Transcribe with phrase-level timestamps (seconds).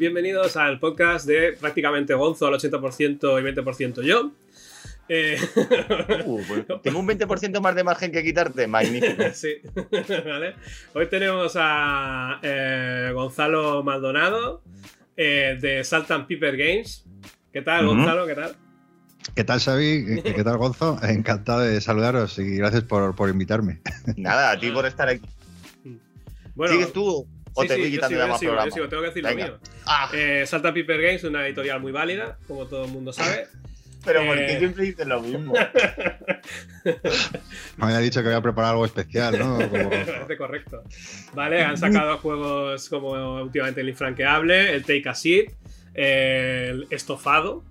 [0.00, 4.32] Bienvenidos al podcast de prácticamente Gonzo al 80% y 20% yo.
[5.10, 5.36] Eh,
[6.24, 8.66] Uh, pues, tengo un 20% más de margen que quitarte.
[8.66, 9.22] Magnífico.
[9.34, 9.56] sí,
[10.24, 10.54] ¿vale?
[10.94, 14.62] Hoy tenemos a eh, Gonzalo Maldonado
[15.18, 17.04] eh, de Salt and Pepper Games.
[17.52, 17.84] ¿Qué tal.
[17.84, 18.26] Gonzalo?
[18.26, 18.56] ¿Qué tal?
[19.34, 20.22] ¿Qué tal, Xavi?
[20.22, 20.98] ¿Qué qué tal, Gonzo?
[21.02, 23.82] Encantado de saludaros y gracias por, por invitarme.
[24.16, 25.28] Nada, a ti por estar aquí.
[26.54, 28.64] Bueno, ¿Sigues tú o sí, te sí, voy yo quitando sigo, ya yo más sigo,
[28.64, 29.44] yo sigo, tengo que decir lo Venga.
[29.46, 29.58] mío.
[29.86, 33.12] Ah, Eh, Salt and Pepper Games es una editorial muy válida, como todo el mundo
[33.12, 33.46] sabe.
[34.04, 34.58] pero ¿por qué eh.
[34.58, 35.52] siempre dices lo mismo?
[37.76, 39.58] Me había dicho que voy a preparar algo especial, ¿no?
[39.70, 40.82] Como- Me parece correcto.
[41.34, 45.52] Vale, han sacado juegos como últimamente el Infranqueable, el Take a Seat,
[45.94, 47.64] el Estofado.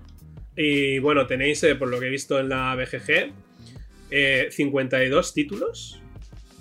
[0.55, 3.31] Y bueno, tenéis, eh, por lo que he visto en la BGG,
[4.11, 6.01] eh, 52 títulos.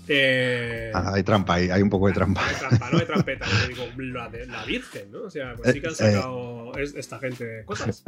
[0.09, 2.47] Eh, Ah, hay trampa ahí, hay un poco de trampa.
[2.48, 5.23] de trampa, no de trampeta, digo, la, de- la Virgen, ¿no?
[5.25, 8.03] O sea, pues sí que han Eh, sacado es- esta gente cosas.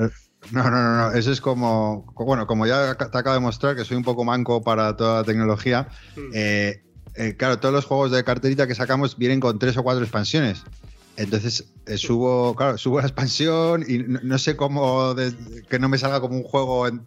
[0.51, 1.13] No, no, no, no.
[1.13, 2.13] Eso es como.
[2.17, 5.25] Bueno, como ya te acabo de mostrar que soy un poco manco para toda la
[5.25, 5.89] tecnología.
[6.17, 6.21] Mm.
[6.35, 6.83] eh,
[7.17, 10.63] eh, claro, todos los juegos de carterita que sacamos vienen con tres o cuatro expansiones.
[11.17, 15.35] Entonces eh, subo, claro, subo la expansión y no, no sé cómo de-
[15.69, 16.87] que no me salga como un juego.
[16.89, 17.03] en-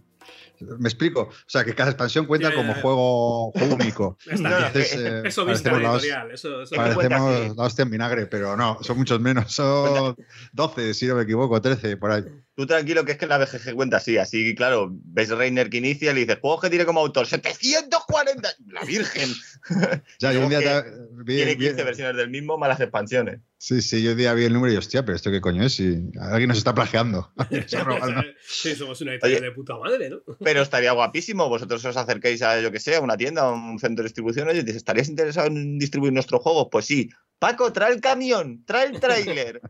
[0.59, 1.21] ¿Me explico?
[1.21, 4.17] O sea, que cada expansión cuenta como juego, juego único.
[4.29, 7.63] Entonces, eh, Eso vista parecemos la hos- editorial, eso, eso Parece- Parecemos cuenta que- la
[7.63, 10.15] hostia en vinagre, pero no, son muchos menos, son
[10.53, 12.23] 12, si no me equivoco, 13, por ahí.
[12.55, 14.17] Tú tranquilo que es que la BGG cuenta así.
[14.19, 18.49] Así, claro, ves Reiner que inicia y le dices, juegos que tiene como autor 740.
[18.67, 19.29] La Virgen.
[20.19, 20.83] Ya, yo un día
[21.23, 23.39] vi- Tiene vi- 15 versiones del mismo, malas expansiones.
[23.63, 26.11] Sí, sí, yo día vi el número y hostia, pero esto qué coño es, si
[26.19, 27.31] alguien nos está plagiando.
[28.45, 29.49] Sí, somos una editorial Oye.
[29.49, 30.17] de puta madre, ¿no?
[30.43, 31.47] Pero estaría guapísimo.
[31.47, 34.49] Vosotros os acerquéis a, yo que sé, a una tienda, a un centro de distribución.
[34.49, 36.67] Oye, dices, ¿estarías interesado en distribuir nuestros juegos?
[36.69, 37.09] Pues sí.
[37.39, 39.61] Paco, trae el camión, trae el tráiler.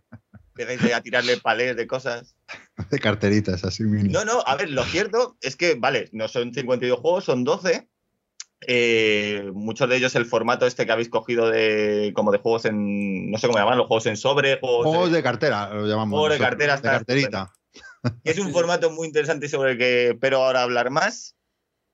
[0.57, 2.35] Empezáis a tirarle palés de cosas.
[2.89, 4.09] de carteritas, así mini.
[4.09, 7.87] No, no, a ver, lo cierto es que, vale, no son 52 juegos, son 12.
[8.67, 13.31] Eh, muchos de ellos el formato este que habéis cogido de como de juegos en
[13.31, 16.19] no sé cómo llaman los juegos en sobre juegos, Juegos de- de cartera, lo llamamos.
[16.19, 17.53] Juegos de nosotros, cartera De está carterita.
[18.23, 21.32] es un formato muy interesante sobre el que espero ahora hablar más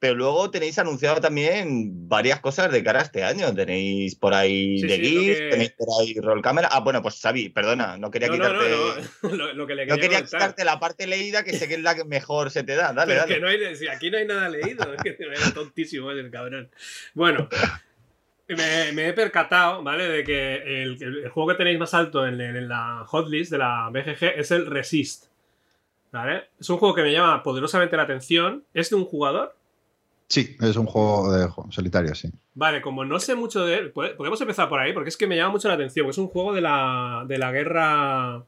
[0.02, 4.80] pero luego tenéis anunciado también varias cosas de cara a este año tenéis por ahí
[4.80, 8.10] Sí, de sí, que- tenéis por ahí roll cámara ah bueno pues Xavi perdona no
[8.10, 9.36] quería No, quitarte no, no.
[9.36, 11.96] Lo, lo que le no quería, quitarte la parte leída que sé que es la
[11.96, 14.18] que mejor se te da dale Pero es dale que no hay, si aquí no
[14.18, 16.70] hay nada leído, es que era tontísimo el cabrón.
[17.14, 17.50] Bueno,
[18.48, 20.08] me, me he percatado, ¿vale?
[20.08, 24.24] De que el juego que tenéis más alto en, en la hotlist de la BGG
[24.40, 25.26] es el Resist.
[26.12, 26.46] ¿Vale?
[26.60, 28.64] Es un juego que me llama poderosamente la atención.
[28.74, 29.56] ¿Es de un jugador?
[30.30, 32.30] Sí, es un juego de solitario, sí.
[32.54, 35.26] Vale, como no sé mucho de él, ¿pod- podemos empezar por ahí, porque es que
[35.26, 36.08] me llama mucho la atención.
[36.08, 38.46] Es un juego de la, de la guerra.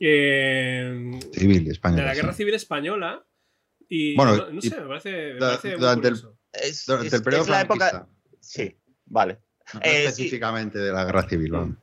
[0.00, 2.00] eh, Civil, español.
[2.00, 3.24] de la guerra civil española.
[3.88, 6.38] Y Bueno, no, no y- sé, me parece, me da- parece muy durante el- curioso.
[6.52, 8.14] es, Durante es- el periodo es la época franquista.
[8.40, 8.76] sí
[9.06, 9.38] vale
[9.74, 9.96] No Eh, sí.
[10.06, 11.50] específicamente de la guerra civil.
[11.52, 11.76] vamos.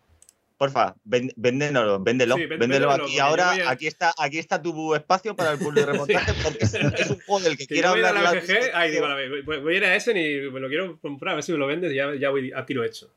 [0.58, 3.52] Porfa, véndelo, véndelo, Sí, véndelo aquí ahora.
[3.52, 7.10] a- Aquí está, aquí está tu espacio para el pool de remontaje, porque es, es
[7.10, 8.42] un juego del que Que quiero voy a la
[8.74, 11.34] ay, digo, a ver, voy, voy a ir a ese y me lo quiero comprar,
[11.34, 13.10] a ver si me lo vendes y ya, ya voy a tiro hecho.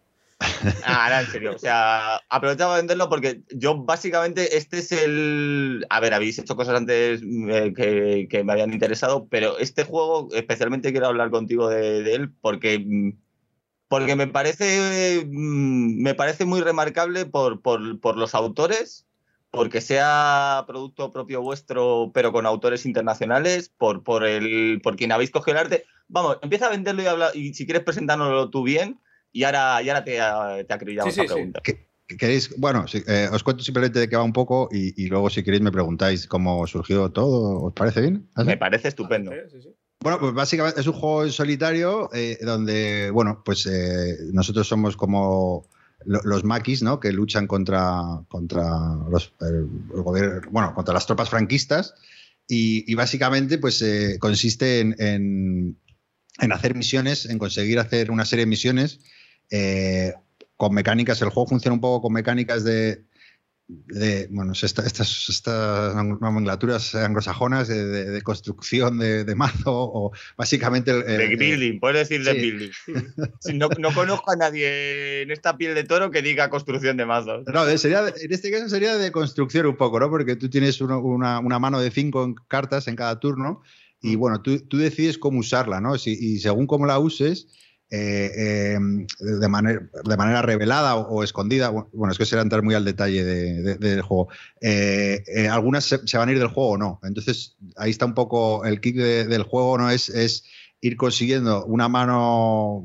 [0.85, 1.53] Ah, ahora en serio.
[1.55, 5.85] O sea, aprovechaba de venderlo porque yo básicamente este es el.
[5.91, 10.29] A ver, habéis hecho cosas antes eh, que, que me habían interesado, pero este juego
[10.33, 12.85] especialmente quiero hablar contigo de, de él porque.
[13.89, 15.25] Porque me parece.
[15.27, 19.05] mm, Me parece muy remarcable por, por, por los autores.
[19.51, 25.31] Porque sea producto propio vuestro, pero con autores internacionales, por, por el, por quien habéis
[25.31, 25.85] cogido el arte.
[26.07, 29.01] Vamos, empieza a venderlo y habla, y si quieres presentárnoslo tú bien,
[29.33, 31.61] y ahora, y ahora te, te acribillamos Sí, sí, la pregunta.
[31.65, 31.89] ¿Qué-
[32.19, 32.55] ¿Queréis?
[32.59, 35.43] Bueno, sí, eh, os cuento simplemente de qué va un poco y, y luego si
[35.43, 37.63] queréis me preguntáis cómo surgió todo.
[37.65, 38.29] ¿Os parece bien?
[38.35, 38.49] ¿Así?
[38.49, 39.33] Me parece estupendo.
[39.33, 39.47] ¿Eh?
[40.01, 44.97] Bueno, pues básicamente es un juego en solitario eh, donde, bueno, pues eh, nosotros somos
[44.97, 45.67] como
[46.05, 47.01] lo- los maquis, ¿no?
[47.01, 48.63] Que luchan contra, contra
[49.11, 49.33] los,
[49.89, 51.95] gobierno, bueno, contra las tropas franquistas
[52.47, 55.79] y, básicamente, pues eh, consiste en, en-
[56.41, 59.01] en hacer misiones, en conseguir hacer una serie de misiones
[59.51, 60.15] eh,
[60.57, 61.21] con mecánicas.
[61.23, 63.05] El juego funciona un poco con mecánicas de,
[63.71, 70.13] de, bueno, esta- estas, estas nomenclaturas anglosajonas de, de- de construcción de, de mazo o
[70.39, 72.41] básicamente el- building, puedes decir de sí.
[72.41, 72.71] building.
[73.55, 77.45] No, no conozco a nadie en esta piel de toro que diga construcción de mazos.
[77.53, 80.09] No, sería, en este caso sería de construcción un poco, ¿no?
[80.09, 83.61] Porque tú tienes uno- una, una mano de cinco cartas en cada turno
[84.01, 85.99] y bueno, tú, tú decides cómo usarla, ¿no?
[85.99, 87.49] Si- y según cómo la uses,
[87.91, 88.79] eh, eh,
[89.21, 91.71] de, manera, de revelada o, escondida.
[91.71, 94.29] Bueno, es que será entrar muy al detalle del juego.
[94.61, 97.01] Eh, algunas se, van a ir del juego o no.
[97.03, 99.91] Entonces, ahí está un poco el kick del juego, ¿no?
[99.91, 100.45] Es, es
[100.81, 102.85] ir consiguiendo una mano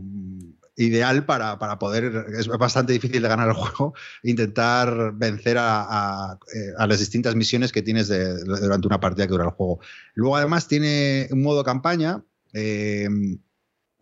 [0.75, 6.39] ideal para, poder, es bastante difícil de ganar el juego, intentar vencer a,
[6.77, 9.79] las distintas misiones que tienes durante una partida que dura el juego.
[10.13, 12.23] Luego además tiene un modo campaña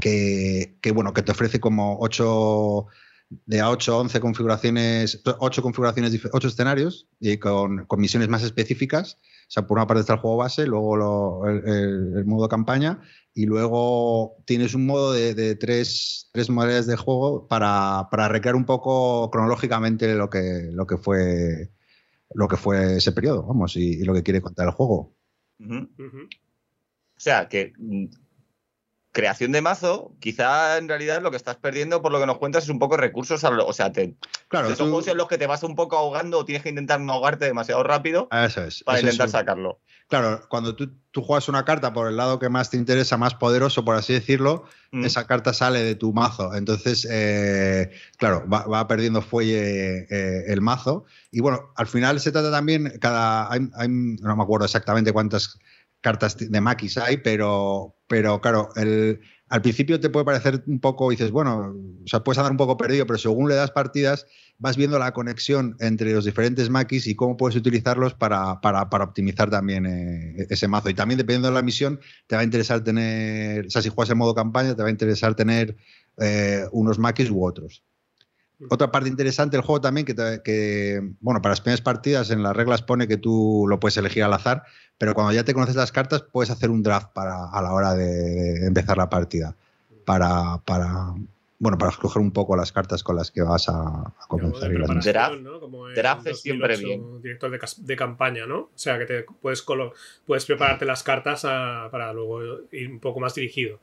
[0.02, 2.88] que, bueno, que te ofrece como 8
[3.46, 9.18] de a 8 11 configuraciones, 8 configuraciones, 8 escenarios y con, misiones más específicas.
[9.48, 13.00] O sea, por una parte está el juego base, luego el, modo campaña
[13.34, 19.30] y luego tienes un modo de, tres, tres modelos de juego para, recrear un poco
[19.32, 21.72] cronológicamente lo que, lo que fue
[22.34, 25.14] lo que fue ese periodo, vamos, y, lo que quiere contar el juego.
[25.62, 28.06] O sea, que mm,
[29.12, 32.64] creación de mazo, quizá en realidad lo que estás perdiendo por lo que nos cuentas
[32.64, 34.16] es un poco recursos, o sea, te,
[34.48, 37.00] claro, son juegos en los que te vas un poco ahogando o tienes que intentar
[37.02, 39.80] no ahogarte demasiado rápido eso es, para intentar sacarlo.
[40.12, 43.86] Claro, cuando tú, juegas una carta por el lado que más te interesa, más poderoso,
[43.86, 45.06] por así decirlo, mm.
[45.06, 46.54] esa carta sale de tu mazo.
[46.54, 51.06] Entonces, eh, claro, va, perdiendo fuelle eh, el mazo.
[51.32, 55.60] Y bueno, al final se trata también, cada, no me acuerdo exactamente cuántas
[56.02, 59.22] cartas de maquis hay, pero, pero claro, el,
[59.52, 62.78] al principio te puede parecer un poco, dices, bueno, o sea, puedes andar un poco
[62.78, 64.26] perdido, pero según le das partidas,
[64.58, 69.50] vas viendo la conexión entre los diferentes maquis y cómo puedes utilizarlos para, para, optimizar
[69.50, 70.90] también eh, ese mazo.
[70.90, 74.12] Y también dependiendo de la misión, te va a interesar tener, o sea, si juegas
[74.12, 75.76] en modo campaña, te va a interesar tener
[76.18, 77.84] eh, unos maquis u otros.
[78.70, 82.56] Otra parte interesante del juego también, que, que, bueno, para las primeras partidas en las
[82.56, 84.64] reglas pone que tú lo puedes elegir al azar,
[84.98, 87.96] pero cuando ya te conoces las cartas puedes hacer un draft para, a la hora
[87.96, 89.56] de, empezar la partida,
[90.06, 91.14] para, para,
[91.60, 94.72] bueno, para escoger un poco las cartas con las que vas a, a comenzar.
[95.96, 97.22] draft, es siempre bien.
[97.22, 98.60] Director de, campaña, ¿no?
[98.60, 99.66] O sea, que te puedes,
[100.26, 103.80] puedes prepararte las cartas para luego ir un poco más dirigido.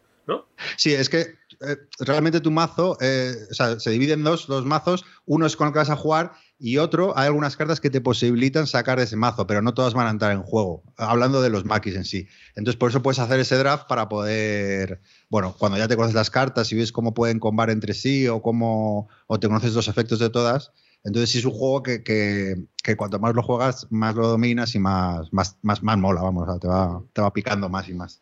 [0.77, 5.05] Sí, es que eh, realmente tu mazo eh, se divide en dos, dos mazos.
[5.27, 8.01] Uno es con el que vas a jugar y otro, hay algunas cartas que te
[8.01, 10.83] posibilitan sacar ese mazo, pero no todas van a entrar en juego.
[10.97, 12.27] Hablando de los maquis en sí.
[12.57, 15.01] Entonces, por eso puedes hacer ese draft para poder.
[15.31, 18.43] Bueno, cuando ya te conoces las cartas y ves cómo pueden combar entre sí o
[18.43, 19.09] cómo.
[19.29, 20.73] o te conoces los efectos de todas.
[21.05, 24.81] Entonces sí es un juego que, que, cuanto más lo juegas, más lo dominas y
[24.81, 28.21] más, más, más, más mola, vamos, te, va, te va picando más y más.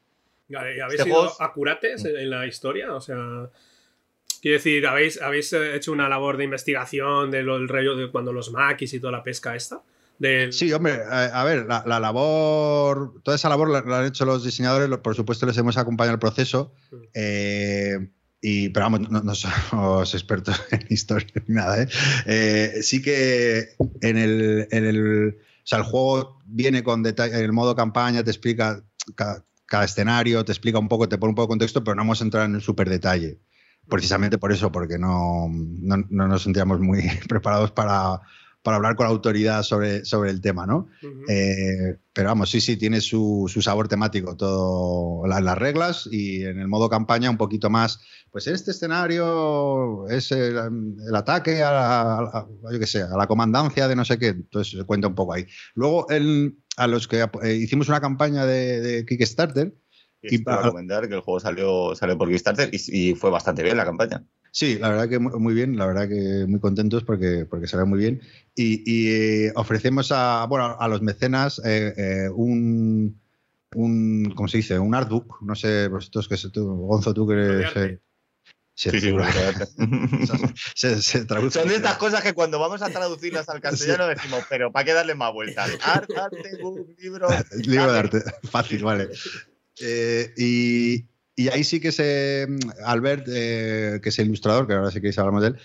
[0.55, 2.95] ¿Habéis este sido acurates en la historia?
[2.95, 3.51] O sea,
[4.41, 8.95] quiero decir, ¿habéis, ¿habéis hecho una labor de investigación del rollo de cuando los maquis
[8.95, 9.83] y toda la pesca esta?
[10.51, 15.15] Sí, hombre, a, ver, la, labor, toda esa labor la, han hecho los diseñadores, por
[15.15, 16.97] supuesto les hemos acompañado el proceso, mm.
[17.13, 18.09] eh,
[18.41, 21.83] y, pero vamos, no, somos expertos en historia ni nada.
[21.83, 21.89] ¿eh?
[22.25, 22.83] ¿eh?
[22.83, 23.69] sí que
[24.01, 28.25] en el, en el, o sea, el juego viene con detalle, en el modo campaña
[28.25, 28.83] te explica
[29.67, 32.21] cada escenario, te explica un poco, te pone un poco de contexto, pero no hemos
[32.21, 33.41] entrado en un súper detalle.
[33.89, 38.21] Precisamente por eso, porque no, no, nos sentíamos muy preparados para,
[38.67, 40.89] para, hablar con la autoridad sobre, sobre el tema, ¿no?
[41.29, 46.59] Eh, pero vamos, sí, sí, tiene su, su sabor temático, todo las reglas y en
[46.59, 48.01] el modo campaña un poquito más,
[48.31, 50.59] pues en este escenario es el,
[51.15, 54.85] ataque a la, yo qué sé, a la comandancia de no sé qué, entonces se
[54.85, 55.47] cuenta un poco ahí.
[55.75, 59.75] Luego el a los que eh, hicimos una campaña de, Kickstarter.
[60.23, 63.85] Y para recomendar que el juego salió, salió por Kickstarter y, fue bastante bien la
[63.85, 64.25] campaña.
[64.51, 67.99] Sí, la verdad que muy bien, la verdad que muy contentos porque, porque salió muy
[67.99, 68.23] bien.
[68.59, 73.21] Y, eh, ofrecemos a, bueno, a los mecenas eh, un,
[73.75, 74.79] un, ¿cómo se dice?
[74.79, 75.43] Un artbook.
[75.43, 78.01] No sé, vosotros que tú, Gonzo, tú que eres,
[78.77, 79.11] Sí, sí,
[80.75, 84.45] se, se traduce Son de estas cosas que cuando vamos a traducirlas al castellano decimos,
[84.51, 85.71] pero ¿para qué darle más vueltas?
[85.81, 86.15] Arte,
[86.61, 87.27] book, libro.
[87.65, 89.09] libro de arte, fácil, vale.
[89.81, 92.47] Eh, y, y, ahí sí que se.
[92.85, 95.59] Albert, eh, que es el ilustrador, que ahora sí que hablamos de él,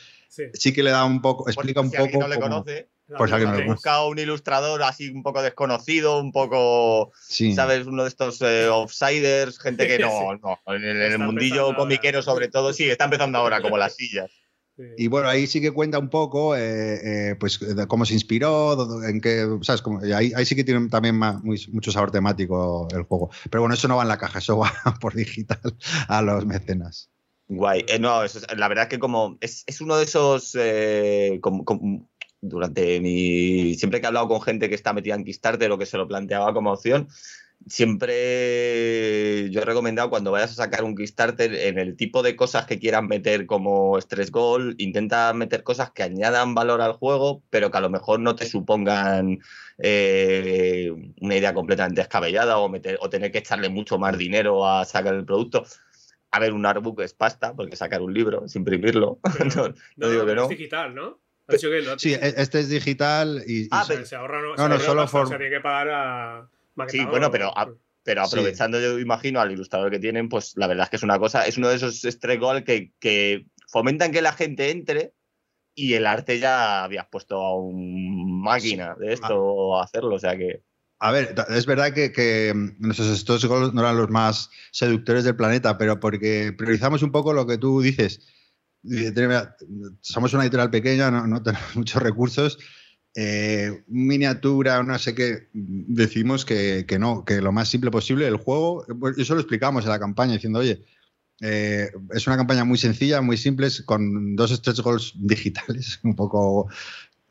[0.53, 0.73] sí.
[0.73, 2.19] que le da un poco, explica un poco.
[2.19, 2.89] no le conoce.
[3.17, 7.11] Pues alguien buscado un ilustrador así un poco desconocido, un poco,
[7.55, 7.85] ¿sabes?
[7.85, 10.09] Uno de estos eh, offsiders, gente que no,
[10.41, 14.31] no en el, mundillo comiquero sobre todo, sí, está empezando ahora como las sillas.
[14.97, 19.21] Y bueno, ahí sí que cuenta un poco, eh, eh, pues, cómo se inspiró, en
[19.21, 19.83] qué, ¿sabes?
[20.15, 23.29] ahí, ahí, sí que tiene también mucho sabor temático el juego.
[23.49, 25.75] Pero bueno, eso no va en la caja, eso va por digital
[26.07, 27.10] a los mecenas.
[27.53, 27.85] Guay.
[27.99, 28.21] no,
[28.55, 30.55] la verdad que como es, es uno de esos
[31.41, 31.65] como,
[32.41, 33.75] durante mi.
[33.75, 36.07] Siempre que he hablado con gente que está metida en Kickstarter o que se lo
[36.07, 37.07] planteaba como opción,
[37.67, 42.65] siempre yo he recomendado cuando vayas a sacar un Kickstarter en el tipo de cosas
[42.65, 47.69] que quieran meter como Stress Goal, intenta meter cosas que añadan valor al juego, pero
[47.69, 49.39] que a lo mejor no te supongan
[49.77, 50.91] eh,
[51.21, 55.13] una idea completamente descabellada o, meter, o tener que echarle mucho más dinero a sacar
[55.13, 55.65] el producto.
[56.31, 59.19] A ver, un artbook es pasta, porque sacar un libro es imprimirlo.
[59.55, 60.47] no, no, No, digo que es no.
[60.47, 61.19] digital, ¿no?
[61.97, 65.09] Sí, e- este es digital y, Ah, pero- se ahorra, no, no, no, solo for...
[65.09, 67.69] for- o sea, tiene que pagar a maquetador, bueno, pero a-
[68.03, 68.29] Pero Sí.
[68.35, 71.45] aprovechando, yo imagino, al ilustrador que tienen, pues la verdad es que es una cosa,
[71.45, 75.13] es uno de esos stretch goal que, que fomentan que la gente entre
[75.75, 80.35] y el arte ya habías puesto a un máquina de esto a hacerlo, o sea
[80.37, 80.63] que...
[81.03, 85.23] A ver, es verdad que, que mm, nuestros estos goals no eran los más seductores
[85.23, 88.21] del planeta, pero porque priorizamos un poco lo que tú dices.
[88.83, 89.55] Dice, "Mira,
[90.01, 92.57] Somos una editorial pequeña, no, tenemos muchos recursos.
[93.15, 95.49] eh, miniatura, no sé qué.
[95.53, 98.85] Decimos que, que no, que lo más simple posible el juego.
[98.99, 100.85] pues, Eso lo explicamos en la campaña diciendo, oye,
[101.41, 106.69] eh, es una campaña muy sencilla, muy simple, con dos stretch goals digitales, un poco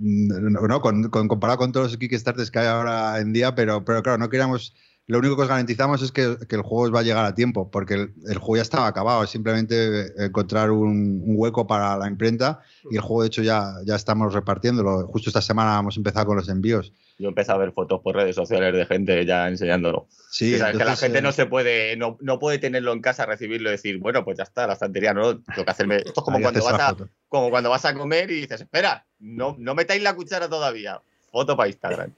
[0.00, 4.02] no, con, con- comparado con todos los Kickstarters que hay ahora en día, pero, pero
[4.02, 4.74] claro, no queríamos.
[5.06, 7.34] Lo único que os garantizamos es que, que el juego os va a llegar a
[7.34, 11.96] tiempo, porque el, el juego ya estaba acabado, es simplemente encontrar un, un hueco para
[11.96, 15.06] la imprenta y el juego, de hecho, ya, ya estamos repartiéndolo.
[15.08, 16.92] Justo esta semana hemos empezado con los envíos.
[17.18, 20.06] Yo empecé a ver fotos por redes sociales de gente ya enseñándolo.
[20.30, 22.58] Sí, O sea, es que la entonces, gente eh, no se puede, no, no puede
[22.58, 25.70] tenerlo en casa, recibirlo y decir, bueno, pues ya está, la estantería, no, tengo que
[25.70, 25.96] hacerme.
[25.96, 27.08] Esto es como ahí cuando, vas a, foto.
[27.28, 31.02] como cuando vas a comer y dices, espera, no, no metáis la cuchara todavía.
[31.30, 32.12] Foto para Instagram.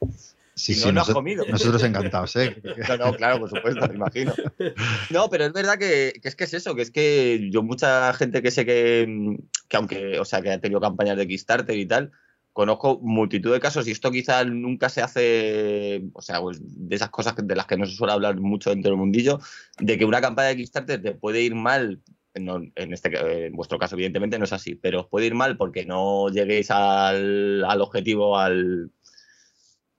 [0.54, 1.44] Sí, no, has comido.
[1.48, 2.60] Nosotros encantados, ¿eh?
[2.88, 4.32] No, no, claro, por supuesto, me imagino.
[5.10, 8.12] No, pero es verdad que, que es que es eso, que es que yo mucha
[8.14, 11.86] gente que sé que, que aunque, o sea, que ha tenido campañas de Kickstarter y
[11.86, 12.12] tal,
[12.52, 17.10] conozco multitud de casos y esto quizás nunca se hace, o sea, pues, de esas
[17.10, 19.40] cosas de las que no se suele hablar mucho dentro del mundillo,
[19.78, 22.02] de que una campaña de Kickstarter te puede ir mal.
[22.34, 25.56] no, en, este, en vuestro caso, evidentemente, no es así, pero os puede ir mal
[25.56, 28.90] porque no lleguéis al, al objetivo, al,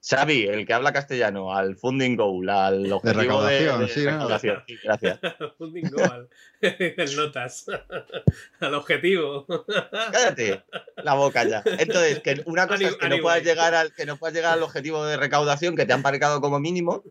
[0.05, 4.11] Xavi, el que habla castellano, al funding goal, al objetivo de, recaudación, sí, ¿no?
[4.11, 4.63] recaudación.
[4.67, 5.19] Sí, gracias.
[5.57, 6.29] Funding goal.
[6.61, 7.65] en notas.
[8.59, 9.45] Al objetivo.
[10.11, 10.63] Cállate
[11.03, 11.63] la boca ya.
[11.65, 14.63] Entonces, que una cosa es que no puedas llegar al que no puedas llegar al
[14.63, 17.03] objetivo de recaudación que te han marcado como mínimo,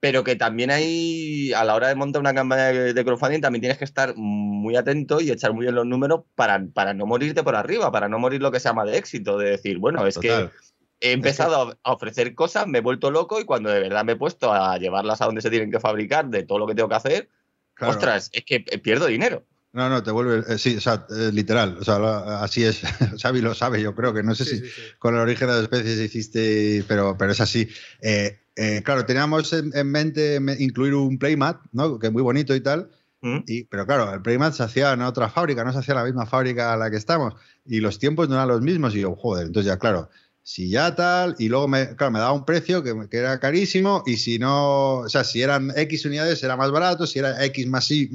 [0.00, 3.60] pero que también hay a la hora de montar una campaña de de crowdfunding también
[3.60, 7.42] tienes que estar muy atento y echar muy bien los números para, para no morirte
[7.42, 10.14] por arriba, para no morir lo que se llama de éxito, de decir, bueno, es
[10.14, 10.50] Total.
[10.50, 10.66] que
[11.00, 14.16] he empezado a ofrecer cosas, me he vuelto loco y cuando de verdad me he
[14.16, 16.94] puesto a llevarlas a donde se tienen que fabricar, de todo lo que tengo que
[16.94, 17.28] hacer,
[17.74, 17.92] Claro.
[17.92, 19.44] ostras, es que pierdo dinero.
[19.72, 20.42] No, no, te vuelve.
[20.48, 21.76] eh, sí, o sea, eh, literal.
[21.78, 22.80] O sea, lo- así es.
[23.22, 24.82] Xavi lo sabe, yo creo que no sé Sí, si sí, sí.
[24.98, 27.68] con el origen de las especies hiciste, pero, pero es así.
[28.00, 31.98] Eh, eh, claro, teníamos en, en mente me- incluir un playmat, ¿no?
[31.98, 32.88] Que es muy bonito y tal.
[33.20, 33.40] ¿Mm?
[33.46, 36.04] Y, pero claro, el playmat se hacía en otra fábrica, no se hacía en la
[36.06, 37.34] misma fábrica a la que estamos.
[37.66, 38.94] Y los tiempos no eran los mismos.
[38.94, 40.08] Y yo, joder, entonces ya, claro,
[40.48, 44.16] si ya tal, y luego me, claro, me daba un precio que, era carísimo, y
[44.16, 47.90] si no, o sea, si eran X unidades era más barato, si era X más
[47.90, 48.08] Y,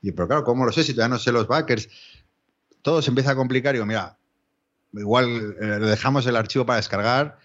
[0.00, 0.84] y pero claro, ¿cómo lo sé?
[0.84, 1.88] Si todavía no sé los backers,
[2.80, 4.16] todo se empieza a complicar y digo, mira,
[4.92, 7.38] igual eh, dejamos el archivo para descargar,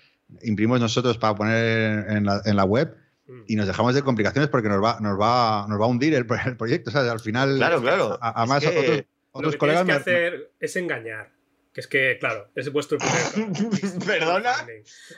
[0.43, 2.95] imprimimos nosotros para poner en la, en la web
[3.47, 6.27] y nos dejamos de complicaciones porque nos va, nos va, nos va a hundir el,
[6.27, 6.91] pro- el proyecto.
[6.91, 8.19] O sea, al final, Claro, claro.
[8.21, 11.38] a- que- otros, Lo otros que colegas tienes que me- hacer es engañar.
[11.73, 13.51] Que es que, claro, es vuestro primer
[14.05, 14.53] ¿Perdona?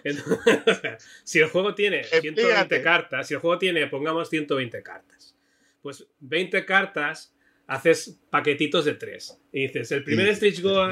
[0.03, 2.81] Entonces, si el juego tiene 120 Explícate.
[2.81, 5.35] cartas, si el juego tiene, pongamos 120 cartas,
[5.81, 7.33] pues 20 cartas
[7.67, 9.39] haces paquetitos de 3.
[9.53, 10.89] Y dices, el primer Sí, stretch goal,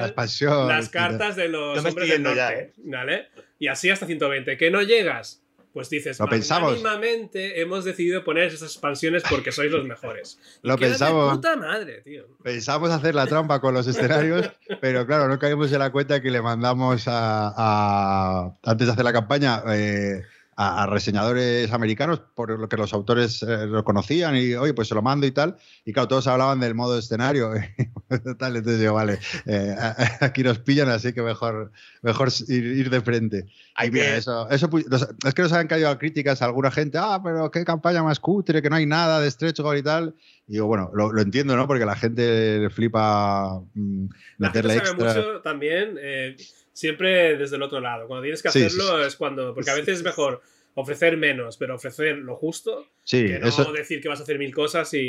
[0.67, 2.73] las cartas de los me hombres del yendo ya, norte, ¿eh?
[2.77, 3.27] ¿vale?
[3.59, 4.55] Y así hasta 120.
[4.57, 5.43] ¿Que no llegas?
[5.71, 6.71] Pues dices, Lo pensamos.
[6.81, 10.39] magnánimamente hemos decidido poner esas expansiones porque sois los mejores.
[10.63, 11.35] Lo pensamos.
[11.35, 12.25] puta madre, tío.
[12.43, 14.49] Pensamos hacer la trampa con los escenarios,
[14.81, 19.05] pero claro, no caímos en la cuenta que le mandamos a, a- antes de hacer
[19.05, 20.23] la campaña eh,
[20.61, 24.89] a, a reseñadores americanos, por lo que los autores eh, lo conocían y, oye, pues
[24.89, 25.55] se lo mando y tal.
[25.85, 27.51] Y claro, todos hablaban del modo escenario.
[28.37, 29.73] tal, entonces yo, vale, eh,
[30.19, 33.45] aquí nos pillan, así que mejor, mejor ir, ir de frente.
[33.75, 34.69] Hay Y mira, eso, eso
[35.25, 38.61] es que nos han caído críticas a alguna gente, ah, pero qué campaña más cutre,
[38.61, 40.13] que no hay nada de stretch goal y tal.
[40.45, 41.67] Y digo, bueno, lo, lo entiendo, ¿no?
[41.67, 44.07] Porque la gente flipa mm,
[44.39, 45.13] La gente meterle sabe extra.
[45.13, 46.35] mucho también, eh,
[46.79, 48.07] siempre desde el otro lado.
[48.07, 49.07] Cuando tienes que Sí, hacerlo sí, sí.
[49.07, 49.53] es cuando.
[49.53, 50.41] Porque a veces es mejor
[50.75, 54.39] ofrecer menos, pero ofrecer lo justo, Sí, que no eso, decir que vas a hacer
[54.39, 54.99] mil cosas y,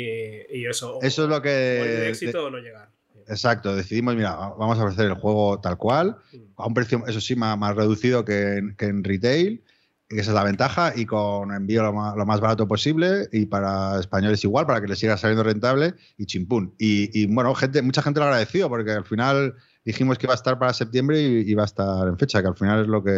[0.49, 0.97] y eso.
[0.97, 2.09] o- eso es lo o morir de que.
[2.09, 2.89] éxito o no llegar.
[3.27, 6.17] Exacto, decidimos, mira, vamos a ofrecer el juego tal cual,
[6.57, 9.63] a un precio, eso sí, más, más reducido que en, que en retail.
[10.09, 13.97] esa es la ventaja, y con envío lo más, lo más barato posible, y para
[13.99, 16.73] españoles igual, para que les siga saliendo rentable, y chimpún.
[16.77, 20.33] Y, y, bueno, gente, mucha gente lo ha agradecido, porque al final dijimos que iba
[20.33, 23.03] a estar para septiembre y, va a estar en fecha, que al final es lo
[23.03, 23.11] que,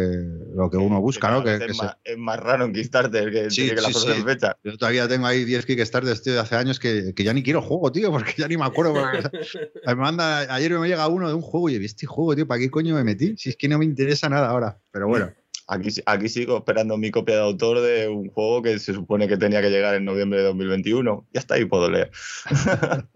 [0.54, 1.44] lo que uno busca, ¿no?
[1.44, 4.56] Que, es, más, es, más, raro en Kickstarter que, sí, que sí, en fecha.
[4.64, 7.60] Yo todavía tengo ahí 10 Kickstarter tío, de hace años que, que, ya ni quiero
[7.60, 8.94] juego, tío, porque ya ni me acuerdo.
[9.86, 12.46] me manda, ayer me llega uno de un juego y he visto este juego, tío,
[12.46, 13.36] ¿para qué coño me metí?
[13.36, 15.32] Si es que no me interesa nada ahora, pero bueno.
[15.66, 19.38] Aquí, aquí sigo esperando mi copia de autor de un juego que se supone que
[19.38, 21.26] tenía que llegar en noviembre de 2021.
[21.32, 22.10] Ya está ahí, puedo leer.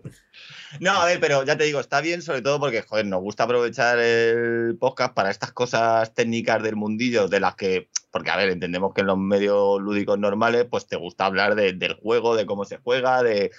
[0.81, 3.45] No, a ver, pero ya te digo, está bien sobre todo porque, joder, nos gusta
[3.45, 8.51] aprovechar el podcast para estas cosas técnicas del mundillo de las que, porque, a ver,
[8.51, 12.65] entendemos que en los medios lúdicos normales, pues te gusta hablar del juego, de cómo
[12.65, 13.51] se juega, de,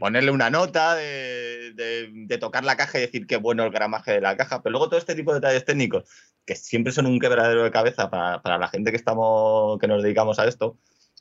[0.00, 4.36] ponerle una nota, de, tocar la caja y decir qué bueno el gramaje de la
[4.36, 6.04] caja, pero luego todo este tipo de detalles técnicos,
[6.44, 10.02] que siempre son un quebradero de cabeza para, para la gente que, estamos, que nos
[10.02, 10.76] dedicamos a esto,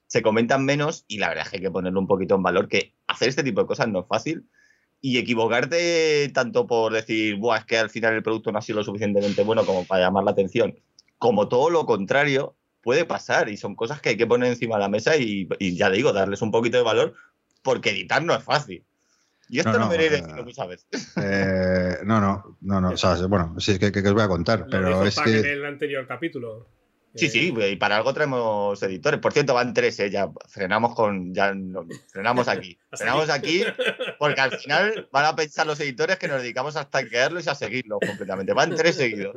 [0.07, 2.67] se comentan menos y la verdad es que hay que ponerlo un poquito en valor,
[2.67, 4.47] que hacer este tipo de cosas no es fácil
[5.01, 8.79] y equivocarte tanto por decir, Buah, es que al final el producto no ha sido
[8.79, 10.75] lo suficientemente bueno como para llamar la atención,
[11.17, 14.81] como todo lo contrario, puede pasar y son cosas que hay que poner encima de
[14.81, 17.15] la mesa y, ya digo, darles un poquito de valor
[17.61, 18.85] porque editar no es fácil.
[19.49, 21.13] Y esto no, me iré diciendo muchas veces.
[21.21, 22.89] Eh, no, no, no, no.
[22.89, 25.39] O sea, bueno, sí, es que, que, os voy a contar, pero es que...
[25.39, 26.67] en el anterior capítulo.
[27.17, 29.19] Sí, sí, y para algo traemos editores.
[29.19, 30.09] Por cierto, van tres, ¿eh?
[30.09, 31.53] ya frenamos con, ya
[32.11, 32.77] frenamos aquí.
[32.91, 33.63] frenamos aquí
[34.19, 37.55] porque al final van a pensar los editores que nos dedicamos a estanquearlos y a
[37.55, 38.53] seguirlos completamente.
[38.53, 39.35] Van tres seguidos.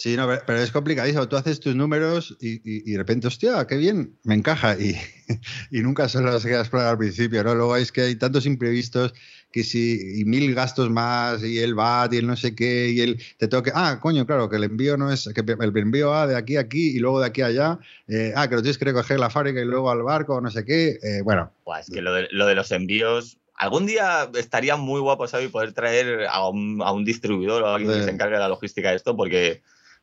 [0.00, 1.28] Sí, no, pero es complicadísimo.
[1.28, 4.74] Tú haces tus números y, de repente, hostia, qué bien, me encaja.
[4.78, 4.96] Y,
[5.70, 7.54] y nunca se los quedas explorar al principio, ¿no?
[7.54, 9.12] Luego es que hay tantos imprevistos
[9.52, 13.02] que si y mil gastos más y el VAT y el no sé qué y
[13.02, 16.10] el te tengo que ah coño claro que el envío no es que el envío
[16.10, 18.62] va de aquí a aquí y luego de aquí a allá eh, ah que lo
[18.62, 21.90] tienes que recoger la fábrica y luego al barco no sé qué eh, bueno es
[21.90, 25.50] que lo de, lo de los envíos Algún día estaría muy guapo, ¿sabes?
[25.50, 28.48] Poder traer a un, a un distribuidor o a alguien que se encargue de la
[28.48, 29.60] logística de esto, porque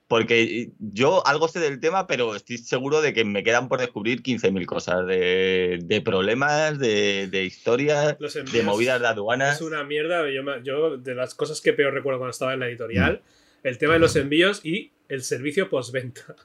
[0.08, 4.24] porque yo algo sé del tema, pero estoy seguro de que me quedan por descubrir
[4.24, 9.58] 15.000 cosas de, problemas, de, historias, de movidas de aduanas.
[9.58, 10.24] Es una mierda.
[10.64, 13.68] Yo, de las cosas que peor recuerdo cuando estaba en la editorial, mm.
[13.68, 16.36] el tema de los envíos y el servicio postventa.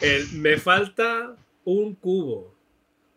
[0.32, 2.54] me falta un cubo,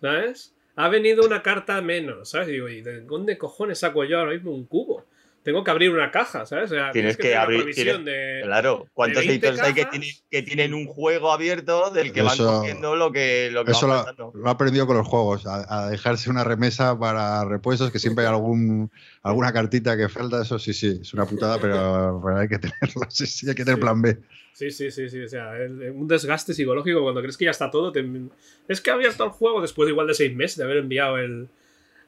[0.02, 0.54] ¿sabes?
[0.76, 2.50] Ha venido una carta menos, ¿sabes?
[2.50, 4.95] Digo, ¿y de dónde cojones saco yo ahora mismo un cubo?
[5.46, 6.72] Tengo que abrir una caja, ¿sabes?
[6.72, 7.66] O sea, tienes, que, abrir.
[7.76, 12.36] de, claro, ¿cuántos editores hay que, tienen, que tienen un juego abierto del que van
[12.36, 16.32] cogiendo lo que, lo que Eso lo, lo, ha aprendido con los juegos, a, dejarse
[16.32, 18.90] una remesa para repuestos, que siempre hay algún,
[19.22, 20.42] alguna cartita que falta.
[20.42, 23.02] Eso sí, sí, es una putada, pero, hay que tenerlo.
[23.10, 24.18] Sí, sí, hay que tener plan B.
[24.54, 25.22] Sí, sí, sí, sí.
[25.22, 25.52] O sea,
[25.94, 27.94] un desgaste psicológico cuando crees que ya está todo.
[28.68, 31.20] Es que ha abierto el juego después de igual de seis meses de haber enviado
[31.20, 31.50] el,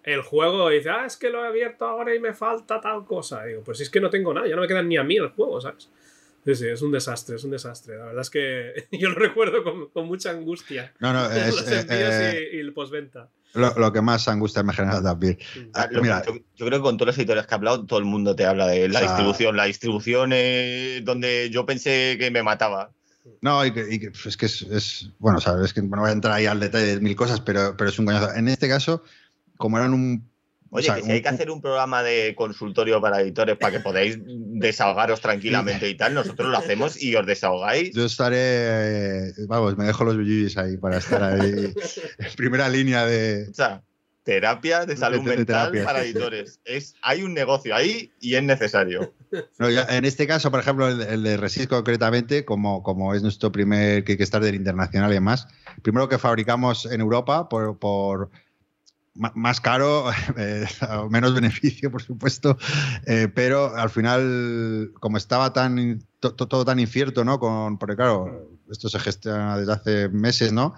[0.07, 3.03] el juego y dice, ah, es que lo he abierto ahora y me falta tal
[3.03, 3.43] cosa.
[3.43, 5.27] digo, pues es que no tengo nada, ya no me quedan ni a mí el
[5.29, 5.89] juego, ¿sabes?
[6.45, 7.97] Sí, sí, es un desastre, es un desastre.
[7.97, 10.93] La verdad es que yo lo recuerdo con, mucha angustia.
[10.99, 13.29] No, no, es, los envíos eh, y, el postventa.
[13.53, 15.37] Lo, que más angustia me genera también.
[15.73, 16.23] Ah, Mira,
[16.55, 18.67] yo, creo que con todos los editores que he hablado, todo el mundo te habla
[18.67, 19.57] de la distribución.
[19.57, 22.91] La distribución es donde yo pensé que me mataba.
[23.41, 26.59] No, y que, es que es, bueno, sabes que no voy a entrar ahí al
[26.59, 28.33] detalle de mil cosas, pero, pero es un coñazo.
[28.35, 29.03] En este caso,
[29.57, 30.27] como eran un
[30.69, 34.17] Oye, que si hay que hacer un programa de consultorio para editores para que podáis
[34.25, 37.93] desahogaros tranquilamente y tal, nosotros lo hacemos y os desahogáis.
[37.93, 41.73] Yo estaré, vamos, me dejo los billullis ahí para estar ahí
[42.17, 43.47] en primera línea de...
[43.49, 43.81] O sea,
[44.27, 46.59] terapia de salud mental para editores.
[46.65, 49.13] Es, hay un negocio ahí y es necesario.
[49.59, 54.53] en este caso, por ejemplo, el, de Resist concretamente, como, como es nuestro primer Kickstarter
[54.53, 55.47] internacional y demás,
[55.81, 58.29] primero que fabricamos en Europa por, por
[59.17, 60.65] más caro, eh,
[61.09, 62.57] menos beneficio, por supuesto,
[63.05, 67.39] eh, pero al final, como estaba tan todo tan incierto, ¿no?
[67.39, 70.73] Con, porque claro, esto se gestiona desde hace meses, ¿no?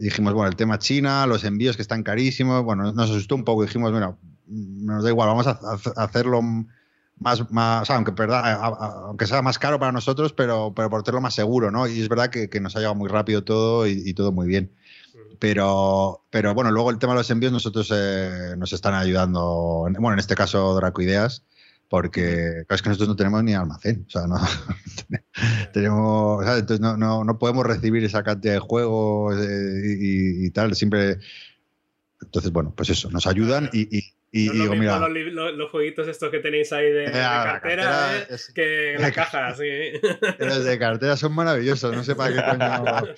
[0.00, 3.62] dijimos, bueno, el tema China, los envíos que están carísimos, bueno, nos asustó un poco,
[3.62, 5.60] dijimos, bueno, nos da igual, vamos a,
[5.96, 6.40] hacerlo
[7.18, 11.70] más, más aunque, aunque sea más caro para nosotros, pero, pero por hacerlo más seguro,
[11.70, 11.86] ¿no?
[11.86, 14.72] Y es verdad que, nos ha llegado muy rápido todo y todo muy bien.
[15.38, 20.12] Pero, pero bueno, luego el tema de los envíos nosotros eh, nos están ayudando, bueno,
[20.12, 21.44] en este caso Dracoideas,
[21.88, 24.36] porque es que nosotros no tenemos ni almacén, o sea, no
[25.72, 31.18] tenemos, entonces no, no, no, podemos recibir esa cantidad de juegos eh, y, tal, siempre...
[32.22, 35.70] Entonces, bueno, pues eso, nos ayudan y, Y, y digo, mira, los, li- los- los
[35.72, 38.26] jueguitos estos que tenéis ahí de, de Eh, la cartera, cartera ¿eh?
[38.30, 39.64] es- que en la la caja, sí.
[40.38, 43.14] los de cartera son maravillosos, no sé para qué coño.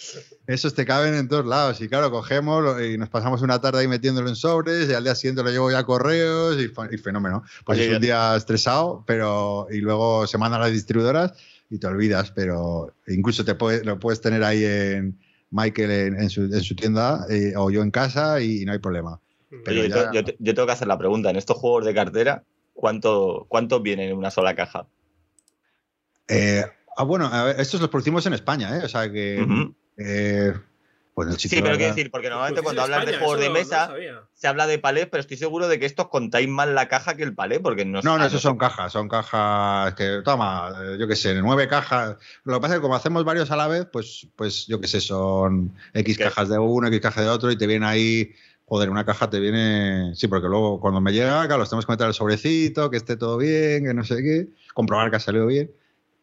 [0.47, 1.81] Esos te caben en todos lados.
[1.83, 5.15] Y claro, cogemos y nos pasamos una tarde ahí metiéndolo en sobres y al día
[5.15, 7.43] siguiente lo llevo ya a correos y, fenómeno.
[7.65, 11.33] Pues Oye, es un día estresado, pero y luego se mandan a las distribuidoras
[11.71, 15.19] y te olvidas, pero incluso te puede- lo puedes tener ahí en
[15.51, 18.79] Michael en, en su, en su tienda eh, o yo en casa y no hay
[18.79, 19.21] problema.
[19.65, 21.31] Pero Oye, ya- yo, yo te- yo tengo que hacer la pregunta.
[21.31, 24.87] En estos juegos de cartera, ¿cuánto, ¿cuántos vienen en una sola caja?
[26.29, 26.65] Eh,
[26.97, 28.85] ah, bueno, a ver, estos los producimos en España, ¿eh?
[28.85, 29.43] O sea que.
[29.43, 29.75] Ujú.
[29.99, 30.55] eh,
[31.15, 33.53] pues Sí, pero quiero decir, porque normalmente Pues cuando en hablas de juegos de no
[33.53, 33.95] mesa
[34.33, 37.23] se habla de palés, pero estoy seguro de que estos contáis más la caja que
[37.23, 41.07] el palé, porque no No, no, esos son cajas, son cajas que, toma, eh, yo
[41.07, 42.17] qué sé, nueve cajas.
[42.45, 44.89] Lo que pasa es que como hacemos varios a la vez, pues, pues yo qué
[44.89, 46.25] sé, son X ¿Qué?
[46.25, 48.33] cajas de uno, X cajas de otro y te viene ahí,
[48.67, 52.07] joder, una caja te viene, sí, porque luego cuando me llega, claro, tenemos que meter
[52.07, 55.71] el sobrecito, que esté todo bien, que no sé qué, comprobar que ha salido bien,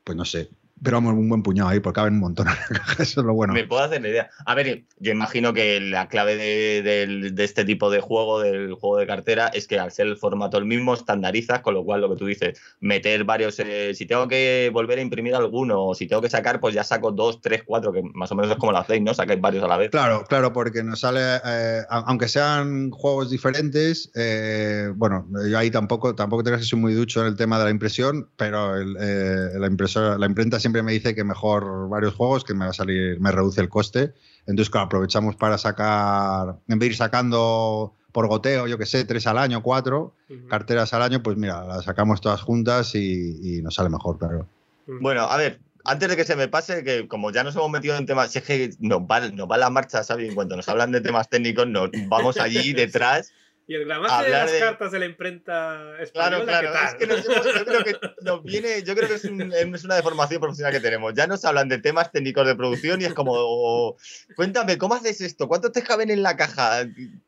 [0.04, 0.50] pues no sé.
[0.82, 3.26] Pero vamos, un buen puñado ahí, porque caben un montón en la caja, eso es
[3.26, 3.54] lo bueno.
[3.54, 4.30] Me puedo hacer la idea.
[4.46, 9.08] A ver, yo imagino que la clave de, este tipo de juego, del juego de
[9.08, 12.16] cartera, es que al ser el formato el mismo, estandarizas, con lo cual lo que
[12.16, 13.60] tú dices, meter varios.
[13.60, 16.84] eh, si tengo que volver a imprimir alguno, o si tengo que sacar, pues ya
[16.84, 19.14] saco dos, tres, cuatro, que más o menos es como lo hacéis, ¿no?
[19.14, 19.90] Sacáis varios a la vez.
[19.92, 26.16] Claro, claro, porque nos sale, eh, aunque sean juegos diferentes, eh, bueno, yo ahí tampoco,
[26.16, 29.68] tampoco tengo que ser muy ducho en el tema de la impresión, pero el, la
[29.68, 33.20] impresora, la imprenta siempre me dice que mejor varios juegos, que me va a salir,
[33.20, 34.14] me reduce el coste.
[34.46, 39.06] Entonces, claro, aprovechamos para sacar, en vez de ir sacando por goteo, yo que sé,
[39.06, 40.16] tres al año, cuatro
[40.50, 44.48] carteras al año, pues mira, las sacamos todas juntas y, y nos sale mejor, claro.
[44.88, 47.96] Bueno, a ver, antes de que se me pase, que como ya nos hemos metido
[47.98, 50.30] en temas, si es que nos va, nos va la marcha, ¿sabes?
[50.30, 53.32] En cuanto nos hablan de temas técnicos, nos vamos allí detrás.
[53.70, 55.78] Y el gramaje de hablar las de- cartas de la imprenta
[56.12, 56.68] Claro, española, claro.
[56.68, 56.88] ¿qué tal?
[56.88, 59.84] Es que nos hemos- yo creo que nos viene, yo creo que es, un- es
[59.86, 61.14] una deformación profesional que tenemos.
[61.14, 63.96] Ya nos hablan de temas técnicos de producción y es como, oh,
[64.36, 65.48] cuéntame, ¿cómo haces esto?
[65.48, 66.80] ¿Cuántos te caben en la caja?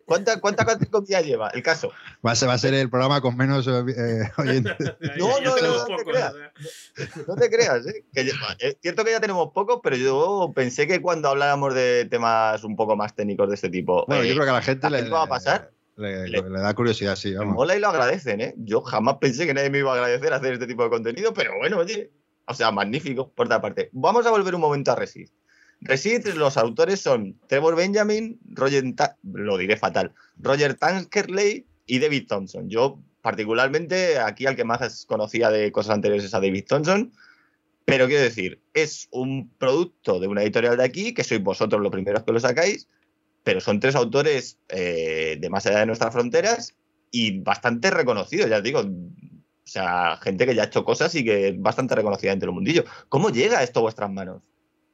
[0.05, 1.49] ¿Cuánta, cuánta comida lleva?
[1.49, 1.91] El caso.
[2.25, 4.75] Va a ser, va a ser el programa con menos eh, oyentes.
[4.99, 6.33] Ya- No, no, no, no te creas.
[6.33, 7.23] o sea.
[7.27, 8.03] No te creas, ¿eh?
[8.11, 12.05] Que ya- es cierto que ya tenemos pocos, pero yo pensé que cuando habláramos de
[12.09, 14.61] temas un poco más técnicos de este tipo, Bueno, eh, yo creo que a la
[14.63, 15.69] gente ¿la le, va a pasar?
[16.01, 17.29] Le- Le- le da curiosidad, sí.
[17.31, 17.55] me vamos.
[17.55, 18.53] mola y lo agradecen, ¿eh?
[18.57, 21.57] Yo jamás pensé que nadie me iba a agradecer hacer este tipo de contenido, pero
[21.57, 22.11] bueno, oye,
[22.47, 23.89] o sea, magnífico, por otra parte.
[23.93, 25.33] Vamos a volver un momento a Resist.
[25.81, 32.27] Resist, los autores son Trevor Benjamin, Roger, Ta- lo diré fatal, Roger Tankerley y David
[32.27, 32.69] Thompson.
[32.69, 37.11] Yo, particularmente, aquí al que más conocía de cosas anteriores es a David Thompson,
[37.85, 41.91] pero quiero decir, es un producto de una editorial de aquí, que sois vosotros los
[41.91, 42.87] primeros que lo sacáis,
[43.43, 46.75] pero son tres autores eh, de más allá de nuestras fronteras
[47.11, 48.79] y bastante reconocidos, ya os digo.
[48.79, 52.55] O sea, gente que ya ha hecho cosas y que es bastante reconocida entre el
[52.55, 52.83] mundillo.
[53.09, 54.41] ¿Cómo llega esto a vuestras manos?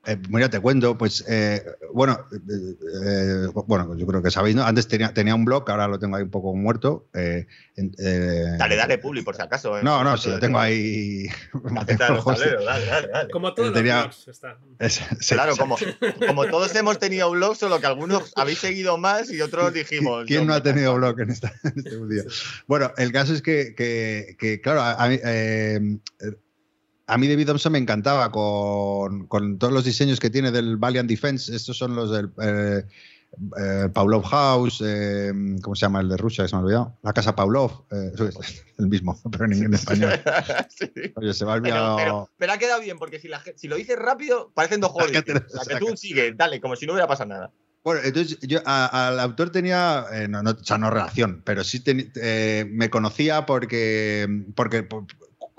[0.08, 1.62] Eh, mira, te cuento, pues, eh,
[1.93, 4.63] bueno, eh, eh, bueno, yo creo que sabéis, ¿no?
[4.63, 7.10] Antes tenía, tenía un blog, ahora lo tengo ahí un poco muerto.
[7.13, 9.78] eh, en- eh, Dale, dale, Publi, por si acaso.
[9.78, 9.82] ¿eh?
[9.84, 11.26] No, no, si lo tengo ahí.
[11.74, 13.30] La cita de los tableros, dale, dale, dale.
[13.32, 14.58] Como todos los blogs está.
[14.80, 15.60] Es- sí, Claro, sí.
[15.60, 15.78] como,
[16.26, 20.24] como todos hemos tenido blog, solo que algunos habéis seguido más y otros dijimos.
[20.26, 22.24] ¿Quién no ha tenido blog en, esta, en este día?
[22.65, 25.98] Bueno, el caso es que, que- que, claro, a, a mí, eh,
[27.08, 31.10] a mí David Thompson me encantaba con, con todos los diseños que tiene del Valiant
[31.10, 31.56] Defense.
[31.56, 32.84] Estos son los del eh,
[33.60, 36.43] eh, Pavlov House, eh, ¿cómo se llama el de Rusia?
[36.43, 36.98] Que se me ha olvidado.
[37.04, 38.12] La casa Pavlov, eh,
[38.80, 40.12] el mismo, pero en, en español.
[40.70, 40.91] Sí.
[41.15, 41.96] Oye, se me ha olvidado.
[41.98, 44.91] pero, pero ha quedado bien, porque si, la, gen- si lo dices rápido, parecen dos
[44.91, 45.12] juegos.
[45.12, 47.52] O sea, que tú sigue, dale, como si no hubiera pasado nada.
[47.84, 51.63] Bueno, entonces yo a- al autor tenía, eh, no, no, o sea, no relación, pero
[51.63, 55.06] sí eh, me conocía porque, porque por-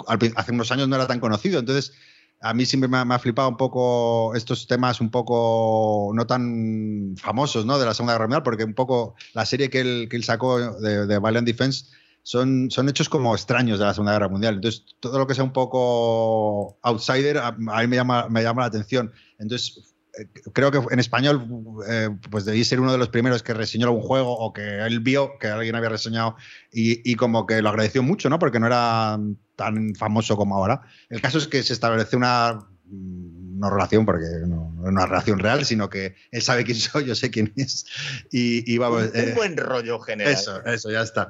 [0.06, 1.92] hace unos años no era tan conocido, entonces
[2.40, 6.26] a mí siempre me ha, me ha flipado un poco estos temas un poco no
[6.26, 7.78] tan famosos ¿no?
[7.78, 10.80] de la Segunda Guerra Mundial, porque un poco la serie que él, que él sacó
[10.80, 11.86] de, de Valiant Defense
[12.22, 14.56] son, son hechos como extraños de la Segunda Guerra Mundial.
[14.56, 18.62] Entonces, todo lo que sea un poco outsider a, a mí me llama, me llama
[18.62, 19.12] la atención.
[19.38, 21.48] Entonces, eh, creo que en español,
[21.88, 25.00] eh, pues debí ser uno de los primeros que reseñó algún juego o que él
[25.00, 26.36] vio que alguien había reseñado
[26.70, 28.38] y, y como que lo agradeció mucho, ¿no?
[28.38, 29.18] Porque no era
[29.58, 30.80] tan famoso como ahora.
[31.10, 35.04] El caso es que se estableció una mm, no relación, porque no, no es una
[35.04, 37.84] relación real, sino que él sabe quién soy, yo sé quién es.
[38.30, 39.02] Y, y vamos.
[39.02, 40.32] un, un eh, buen rollo general.
[40.32, 41.28] eso, eso, ya está.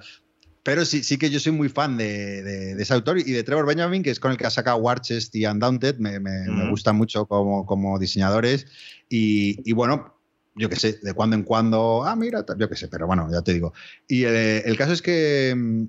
[0.62, 3.42] Pero sí, sí que yo soy muy fan de, de- de ese autor y de
[3.42, 5.96] Trevor Benjamin, que es con el que ha sacado Warchest y Undaunted.
[5.98, 8.66] Me, me- me gustan mucho como, como diseñadores.
[9.08, 10.20] Y, y bueno,
[10.54, 13.40] yo qué sé, de cuando en cuando, ah, mira, yo qué sé, pero bueno, ya
[13.40, 13.72] te digo.
[14.06, 15.84] Y eh, el caso es que, mm,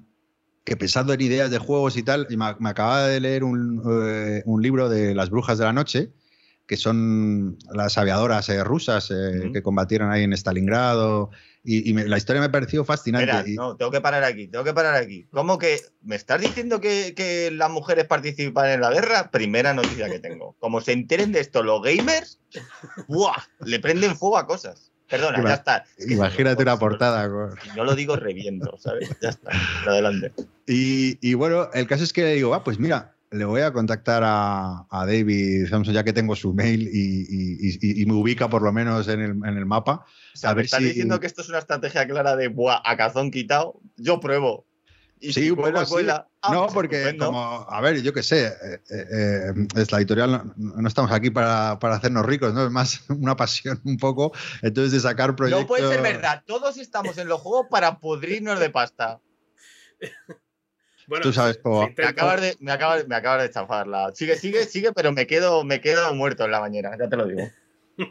[0.63, 4.43] que, pensando en ideas de juegos y tal, y me, acababa de leer un, eh,
[4.45, 6.11] un, libro de Las Brujas de la Noche,
[6.67, 9.11] que son las aviadoras rusas
[9.51, 11.31] que combatieron ahí en Stalingrado
[11.63, 13.53] y, la historia me pareció fascinante.
[13.55, 15.27] no, tengo que parar aquí, tengo que parar aquí.
[15.31, 19.29] ¿Cómo que me estás diciendo que, las mujeres participan en la guerra?
[19.29, 20.55] Primera noticia que tengo.
[20.59, 22.39] Como se enteren de esto los gamers,
[23.07, 23.35] ¡buah!
[23.65, 24.88] Le prenden fuego a cosas.
[25.09, 25.85] Perdona, ya está.
[26.07, 27.29] Imagínate una portada.
[27.63, 29.09] Si no lo digo, reviento, ¿sabes?
[29.21, 29.51] Ya está.
[29.87, 30.31] Adelante.
[30.67, 34.23] Y, y, bueno, el caso es que digo, ah, pues mira, le voy a contactar
[34.25, 39.21] a, David Thompson ya que tengo su mail y, me ubica por lo menos en
[39.21, 40.05] el, en el mapa.
[40.33, 42.97] O sea, a ver ¿me diciendo que esto es una estrategia clara de Buah, a
[42.97, 43.79] cazón quitado?
[43.97, 44.65] Yo pruebo.
[45.21, 49.05] Y sí, un ah, no, pues porque como, a ver, yo qué sé, eh, eh,
[49.11, 52.65] eh, es la editorial, no, estamos aquí para, para, hacernos ricos, ¿no?
[52.65, 55.63] Es más una pasión un poco, entonces de sacar proyectos...
[55.63, 59.19] No puede ser verdad, todos estamos en los juegos para pudrirnos de pasta.
[61.07, 61.89] Bueno, Tú sabes cómo.
[61.97, 64.11] Me acabas de, me acabas, me acabas de chafarla.
[64.13, 67.25] Sigue, sigue, sigue, pero me quedo, me quedo muerto en la mañana, ya te lo
[67.25, 67.49] digo.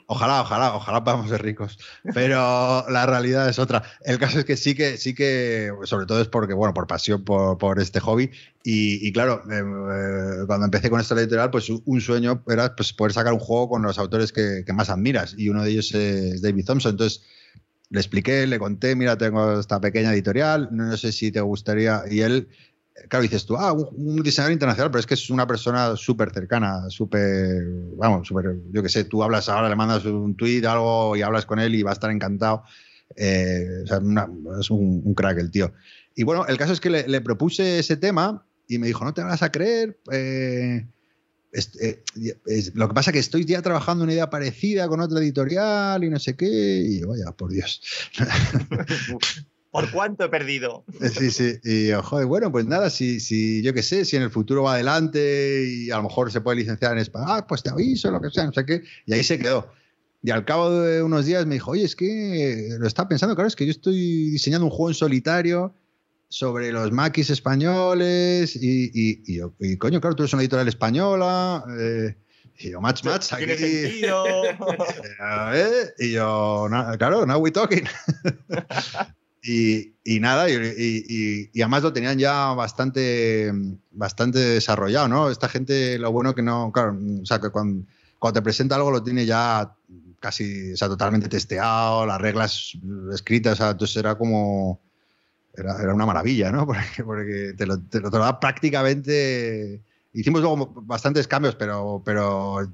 [0.07, 1.79] Ojalá, ojalá, ojalá podamos ser ricos.
[2.15, 3.83] Pero la realidad es otra.
[4.05, 7.25] El caso es que sí que, sí que, sobre todo es porque, bueno, por pasión
[7.25, 8.31] por, este hobby.
[8.65, 13.13] Y, claro, eh, eh, cuando empecé con esta editorial, pues un sueño era pues, poder
[13.13, 15.35] sacar un juego con los autores que, que, más admiras.
[15.39, 16.93] Y uno de ellos es David Thompson.
[16.93, 17.23] Entonces
[17.91, 22.03] le expliqué, le conté, mira, tengo esta pequeña editorial, no sé si te gustaría.
[22.11, 22.49] Y él
[23.09, 26.89] claro, dices tú, ah, un, diseñador internacional, pero es que es una persona súper cercana,
[26.91, 27.63] súper,
[27.97, 31.47] vamos, súper, yo qué sé, tú hablas ahora, le mandas un tweet, algo y hablas
[31.47, 32.65] con él y va a estar encantado.
[33.17, 34.01] Eh, o sea,
[34.61, 35.73] es un, crack el tío.
[36.15, 39.23] Y bueno, el caso es que le, propuse ese tema y me dijo, no te
[39.23, 39.99] vas a creer.
[40.13, 40.87] Eh,
[41.81, 42.03] eh,
[42.75, 46.11] lo que pasa es que estoy ya trabajando una idea parecida con otra editorial y
[46.11, 46.47] no sé qué.
[46.47, 47.81] Y vaya, por Dios.
[49.71, 50.85] ¿Por cuánto he perdido?
[51.13, 51.59] Sí, sí.
[51.65, 54.75] Y joder, bueno, pues nada, si, si yo qué sé, si en el futuro va
[54.75, 58.21] adelante y a lo mejor se puede licenciar en España, ah, pues te aviso, lo
[58.21, 58.83] que sea, no sé qué.
[59.07, 59.71] Y ahí se quedó.
[60.23, 63.49] Y al cabo de unos días me dijo, oye, es que lo estaba pensando, claro,
[63.49, 65.75] es que yo estoy diseñando un juego en solitario
[66.29, 71.65] sobre los maquis españoles y, y, y, y coño, claro, tú eres una editorial española.
[71.79, 72.17] Eh,
[72.59, 73.45] y yo, match, match, aquí.
[73.45, 74.25] ¿Tiene sentido?
[75.99, 77.85] y yo, claro, now we talking.
[79.51, 83.51] Y, nada, y, además lo tenían ya bastante,
[83.91, 85.31] bastante desarrollado, ¿no?
[85.31, 87.87] Esta gente, lo bueno que no, claro, o sea, que cuando,
[88.35, 89.75] te presenta algo lo tiene ya
[90.21, 92.77] casi, o sea, totalmente testeado, las reglas
[93.11, 94.83] escritas, o sea, entonces era como,
[95.55, 96.67] era, una maravilla, ¿no?
[96.67, 99.83] Porque, porque te, lo, te, lo, da prácticamente,
[100.13, 102.71] hicimos luego bastantes cambios, pero, pero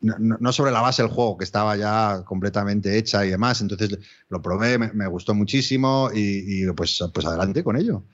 [0.00, 3.60] no, sobre la base del juego, que estaba ya completamente hecha y demás.
[3.60, 8.04] Entonces lo probé, me, gustó muchísimo y, pues, pues adelante con ello.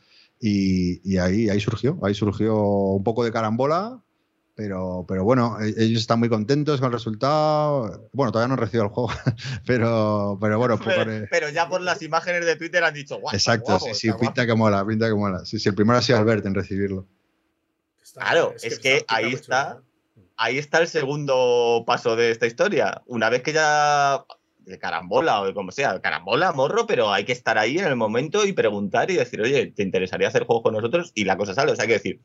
[0.40, 4.02] Y, ahí, ahí surgió, ahí surgió un poco de carambola,
[4.54, 8.08] pero, pero bueno, e, ellos están muy contentos con el resultado.
[8.12, 9.10] Bueno, todavía no han recibido el juego,
[9.66, 10.78] pero, pero bueno.
[11.30, 13.34] Pero, ya por las imágenes de Twitter han dicho, guau.
[13.34, 15.44] Exacto, sí, sí, pinta que mola, pinta que mola.
[15.44, 17.06] Sí, sí, el primero ha sido Albert en recibirlo.
[18.14, 19.82] Claro, es, que, ahí está
[20.36, 23.02] ahí está el segundo paso de esta historia.
[23.06, 24.24] Una vez que ya
[24.58, 28.44] de carambola o como sea, carambola, morro, pero hay que estar ahí en el momento
[28.44, 31.12] y preguntar y decir, oye, ¿te interesaría hacer juegos con nosotros?
[31.14, 31.72] Y la cosa sale.
[31.72, 32.20] O sea, hay que decir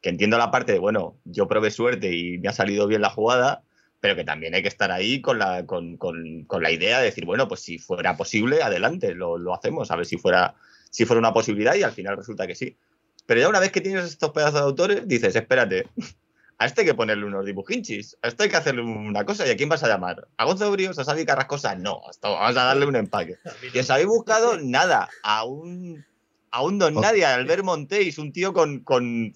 [0.00, 3.10] que entiendo la parte de, bueno, yo probé suerte y me ha salido bien la
[3.10, 3.62] jugada,
[4.00, 7.06] pero que también hay que estar ahí con la, con, con, con la idea de
[7.06, 10.54] decir, bueno, pues si fuera posible, adelante, lo, lo, hacemos, a ver si fuera,
[10.90, 12.76] si fuera una posibilidad y al final resulta que sí.
[13.26, 15.86] Pero ya una vez que tienes estos pedazos de autores, dices, espérate,
[16.58, 19.50] a este hay que ponerle unos dibujinchis, a este hay que hacerle una cosa, ¿y
[19.50, 20.26] a quién vas a llamar?
[20.36, 20.98] ¿A Gonzalo Brios?
[20.98, 21.76] ¿A Xavi Carrascosa?
[21.76, 23.36] No, vamos a darle un empaque.
[23.74, 26.04] Y os habéis buscado nada, a un,
[26.50, 28.80] a un don nadie, a Albert Montéis, un tío con...
[28.80, 29.32] con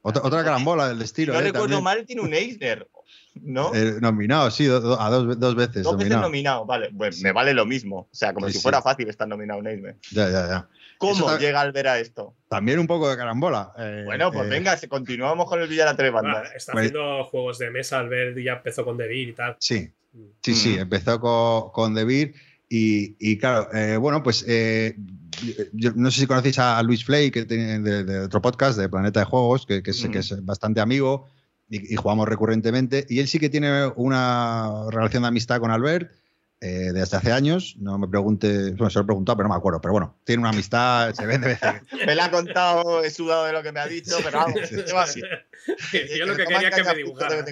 [0.00, 1.34] otra, otra carambola del estilo.
[1.34, 2.88] no eh, recuerdo mal, tiene un Eisner.
[3.34, 3.72] ¿No?
[3.74, 5.82] Eh, nominado, sí, a dos, dos veces.
[5.82, 6.90] Dos veces nominado, vale.
[6.96, 8.08] Pues me vale lo mismo.
[8.10, 9.96] O sea, como si fuera fácil estar nominado un Eisner.
[10.10, 10.68] Ya, ya, ya.
[10.98, 12.34] ¿Cómo llega al ver a esto?
[12.48, 13.72] También un poco de carambola.
[13.78, 16.52] Eh, bueno, pues eh, venga, continuamos con el Villa Tres Bandas.
[16.54, 19.56] está pues haciendo juegos de mesa al ver, ya empezó con Devir y tal.
[19.60, 20.24] Sí, mm.
[20.42, 20.80] sí, sí, mm.
[20.80, 22.34] empezó con, con Devir
[22.68, 24.44] y, claro, eh, bueno, pues
[25.72, 29.20] yo no sé si conocéis a Luis Flay, que tiene de, otro podcast de Planeta
[29.20, 31.26] de Juegos, que, que, es, que es, bastante amigo
[31.70, 33.06] y, jugamos recurrentemente.
[33.08, 36.10] Y él sí que tiene una relación de amistad con Albert
[36.60, 37.76] eh, desde hace años.
[37.78, 39.80] No me pregunte, bueno, se lo he preguntado, pero no me acuerdo.
[39.80, 41.56] Pero bueno, tiene una amistad, se vende.
[42.06, 44.60] me la ha contado, he sudado de lo que me ha dicho, pero vamos,
[44.96, 45.22] así.
[46.18, 47.44] Yo lo que quería es que me dibujara.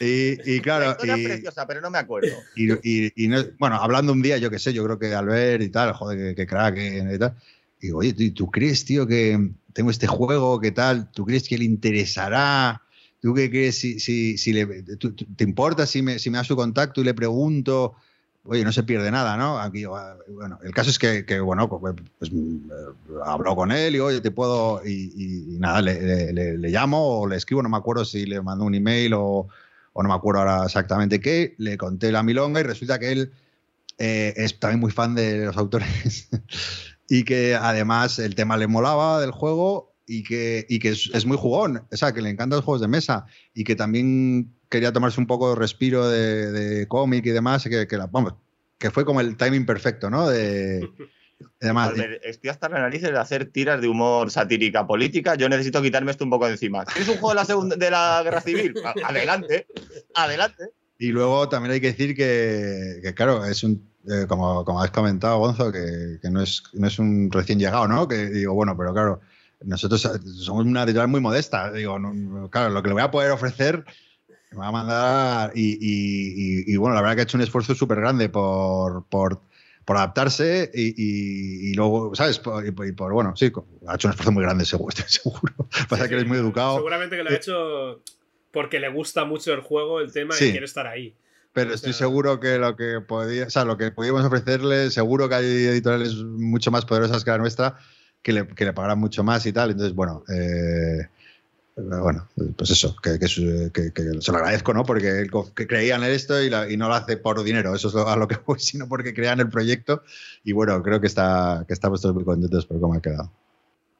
[0.00, 0.96] Y, y claro.
[1.02, 2.30] y, preciosa, pero no me acuerdo.
[2.54, 5.92] Y, y, bueno, hablando un día, yo qué sé, yo creo que Albert y tal,
[5.94, 7.34] joder, que, crack y tal.
[7.80, 11.10] Y digo, oye, ¿tú, crees, tío, que tengo este juego, qué tal?
[11.10, 12.82] ¿Tú crees que le interesará?
[13.20, 13.78] ¿Tú qué crees?
[13.78, 14.66] Si, si, si le,
[15.36, 17.96] ¿Te importa si me, si me da su contacto y le pregunto?
[18.48, 19.58] Oye, no se pierde nada, ¿no?
[19.60, 22.70] Aquí, ah, bueno, el caso es que, bueno, pues, pues mm,
[23.24, 27.68] hablo con él y, oye, te puedo, y, nada, le, llamo o le escribo, no
[27.68, 29.48] me acuerdo si le mando un email o,
[29.94, 33.32] no me acuerdo ahora exactamente qué, le conté la milonga y resulta que él
[33.98, 36.28] eh, es también muy fan de los autores
[37.08, 41.36] y que además el tema le molaba del juego y que, que es, es, muy
[41.36, 45.20] jugón, o sea, que le encantan los juegos de mesa y que también quería tomarse
[45.20, 48.34] un poco de respiro de, cómic y demás, que, que, vamos,
[48.78, 50.28] que fue como el timing perfecto, ¿no?
[50.28, 50.88] De,
[51.60, 55.34] Además, estoy hasta la nariz de hacer tiras de humor satírica política.
[55.34, 56.84] Yo necesito quitarme esto un poco de encima.
[56.96, 58.74] ¿Es un juego de la, segunda, de la guerra civil?
[59.04, 59.66] Adelante,
[60.14, 60.70] adelante.
[60.98, 65.38] Y luego también hay que decir que, claro, es un, eh, como, como has comentado,
[65.38, 68.08] Gonzo, que, que, no, es, no es un recién llegado, ¿no?
[68.08, 69.20] Que digo, bueno, pero claro,
[69.60, 71.70] nosotros somos una editorial muy modesta.
[71.70, 71.98] Digo,
[72.50, 73.84] claro, lo que le voy a poder ofrecer
[74.50, 75.52] me va a mandar.
[75.54, 79.40] Y, bueno, la verdad que ha hecho un esfuerzo súper grande por, por,
[79.86, 82.40] adaptarse y, luego, ¿sabes?
[82.66, 83.52] y por, bueno, sí,
[83.86, 84.96] ha hecho un esfuerzo muy grande, seguro.
[85.06, 85.54] seguro.
[85.88, 86.76] Pasa que eres muy educado.
[86.76, 88.02] Seguramente que lo ha hecho
[88.52, 91.14] porque le gusta mucho el juego, el tema y quiere estar ahí.
[91.52, 95.34] Pero estoy seguro que lo que podía, o sea, lo que podíamos ofrecerle, seguro que
[95.34, 97.76] hay editoriales mucho más poderosas que la nuestra
[98.22, 99.70] que le, que le pagarán mucho más y tal.
[99.70, 101.08] Entonces, bueno, eh,
[101.78, 104.84] bueno, pues eso, que, que, se lo agradezco, ¿no?
[104.84, 108.26] Porque que creían en esto y, no lo hace por dinero, eso es a lo
[108.26, 110.02] que voy, sino porque crean el proyecto.
[110.44, 113.32] Y bueno, creo que, está, que estamos todos muy contentos por cómo ha quedado.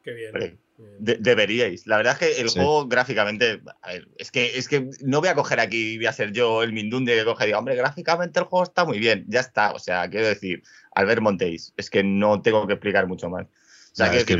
[0.02, 0.58] Qué bien.
[0.98, 1.86] deberíais.
[1.86, 5.28] La verdad es que el juego gráficamente, a ver, es que, es que no voy
[5.28, 7.76] a coger aquí y voy a ser yo el Mindunde que coge y diga, hombre,
[7.76, 9.72] gráficamente el juego está muy bien, ya está.
[9.72, 10.62] O sea, quiero decir,
[10.94, 13.46] Albert Montéis, es que no tengo que explicar mucho más.
[13.46, 14.36] O sea, que, es, que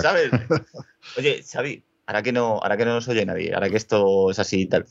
[0.00, 0.30] ¿Sabes?
[1.18, 4.40] Oye, Xavi, ahora que no, ahora que no nos oye nadie, ahora que esto es
[4.40, 4.84] así y tal,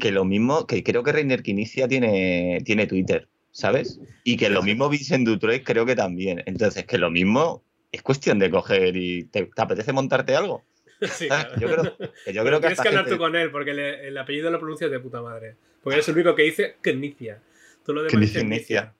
[0.00, 4.00] que lo mismo, que creo que Reiner Quinicia tiene, tiene Twitter, ¿sabes?
[4.24, 6.42] Y que lo mismo Vincent Dutroy creo que también.
[6.46, 10.64] Entonces, que lo mismo es cuestión de coger y te, apetece montarte algo.
[11.12, 11.28] Sí,
[11.60, 14.50] Yo creo que, yo creo que Tienes que hablar tú con él, porque el apellido
[14.50, 15.54] lo pronuncias de puta madre.
[15.80, 17.40] Porque es el único que dice Quinicia.
[17.86, 18.94] Tú lo demás Quinicia.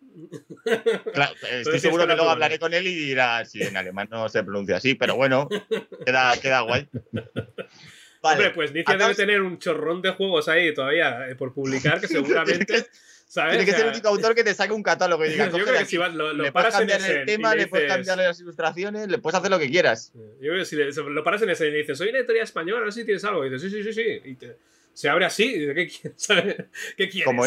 [1.12, 4.42] Claro, estoy seguro que luego hablaré con él y dirá, si en alemán no se
[4.42, 5.48] pronuncia así, pero bueno,
[6.04, 6.88] queda, queda guay.
[8.20, 12.08] Hombre, pues Nietzsche debe tener un chorrón de juegos ahí todavía eh, por publicar que
[12.08, 12.86] seguramente.
[13.26, 13.52] ¿sabes?
[13.52, 15.78] Tiene que ser el único autor que te saque un catálogo y diga, yo creo
[15.78, 19.38] que si lo, le puedes cambiar el tema, le puedes cambiar las ilustraciones, le puedes
[19.38, 20.12] hacer lo que quieras.
[20.14, 22.84] Yo creo que si lo paras en ese y le dices, soy una editorial española,
[22.84, 23.44] no sé si tienes algo.
[23.44, 24.20] Y dices, sí, sí, sí, sí.
[24.24, 24.56] Y te,
[24.98, 25.52] se abre así.
[25.52, 25.86] ¿Qué,
[26.96, 27.24] ¿Qué quieres?
[27.24, 27.44] Como,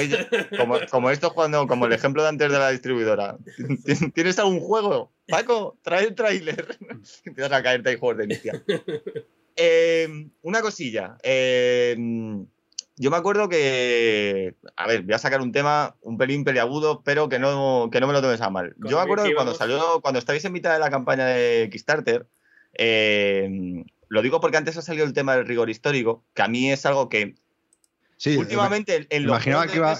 [0.58, 3.38] como, como, esto cuando, como el ejemplo de antes de la distribuidora.
[4.14, 5.12] ¿Tienes algún juego?
[5.28, 6.78] Paco, trae el tráiler.
[7.26, 8.64] Empiezas a caerte ahí juegos de inicia.
[9.58, 11.18] Eh, una cosilla.
[11.24, 11.98] Eh,
[12.96, 14.56] yo me acuerdo que.
[14.78, 18.08] A ver, voy a sacar un tema un pelín peliagudo, pero que no, que no
[18.08, 18.76] me lo tomes a mal.
[18.78, 22.28] Yo me acuerdo que cuando salió, cuando estáis en mitad de la campaña de Kickstarter,
[22.78, 26.70] eh, lo digo porque antes ha salido el tema del rigor histórico, que a mí
[26.70, 27.36] es algo que
[28.22, 29.96] Sí, últimamente en los imaginaba que iba,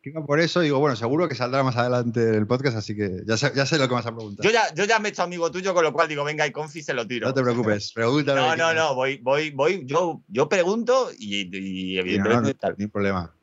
[0.00, 3.20] que, iba, por eso digo, bueno, seguro que saldrá más adelante el podcast, así que
[3.26, 4.42] ya sé, ya sé lo que vas a preguntar.
[4.46, 6.52] Yo ya, yo ya me he hecho amigo tuyo, con lo cual digo, venga, y
[6.52, 7.28] confi se lo tiro.
[7.28, 8.40] No te preocupes, pregúntalo.
[8.40, 13.36] No, no, no, voy, voy, voy, yo, yo pregunto y, evidentemente no, no, problema.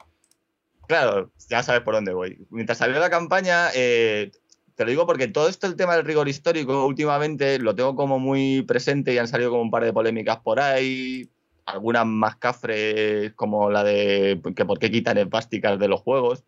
[0.88, 2.44] Claro, ya sabes por dónde voy.
[2.50, 4.32] Mientras salió la campaña, eh,
[4.74, 8.18] te lo digo porque todo esto, el tema del rigor histórico, últimamente lo tengo como
[8.18, 11.30] muy presente y han salido como un par de polémicas por ahí.
[11.66, 16.44] Algunas más cafres, como la de que por qué quitan esvásticas de los juegos,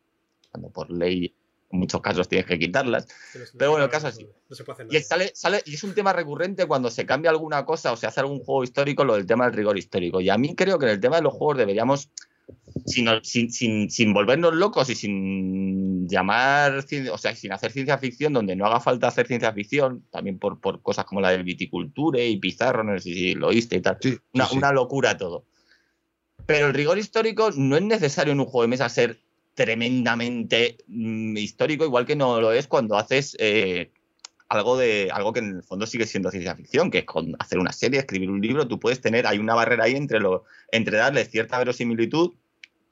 [0.52, 1.34] cuando por ley
[1.72, 3.08] en muchos casos tienes que quitarlas.
[3.58, 4.28] Pero, bueno, el caso así.
[4.90, 8.08] y, sale, sale, y es un tema recurrente cuando se cambia alguna cosa o se
[8.08, 10.22] hace algún juego histórico, lo del tema del rigor histórico.
[10.22, 12.10] Y a mí creo que en el tema de los juegos deberíamos
[12.86, 18.56] sin, sin, sin, volvernos locos y sin llamar, o sea, sin hacer ciencia ficción donde
[18.56, 22.38] no haga falta hacer ciencia ficción, también por, por cosas como la del viticulture y
[22.38, 23.98] Pizarro, no sé si lo oíste y tal.
[24.54, 25.46] una, locura todo.
[26.46, 29.18] Pero el rigor histórico no es necesario en un juego de mesa ser
[29.56, 33.90] tremendamente mm, histórico, igual que no lo es cuando haces eh,
[34.48, 37.58] algo de algo que en el fondo sigue siendo ciencia ficción, que es con hacer
[37.58, 40.98] una serie, escribir un libro, tú puedes tener, hay una barrera ahí entre lo, entre
[40.98, 42.34] darle cierta verosimilitud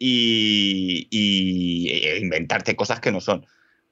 [0.06, 3.46] y, y e inventarte cosas que no son.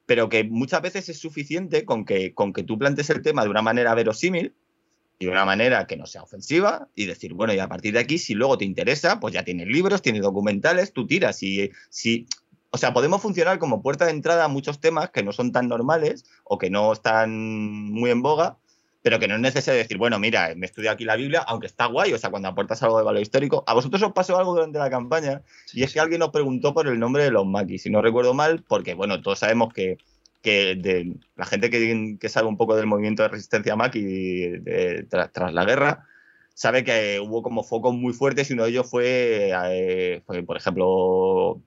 [0.06, 3.50] Pero que muchas veces es suficiente con que, con que tú plantes el tema de
[3.50, 4.54] una manera verosímil
[5.20, 8.00] y de una manera que no sea ofensiva y decir, bueno, y a partir de
[8.00, 11.42] aquí, si luego te interesa, pues ya tienes libros, tienes documentales, tú tiras.
[11.44, 12.28] Y si,
[12.72, 15.70] o sea, podemos funcionar como puerta de entrada a muchos temas que no son tan
[15.70, 17.32] normales o que no están
[17.90, 18.58] muy en boga,
[19.02, 21.86] pero que no es necesario decir, bueno, mira, me estudio aquí la Biblia, aunque está
[21.88, 23.64] guay, o sea, cuando aportas algo de valor histórico.
[23.68, 25.42] A vosotros os pasó algo durante la campaña
[25.74, 28.34] y es que alguien nos preguntó por el nombre de los maquis, si no recuerdo
[28.34, 29.98] mal, porque, bueno, todos sabemos que
[30.42, 34.54] que de la gente que, sabe un poco del movimiento de resistencia maqui
[35.10, 36.08] tras la guerra,
[36.54, 41.62] sabe que hubo como focos muy fuertes y uno de ellos fue, eh, por ejemplo,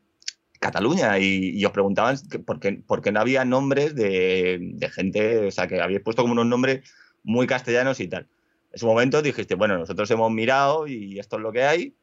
[0.58, 1.18] Cataluña.
[1.18, 2.16] Y, os preguntaban
[2.46, 6.32] por qué, por qué no había nombres de, gente, o sea, que habíais puesto como
[6.32, 6.88] unos nombres
[7.24, 8.28] muy castellanos y tal.
[8.72, 11.94] En su momento dijiste, bueno, nosotros hemos mirado y esto es lo que hay,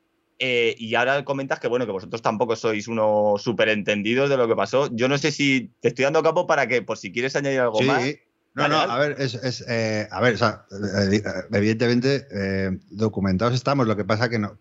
[0.43, 4.47] eh, y ahora comentas que bueno, que vosotros tampoco sois unos súper entendidos de lo
[4.47, 4.89] que pasó.
[4.91, 7.79] Yo no sé si te estoy dando campo para que, por si quieres añadir algo
[7.81, 8.03] más.
[8.55, 10.65] No, no, a ver, es, eh, a ver, o sea,
[11.11, 11.21] eh,
[11.53, 12.25] evidentemente
[12.89, 14.57] documentados estamos, lo que pasa que no,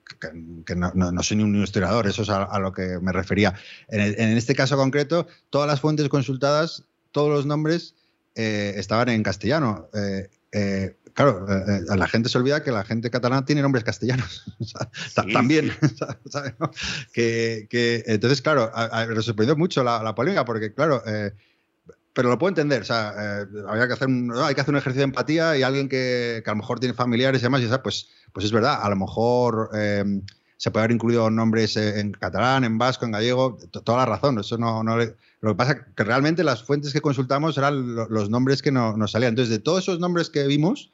[0.66, 3.54] que, no, soy ni un historiador, eso es a, lo que me refería.
[3.88, 7.94] En, este caso concreto, todas las fuentes consultadas, todos los nombres
[8.34, 9.88] estaban en castellano
[11.14, 14.44] claro, eh, eh, la gente se olvida que la gente catalana tiene nombres castellanos.
[15.32, 15.72] también.
[17.12, 18.70] Que, entonces, claro,
[19.08, 21.32] me sorprendió mucho la, polémica porque, claro, eh,
[22.12, 22.82] pero lo puedo entender.
[22.82, 25.88] O sea, había que hacer un, hay que hacer un ejercicio de empatía y alguien
[25.88, 28.96] que, a lo mejor tiene familiares y demás, y pues, pues es verdad, a lo
[28.96, 29.70] mejor
[30.56, 34.38] se puede haber incluido nombres en catalán, en vasco, en gallego, toda la razón.
[34.38, 34.96] Eso no, no
[35.40, 39.10] lo que pasa es que realmente las fuentes que consultamos eran los nombres que nos
[39.10, 39.30] salían.
[39.30, 40.92] Entonces, de todos esos nombres que vimos,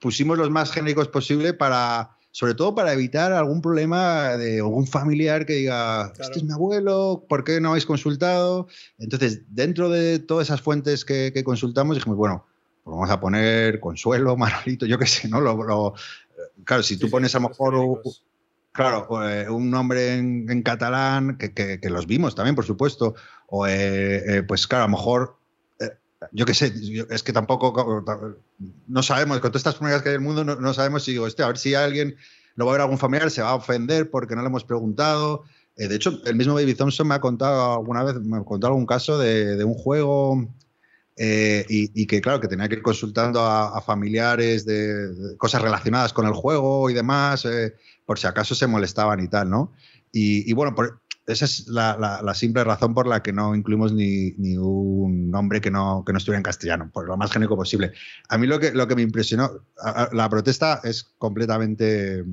[0.00, 5.46] pusimos los más genéricos posible para, sobre todo para evitar algún problema de algún familiar
[5.46, 8.66] que diga, este es mi abuelo, ¿por qué no habéis consultado?
[8.98, 12.46] Entonces, dentro de todas esas fuentes que, consultamos, dijimos, bueno,
[12.82, 15.40] pues vamos a poner Consuelo, Manolito, yo qué sé, ¿no?
[15.40, 15.94] Lo,
[16.64, 18.02] claro, si tú pones a lo mejor...
[18.78, 23.16] Claro, eh, un nombre en, catalán, que, los vimos también, por supuesto,
[23.48, 25.36] o eh, eh, pues claro, a lo mejor
[26.30, 26.72] yo qué sé,
[27.10, 28.04] es que tampoco,
[28.86, 31.46] no sabemos, con todas estas familias que hay en el mundo, no, sabemos si a
[31.48, 32.14] ver si alguien
[32.54, 35.42] lo va a ver algún familiar, se va a ofender porque no le hemos preguntado.
[35.74, 38.86] De hecho, el mismo Baby Thompson me ha contado alguna vez, me ha contado algún
[38.86, 40.48] caso de, un juego
[41.16, 46.32] y, que, claro, que tenía que ir consultando a, familiares de, cosas relacionadas con el
[46.32, 47.44] juego y demás,
[48.08, 49.74] por si acaso se molestaban y tal, ¿no?
[50.12, 50.74] Y, y bueno,
[51.26, 56.02] esa es la, simple razón por la que no incluimos ni, un nombre que no,
[56.06, 57.92] que no estuviera en castellano, por lo más genérico posible.
[58.30, 59.50] A mí lo que, lo que me impresionó,
[60.12, 62.24] la protesta es completamente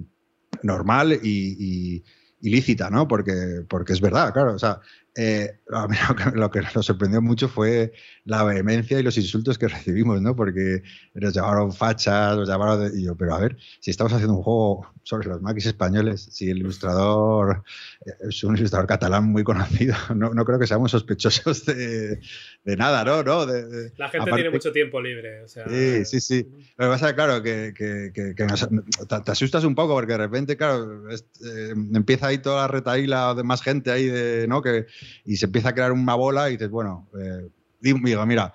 [0.63, 2.05] normal y,
[2.39, 3.05] lícita, ¿no?
[3.05, 4.53] Porque, porque es verdad, claro.
[4.53, 4.80] O sea,
[5.13, 5.97] eh, a mí
[6.36, 7.91] lo que, nos sorprendió mucho fue
[8.26, 10.36] la vehemencia y los insultos que recibimos, ¿no?
[10.36, 12.91] Porque nos llamaron fachas, nos llamaron...
[12.97, 16.49] y yo, pero a ver, si estamos haciendo un juego sobre los maquis españoles, si
[16.49, 17.63] el ilustrador
[18.05, 22.19] eh, es un ilustrador catalán muy conocido, no, no creo que seamos sospechosos de,
[22.63, 23.23] de nada, ¿no?
[23.23, 23.45] ¿no?
[23.45, 25.69] De, la gente tiene mucho tiempo libre, o sea...
[25.69, 26.47] Sí, sí, sí.
[26.78, 30.57] Lo que pasa es, claro, que, que, que, te, asustas un poco porque de repente,
[30.57, 34.61] claro, eh, empieza ahí toda la retaíla de más gente ahí de, ¿no?
[34.61, 34.88] Que,
[35.23, 37.49] y se empieza a crear una bola y dices, bueno, eh,
[37.93, 38.53] digo, mira,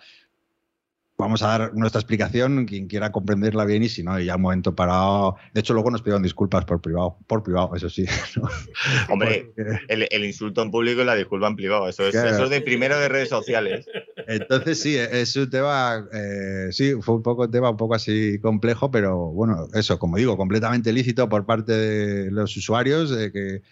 [1.21, 4.75] vamos a dar nuestra explicación, quien quiera comprenderla bien y si no, ya un momento
[4.75, 5.37] parado.
[5.53, 8.07] De hecho, luego nos pidieron disculpas por privado, por privado, eso sí.
[9.09, 9.53] Hombre,
[9.89, 12.99] el, insulto en público y la disculpa en privado, eso es, eso es de primero
[12.99, 13.87] de redes sociales.
[14.27, 18.39] Entonces sí, es un tema, eh, sí, fue un poco un tema un poco así
[18.41, 23.63] complejo, pero bueno, eso, como digo, completamente lícito por parte de los usuarios, que,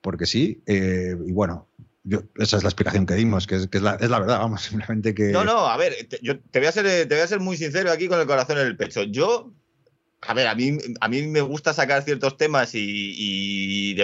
[0.00, 1.68] porque sí, eh, y bueno,
[2.36, 5.24] esa es la explicación que dimos, que, es, la, verdad, vamos, simplemente que...
[5.32, 7.56] No, no, a ver, te, yo te voy, a ser, te voy a ser muy
[7.56, 9.02] sincero aquí con el corazón en el pecho.
[9.02, 9.52] Yo,
[10.22, 13.94] a ver, a mí, a mí me gusta sacar ciertos temas y,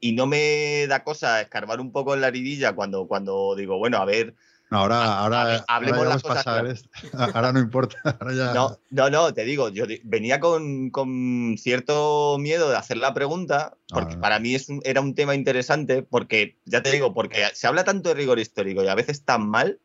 [0.00, 3.98] y, no me da cosa escarbar un poco en la heridilla cuando, cuando digo, bueno,
[3.98, 4.34] a ver,
[4.70, 6.46] Ahora, ahora, hablemos las cosas.
[7.34, 7.96] Ahora no importa.
[8.56, 14.14] No, no, no, te digo, yo venía con, cierto miedo de hacer la pregunta, porque
[14.14, 14.20] ah.
[14.20, 18.08] para mí es era un tema interesante, porque, ya te digo, porque se habla tanto
[18.08, 19.78] de rigor histórico y a veces tan mal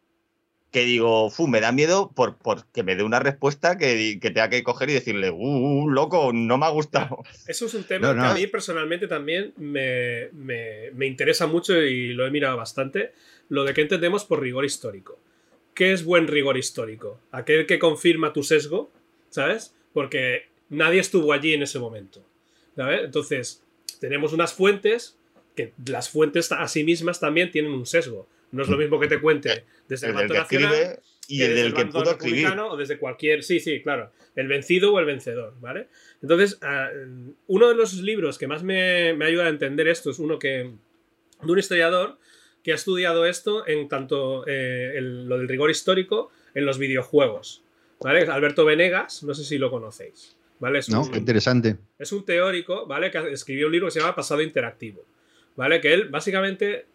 [0.72, 2.38] que digo, fu, me da miedo por,
[2.72, 6.58] que me dé una respuesta que, tenga que coger y decirle, uh, uh, loco, no
[6.58, 7.24] me ha gustado.
[7.46, 12.26] Eso es un tema que a mí personalmente también me, me interesa mucho y lo
[12.26, 13.12] he mirado bastante
[13.52, 15.20] lo de que entendemos por rigor histórico.
[15.74, 17.20] ¿Qué es buen rigor histórico?
[17.32, 18.90] Aquel que confirma tu sesgo,
[19.30, 19.76] ¿sabes?
[19.92, 22.24] Porque nadie estuvo allí en ese momento.
[22.78, 23.02] ¿sabes?
[23.04, 23.62] Entonces,
[24.00, 25.18] tenemos unas fuentes
[25.54, 28.26] que las fuentes a sí mismas también tienen un sesgo.
[28.54, 31.64] No es lo mismo que te cuente desde el, El que nacional y el desde
[31.64, 32.48] del que pudo escribir.
[32.48, 33.44] o desde cualquier.
[33.44, 34.14] Sí, sí, claro.
[34.34, 35.90] El vencido o el vencedor, ¿vale?
[36.22, 36.90] Entonces, ah,
[37.48, 40.72] uno de los libros que más me, me ayuda a entender esto es uno que.
[41.42, 42.18] de un historiador
[42.64, 47.64] que ha estudiado esto en tanto eh, el- lo del rigor histórico en los videojuegos.
[48.00, 48.22] ¿Vale?
[48.22, 50.36] Alberto Venegas, no sé si lo conocéis.
[50.60, 50.80] ¿Vale?
[50.80, 51.02] Es ¿No?
[51.02, 51.78] un- Qué interesante.
[52.00, 53.10] es un teórico, ¿vale?
[53.12, 55.04] Que escribió un libro que se llama Pasado Interactivo,
[55.56, 55.82] ¿vale?
[55.82, 56.86] Que él, básicamente,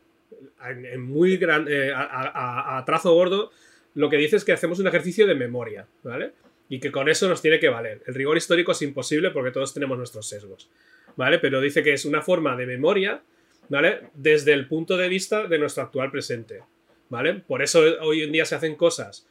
[0.69, 3.51] en, en muy gran, eh, a, a- a trazo gordo,
[3.95, 6.33] lo que dice es que hacemos un ejercicio de memoria, ¿vale?
[6.69, 8.03] Y que con eso nos tiene que valer.
[8.07, 10.69] El rigor histórico es imposible porque todos tenemos nuestros sesgos,
[11.17, 11.39] ¿vale?
[11.39, 13.23] Pero dice que es una forma de memoria,
[13.69, 14.09] ¿vale?
[14.15, 16.63] Desde el punto de vista de nuestro actual presente,
[17.09, 17.35] ¿vale?
[17.35, 19.27] Por eso hoy en día se hacen cosas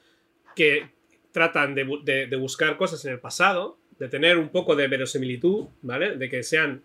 [0.56, 0.90] que
[1.32, 4.88] tratan de, bu- de- de buscar cosas en el pasado, de tener un poco de
[4.88, 6.16] verosimilitud, ¿vale?
[6.18, 6.82] De que sean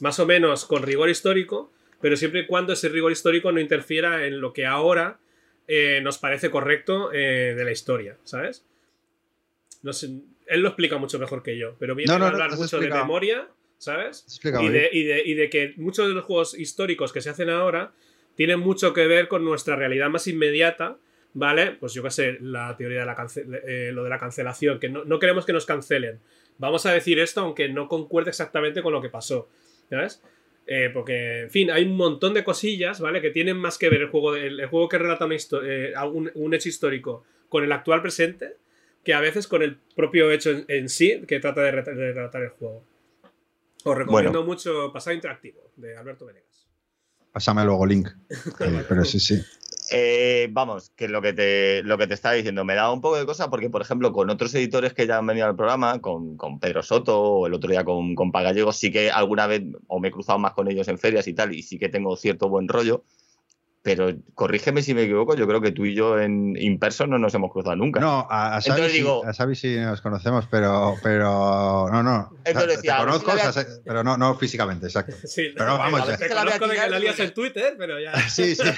[0.00, 1.70] más o menos con rigor histórico,
[2.00, 5.18] pero siempre y cuando ese rigor histórico no interfiera en lo que ahora
[5.68, 8.64] eh, nos parece correcto eh, de la historia, ¿sabes?
[9.82, 10.08] No sé,
[10.46, 12.88] él lo explica mucho mejor que yo, pero viene No, no, a hablar mucho de
[13.02, 13.48] memoria,
[13.80, 14.24] ¿sabes?
[14.62, 17.48] Y de, y, de, y de que muchos de los juegos históricos que se hacen
[17.50, 17.92] ahora
[18.36, 20.98] tienen mucho que ver con nuestra realidad más inmediata,
[21.34, 21.72] ¿vale?
[21.80, 24.88] Pues yo qué sé, la teoría de la cance- eh, lo de la cancelación, que
[24.88, 26.20] no, no queremos que nos cancelen.
[26.58, 29.48] Vamos a decir esto aunque no concuerde exactamente con lo que pasó,
[29.88, 30.22] ¿sabes?
[30.66, 33.20] Eh, porque, en fin, hay un montón de cosillas, ¿vale?
[33.20, 36.30] Que tienen más que ver el juego, el, el juego que relata una eh, un,
[36.34, 38.56] un hecho histórico con el actual presente,
[39.02, 42.12] que a veces con el propio hecho en, en sí que trata de, re- de
[42.12, 42.84] relatar el juego.
[43.84, 46.68] Os recomiendo mucho Pasado Interactivo, de Alberto Venegas.
[47.32, 48.08] Pásame luego link.
[48.60, 49.40] Eh, pero sí, sí.
[49.92, 53.18] Eh, vamos, que lo que te lo que te estaba diciendo me da un poco
[53.18, 56.36] de cosa porque, por ejemplo, con otros editores que ya han venido al programa, con,
[56.36, 59.98] con Pedro Soto o el otro día con, con Pagallego, sí que alguna vez o
[59.98, 62.48] me he cruzado más con ellos en ferias y tal, y sí que tengo cierto
[62.48, 63.04] buen rollo.
[63.82, 67.18] Pero corrígeme si me equivoco, yo creo que tú y yo en in person no
[67.18, 67.98] nos hemos cruzado nunca.
[67.98, 72.02] No, a, a Xavi, Entonces sí, digo- a Xavi sí nos conocemos, pero, pero no,
[72.02, 72.30] no.
[72.44, 75.16] Entonces Te decía, si conozco, la pero no, no físicamente, exacto.
[75.24, 78.12] Sí, Pero vamos, te, conozco de que la lías en Twitter, pero ya.
[78.28, 78.62] Sí, sí.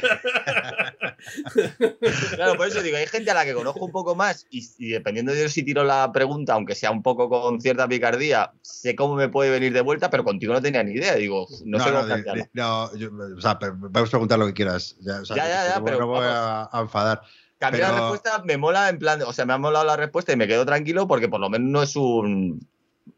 [2.34, 4.88] Claro, por eso digo, hay gente a la que conozco un poco más y, y
[4.90, 9.14] dependiendo de si tiro la pregunta, aunque sea un poco con cierta picardía, sé cómo
[9.14, 11.14] me puede venir de vuelta, pero contigo no tenía ni idea.
[11.14, 12.42] Digo, no, sé cómo de- plantearlo.
[12.44, 14.96] de- no, yo- o sea, puedes preguntar lo que quieras.
[15.00, 17.22] Ya, o sea, Ya, ya, ya, no- pero no voy a, a enfadar.
[17.58, 20.32] Cambiar la pero- respuesta me mola en plan, o sea, me ha molado la respuesta
[20.32, 22.66] y me quedo tranquilo porque por lo menos no es un.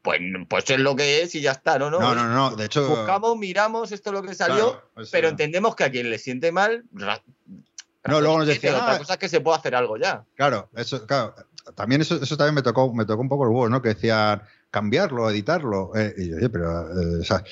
[0.03, 1.91] Pues, pues es lo que es y ya está, ¿no?
[1.91, 2.57] No, No, no, no.
[2.57, 2.87] De hecho.
[2.87, 6.11] Buscamos, miramos, esto es lo que salió, claro, o sea, pero entendemos que a quien
[6.11, 6.85] le siente mal.
[8.07, 10.25] No, luego nos que decían, Otra "Ah, cosa es que se puede hacer algo ya.
[10.35, 11.35] Claro, eso, claro.
[11.75, 13.81] También eso, eso también me tocó, me tocó un poco el huevo, ¿no?
[13.81, 15.93] Que decían cambiarlo, editarlo.
[15.97, 17.43] eh, y yo, oye, pero, eh, o, sea,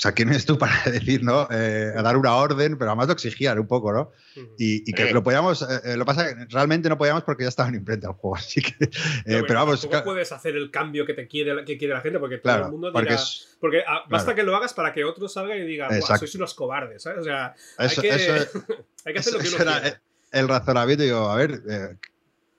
[0.00, 1.46] sea, ¿quién eres tú para decir, ¿no?
[1.50, 4.10] Eh, a dar una orden, pero además lo exigían un poco, ¿no?
[4.58, 5.12] Y, y que Eh.
[5.12, 8.08] lo podíamos, eh, eh, lo pasa que realmente no podíamos porque ya estaba en imprenta
[8.08, 8.84] el juego, así que.
[9.26, 12.00] eh, pero vamos, claro, puedes hacer el cambio que te quiere, la- que quiere la
[12.00, 13.20] gente porque todo claro, el mundo porque dirá.
[13.20, 14.36] es- Porque ah, basta claro.
[14.36, 16.20] que lo hagas para que otro salga y diga, "Buah, Exacto.
[16.20, 17.20] sois unos cobardes, ¿sabes?
[17.20, 18.64] O sea, eso, hay, que, eso-
[19.04, 20.02] hay que hacer lo que uno era, quiera.
[20.32, 21.96] el razonamiento, digo, a ver, eh,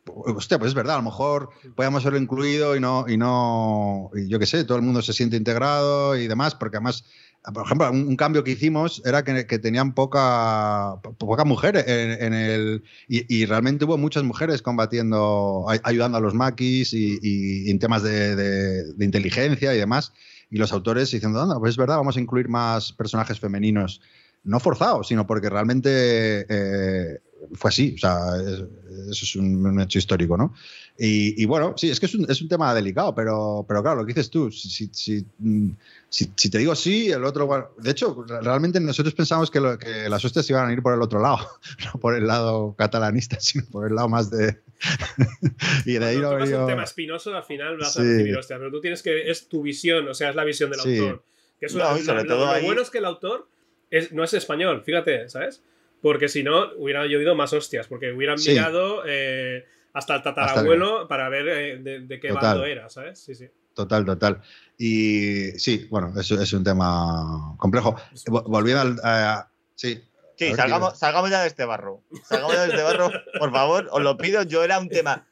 [0.05, 4.27] hostia, pues es verdad, a lo mejor podíamos haberlo incluido y no, y no, y
[4.27, 7.05] yo qué sé, todo el mundo se siente integrado y demás, porque además,
[7.53, 12.83] por ejemplo, un, cambio que hicimos era que, tenían poca, po- poca mujer en, el,
[13.07, 18.93] y, realmente hubo muchas mujeres combatiendo, ay- ayudando a los maquis y, en temas de,
[18.99, 20.13] inteligencia y demás,
[20.51, 24.01] y los autores diciendo, anda, pues es verdad, vamos a incluir más personajes femeninos
[24.43, 27.21] no forzado, sino porque realmente eh,
[27.53, 27.93] fue así.
[27.95, 28.63] O sea, es-
[29.09, 30.53] eso es un, un hecho histórico, ¿no?
[30.97, 34.01] Y, y bueno, sí, es que es un, es un tema delicado, pero, pero claro,
[34.01, 35.69] lo que dices tú, si, si, si, mm,
[36.09, 37.47] si- si te digo sí, el otro.
[37.47, 40.93] bueno, de hecho, realmente nosotros pensamos que, lo- que las hostias iban a ir por
[40.93, 41.39] el otro lado,
[41.93, 44.59] no por el lado catalanista, sino por el lado más de.
[45.85, 48.07] y de ahí no tocas un tema espinoso, al final vas a Sí.
[48.07, 49.29] recibir hostia, pero tú tienes que.
[49.31, 50.97] Es tu visión, o sea, es la visión del Sí.
[50.97, 51.23] autor.
[51.59, 53.47] Que es No, una- y sobre lo- todo lo, ahí- bueno es que el autor
[53.89, 55.61] es, no es español, fíjate, ¿sabes?
[56.01, 58.51] Porque si no, hubiera llovido más hostias, porque hubieran Sí.
[58.51, 62.43] mirado eh, hasta el tatarabuelo para ver eh, de, de qué Total.
[62.43, 63.19] bando era, ¿sabes?
[63.19, 63.47] Sí, sí.
[63.73, 64.41] Total, total.
[64.77, 67.95] Y sí, bueno, eso es un tema complejo.
[68.25, 68.99] Vo- Volviendo al.
[69.03, 70.01] a- sí.
[70.35, 72.01] Sí, salgamos, salgamos ya de este barro.
[72.25, 74.41] Salgamos ya de este barro, por favor, os lo pido.
[74.43, 75.27] Yo era un tema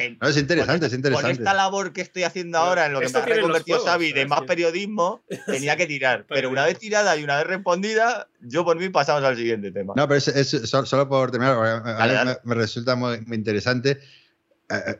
[0.00, 1.32] que No, es interesante, es con interesante.
[1.32, 4.12] esta labor que estoy haciendo ahora en lo que Esto me ha reconvertido juegos, Xavi
[4.12, 6.24] de más periodismo, tenía que tirar.
[6.28, 9.94] Pero una vez tirada y una vez respondida, yo por mí pasamos al siguiente tema.
[9.96, 12.36] No, pero es, es- so- solo por terminar, porque a mí Dale, me- dale.
[12.44, 13.98] Me, resulta muy, muy interesante.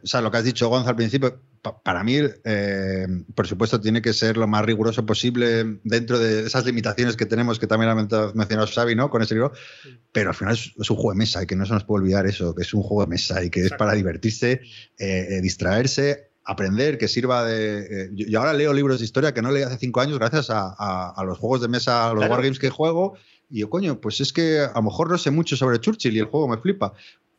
[0.03, 1.43] O sea, lo que has dicho, Gonzalo, al principio,
[1.83, 6.65] para mí, eh, por supuesto, tiene que ser lo más riguroso posible dentro de esas
[6.65, 9.11] limitaciones que tenemos, que también ha mencionado Xavi, ¿no?
[9.11, 9.53] Con este libro.
[10.13, 12.27] Pero al final es, un juego de mesa y que no se nos puede olvidar
[12.27, 14.53] eso, que es un juego de mesa y que es para divertirse,
[14.99, 18.11] eh, eh, distraerse, aprender, que sirva de.
[18.15, 21.39] yo ahora leo libros de historia que no leí hace cinco años gracias a, los
[21.39, 23.17] juegos de mesa, a los wargames que juego.
[23.51, 26.19] Y yo, coño, pues es que a lo mejor no sé mucho sobre Churchill y
[26.19, 26.93] el juego me flipa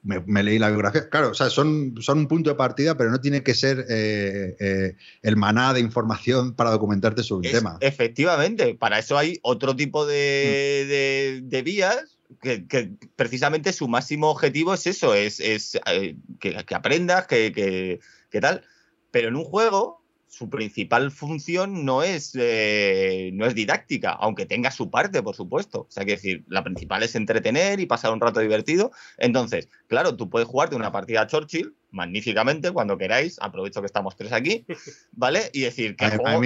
[0.04, 1.10] me, leí la biografía.
[1.10, 4.56] Claro, o sea, son, son un punto de partida, pero no tiene que ser eh,
[4.60, 7.78] eh, el maná de información para documentarte sobre el tema.
[7.82, 11.64] Efectivamente, para eso hay otro tipo de, mm.
[11.64, 12.18] vías.
[12.42, 18.64] Que, precisamente su máximo objetivo es eso, es, eh, que, aprendas, que, que tal.
[19.12, 24.70] Pero en un juego, su principal función no es, eh, no es didáctica, aunque tenga
[24.70, 25.82] su parte, por supuesto.
[25.82, 28.92] O sea, que decir, la principal es entretener y pasar un rato divertido.
[29.18, 33.38] Entonces, claro, tú puedes jugarte una partida a Churchill magníficamente cuando queráis.
[33.42, 34.66] Aprovecho que estamos tres aquí,
[35.12, 35.50] ¿vale?
[35.54, 36.42] Y decir, ¿qué, juego,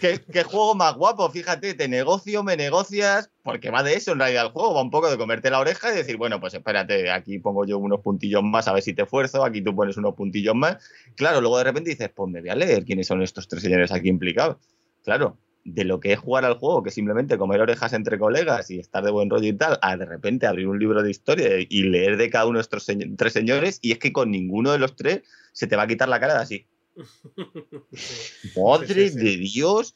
[0.00, 1.30] ¿qué, juego más guapo?
[1.30, 4.90] Fíjate, te negocio, me negocias, porque va de eso en realidad el juego, va un
[4.90, 8.42] poco de comerte la oreja y decir, bueno, pues espérate, aquí pongo yo unos puntillos
[8.42, 10.76] más a ver si te esfuerzo, aquí tú pones unos puntillos más.
[11.16, 13.92] Claro, luego de repente dices, pues me voy a leer quiénes son estos tres señores
[13.92, 14.56] aquí implicados.
[15.02, 18.78] Claro, de lo que es jugar al juego, que simplemente comer orejas entre colegas y
[18.78, 21.82] estar de buen rollo y tal, a de repente abrir un libro de historia y
[21.84, 22.86] leer de cada uno de estos
[23.16, 26.08] tres señores, y es que con ninguno de los tres se te va a quitar
[26.08, 26.66] la cara de así.
[28.56, 29.94] Madre de Dios,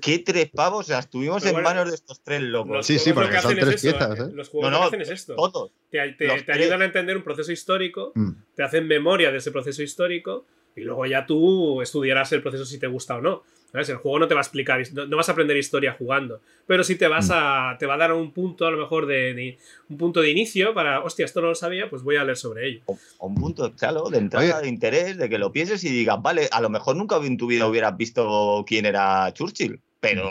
[0.00, 2.86] qué tres pavos, o sea, estuvimos en manos de estos tres locos.
[2.86, 4.18] Sí, sí, porque son tres piezas.
[4.18, 4.30] ¿eh?
[4.32, 5.34] Los juegos no, no, hacen es esto.
[5.36, 5.72] Todos.
[5.90, 8.30] Te, ayudan a entender un proceso histórico, mm.
[8.54, 10.46] te hacen memoria de ese proceso histórico,
[10.78, 13.42] y luego ya tú estudiarás el proceso si te gusta o no.
[13.74, 16.96] El juego no te va a explicar, no, vas a aprender historia jugando, pero sí
[16.96, 17.32] te vas mm.
[17.34, 19.58] a, te va a dar un punto a lo mejor de,
[19.90, 22.66] un punto de inicio para, hostia, esto no lo sabía, pues voy a leer sobre
[22.66, 22.80] ello.
[22.86, 26.48] O, un punto, claro, de entrada de interés, de que lo pienses y digas, vale,
[26.50, 30.30] a lo mejor nunca en tu vida hubieras visto quién era Churchill, pero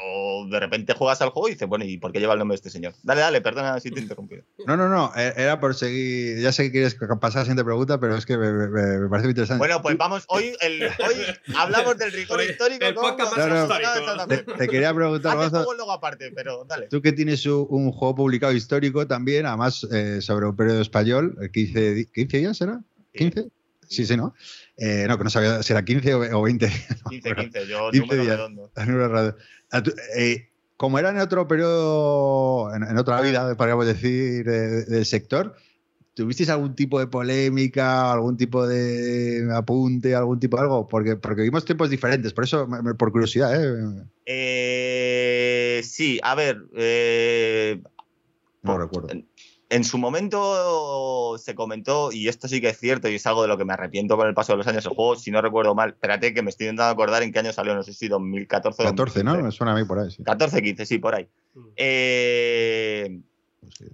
[0.50, 2.58] de repente juegas al juego y dices, bueno, ¿y por qué lleva el nombre de
[2.58, 2.94] este señor?
[3.04, 4.44] Dale, dale, perdona si te he interrumpido.
[4.66, 7.66] No, no, no, e-, era por seguir, ya sé que quieres pasar a la siguiente
[7.66, 9.58] pregunta, pero es que me, parece muy interesante.
[9.58, 11.16] Bueno, pues vamos, hoy, hoy
[11.56, 12.86] hablamos del rigor histórico.
[12.86, 16.88] El podcast más Te, te, quería preguntar, Haz luego aparte, pero dale.
[16.88, 22.10] Tú que tienes un, juego publicado histórico también, además eh, sobre un periodo español, 15,
[22.14, 22.82] 15 días será?
[23.14, 23.52] ¿15?
[23.90, 24.34] Sí, sí, ¿no?
[24.78, 26.70] Eh, no, que no sabía si era 15 o 20.
[27.10, 28.38] 15, 15, yo 15 número días.
[28.38, 28.72] redondo.
[30.16, 35.56] Eh, como era en otro periodo, en, otra vida, podríamos decir, del sector,
[36.14, 40.88] ¿tuvisteis algún tipo de polémica, algún tipo de apunte, algún tipo de algo?
[40.88, 43.56] Porque, porque vimos tiempos diferentes, por eso, por curiosidad.
[43.56, 44.04] ¿eh?
[44.26, 46.64] eh sí, a ver.
[46.76, 47.82] Eh,
[48.64, 49.10] no recuerdo
[49.70, 53.48] en su momento se comentó, y esto sí que es cierto, y es algo de
[53.48, 55.76] lo que me arrepiento con el paso de los años, el juego, si no recuerdo
[55.76, 58.84] mal, espérate que me estoy intentando acordar en qué año salió, no sé si 2014
[58.84, 59.36] 14, ¿no?
[59.42, 60.16] Me suena a mí por ahí.
[60.24, 61.28] 14, 15, sí, por ahí.
[61.54, 61.66] Mm.
[61.76, 63.20] Eh,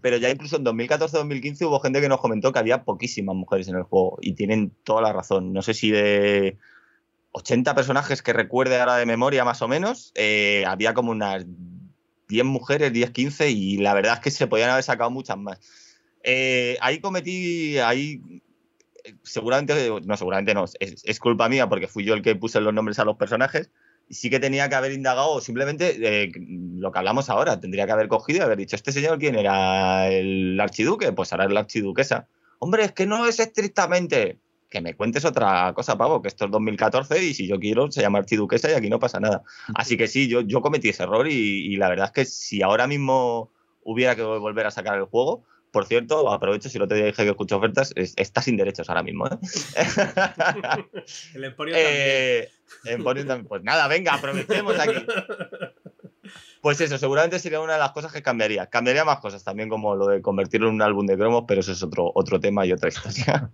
[0.02, 3.76] pero ya incluso en 2014-2015 hubo gente que nos comentó que había poquísimas mujeres en
[3.76, 5.54] el juego, y tienen toda la razón.
[5.54, 6.58] No sé si de
[7.32, 11.46] 80 personajes que recuerde ahora de memoria más o menos, eh, había como unas
[12.34, 15.60] 10 mujeres, 10, 15, y la verdad es que se podían haber sacado muchas más.
[16.24, 18.22] Eh, ahí cometí, ahí
[19.22, 22.98] seguramente, no, seguramente no, es, culpa mía porque fui yo el que puse los nombres
[22.98, 23.70] a los personajes.
[24.10, 27.60] Sí que tenía que haber indagado simplemente eh, lo que hablamos ahora.
[27.60, 30.10] Tendría que haber cogido y haber dicho, ¿este señor quién era?
[30.10, 31.12] ¿El archiduque?
[31.14, 32.28] Pues ahora es la archiduquesa.
[32.58, 34.40] Hombre, es que no es estrictamente
[34.74, 38.02] que me cuentes otra cosa, pavo, que esto es 2014 y si yo quiero se
[38.02, 39.44] llama archiduquesa y aquí no pasa nada.
[39.76, 42.88] Así que sí, yo, yo cometí ese error y, la verdad es que si ahora
[42.88, 43.52] mismo
[43.84, 47.30] hubiera que volver a sacar el juego, por cierto, aprovecho si no te dije que
[47.30, 49.28] escucho ofertas, está sin derechos ahora mismo.
[49.28, 49.38] ¿eh?
[51.36, 52.50] el Emporio eh,
[52.84, 53.46] también.
[53.48, 55.06] Pues nada, venga, aprovechemos aquí.
[56.62, 58.68] Pues eso, seguramente sería una de las cosas que cambiaría.
[58.68, 61.74] Cambiaría más cosas también, como lo de convertirlo en un álbum de cromos, pero eso
[61.74, 63.52] es otro, otro tema y otra historia.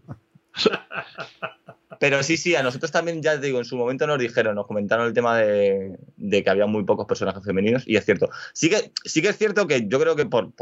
[1.99, 4.67] Pero sí, sí, a nosotros también, ya te digo, en su momento nos dijeron, nos
[4.67, 8.29] comentaron el tema de, que había muy pocos personajes femeninos, y es cierto.
[8.53, 10.53] Sí que, sí que es cierto que yo creo que por,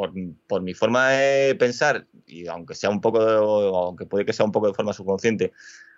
[0.61, 4.67] mi forma de pensar, y aunque sea un poco, aunque puede que sea un poco
[4.67, 5.53] de forma subconsciente,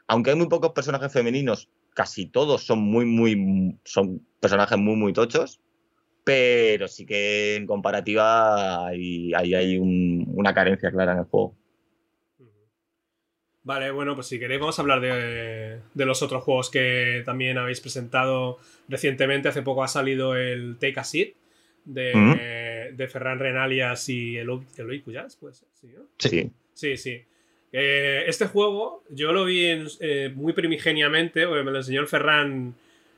[0.08, 5.14] aunque hay muy pocos personajes femeninos, casi todos son muy, muy, son personajes muy, muy
[5.14, 5.62] tochos,
[6.24, 11.56] pero sí que en comparativa ahí hay, una carencia clara en el juego.
[13.70, 17.80] Vale, bueno, pues si queréis vamos a hablar de, los otros juegos que también habéis
[17.80, 18.58] presentado
[18.88, 19.48] recientemente.
[19.48, 21.36] Hace poco ha salido el Take a Seat
[21.86, 25.94] de, de Ferran Renalias y Eloy Cuyas, pues sí.
[26.74, 27.22] Sí, sí.
[27.72, 32.08] Eh, este juego yo lo vi en- eh, muy primigeniamente, porque me lo enseñó el
[32.08, 32.74] Ferran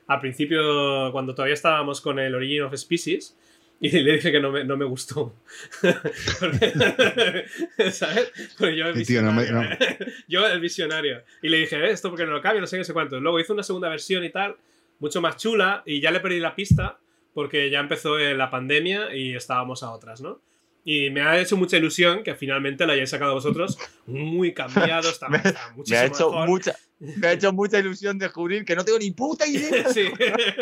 [0.07, 3.37] al principio, cuando todavía estábamos con el Origin of Species,
[3.81, 5.35] y le dije que no me, no me gustó.
[6.39, 6.71] Porque-
[7.91, 8.31] ¿Sabes?
[8.57, 9.77] Porque yo el Sí, tío, no me- visionario.
[10.27, 11.23] Yo el visionario.
[11.41, 13.19] Y le dije, "Eh, esto porque no lo cambio, no sé qué, no sé cuánto.
[13.19, 14.55] Luego hizo una segunda versión y tal,
[14.99, 16.99] mucho más chula, y ya le perdí la pista
[17.33, 20.39] porque ya empezó la pandemia y estábamos a otras, ¿no?
[20.83, 23.77] Y me ha hecho mucha ilusión que finalmente lo hayáis sacado vosotros
[24.07, 26.49] muy cambiado, está, Me- está Me muchísimo ha, hecho mejor.
[26.49, 29.87] mucha, me ha hecho mucha ilusión descubrir que no tengo ni puta idea.
[29.93, 30.05] sí,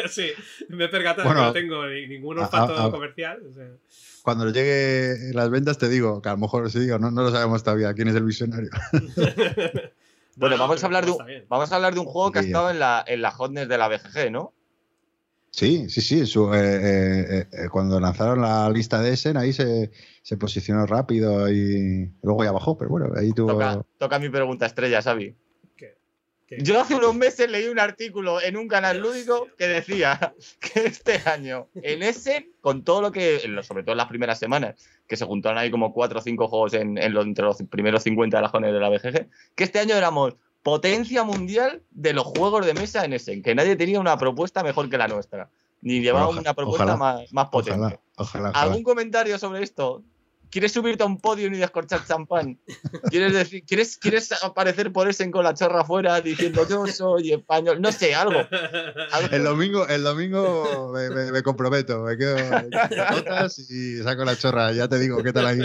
[0.09, 0.27] sí,
[0.67, 3.39] me he percatado Bueno, que no tengo ni- ningún olfato a- a- comercial.
[3.49, 3.67] o sea.
[4.21, 7.23] Cuando nos llegue las ventas te digo, que a lo mejor sí, digo, no, no
[7.23, 8.69] lo sabemos todavía quién es el visionario.
[10.35, 11.17] Bueno, No, vamos, a hablar de un,
[11.49, 13.77] vamos a hablar de un juego que ha estado en la, en la hotness de
[13.77, 14.53] la BGG, ¿no?
[15.51, 16.25] Sí, sí, sí.
[16.25, 19.91] su- eh, eh, eh, cuando lanzaron la lista de Essen, ahí se,
[20.21, 23.53] se posicionó rápido y luego ya bajó, pero bueno, ahí tuvo.
[23.53, 25.35] Toca, toca mi pregunta estrella, Xavi.
[25.75, 25.97] ¿Qué?
[26.47, 26.57] ¿Qué?
[26.61, 31.19] Yo hace unos meses leí un artículo en un canal lúdico que decía que este
[31.27, 34.75] año en Essen, con todo lo que, sobre todo en las primeras semanas,
[35.07, 38.03] que se juntaron ahí como cuatro o cinco juegos en, en los- entre los primeros
[38.03, 42.65] 50 de la de la BGG, que este año éramos potencia mundial de los juegos
[42.65, 45.49] de mesa en Essen, que nadie tenía una propuesta mejor que la nuestra,
[45.81, 46.97] ni llevaba Ojalá- una propuesta ojalá.
[46.97, 47.99] más, más potente.
[48.17, 48.49] Ojalá.
[48.49, 50.03] ¿Algún comentario sobre esto?
[50.51, 52.57] ¿Quieres subirte a un podio y descorchar champán?
[53.11, 57.79] ¿Quieres, decir, ¿quieres, ¿Quieres aparecer por ese con la chorra afuera diciendo yo soy español?
[57.79, 58.39] No sé, algo.
[59.11, 59.35] algo.
[59.35, 62.35] El domingo, el domingo me, me- me comprometo, me quedo
[63.11, 65.59] notas y saco la chorra, ya te digo, ¿qué tal ahí?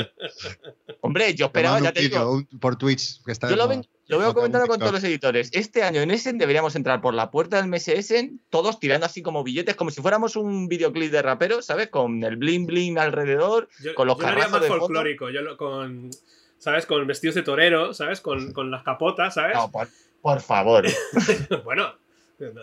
[1.01, 2.31] Hombre, yo esperaba, ya te digo.
[2.31, 5.51] un- por Twitch, que está Yo lo, ven- lo veo comentando con todos los editores.
[5.53, 9.23] Este año en Essen deberíamos entrar por la puerta del mes Essen, todos tirando así
[9.23, 11.89] como billetes, como si fuéramos un videoclip de raperos, ¿sabes?
[11.89, 13.69] Con el bling bling alrededor.
[13.81, 16.11] Yo, Con los yo lo haría más de folclórico, yo lo- con,
[16.59, 16.85] ¿sabes?
[16.87, 18.21] Con vestidos de torero, ¿sabes?
[18.21, 19.57] Con, con las capotas, ¿sabes?
[19.57, 19.89] No, por,
[20.21, 20.85] por favor.
[21.65, 21.95] bueno,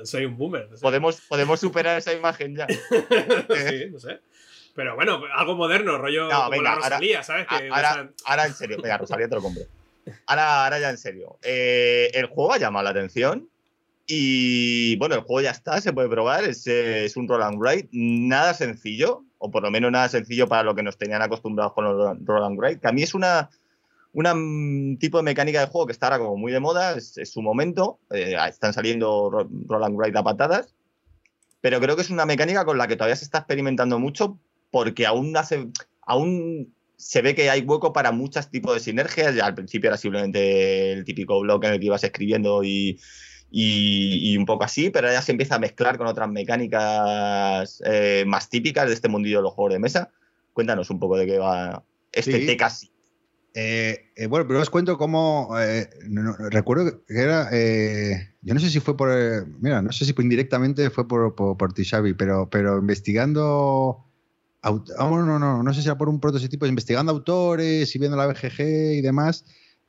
[0.04, 0.66] soy un boomer.
[0.66, 0.82] o sea.
[0.82, 2.68] Podemos, podemos superar esa imagen ya.
[2.70, 4.20] sí, no sé.
[4.74, 7.48] Pero bueno, algo moderno, rollo No, como venga, la ahora- Rosalía, ¿sabes?
[7.48, 9.64] Que Ahora, usan- ahora en serio, venga, Rosalía te lo compro.
[10.26, 11.38] Ahora, ahora ya en serio.
[11.44, 13.50] Eh, el juego ha llamado la atención
[14.08, 17.62] y bueno, el juego ya está, se puede probar, es, eh, es un roll and
[17.64, 21.74] ride, nada sencillo, o por lo menos nada sencillo para lo que nos tenían acostumbrados
[21.74, 23.50] con los roll and ride, que a mí es una,
[24.14, 27.14] una mm, tipo de mecánica de juego que está ahora como muy de moda, es,
[27.32, 30.74] su momento, eh, están saliendo ro- roll and ride a patadas,
[31.62, 34.40] pero creo que es una mecánica con la que todavía se está experimentando mucho
[34.72, 35.68] porque aún hace,
[36.02, 39.34] aún se ve que hay hueco para muchos tipos de sinergias.
[39.36, 43.00] Ya al principio era simplemente el típico bloque en el que ibas escribiendo y,
[43.50, 48.24] y- y un poco así, pero ya se empieza a mezclar con otras mecánicas eh,
[48.28, 50.10] más típicas de este mundillo de los juegos de mesa.
[50.54, 52.46] Cuéntanos un poco de qué va este Sí.
[52.46, 52.92] Tecasi.
[53.54, 55.50] Eh, eh, bueno, pero os cuento cómo.
[55.60, 57.50] eh, no- no, recuerdo que era.
[58.42, 59.10] yo no sé si fue por.
[59.60, 64.06] mira, no sé si indirectamente fue por, por, por ti, Xavi, pero, pero investigando.
[64.70, 68.28] Bueno, no, no, no sé si era por un prototipo, investigando autores y viendo la
[68.28, 69.44] BGG y demás,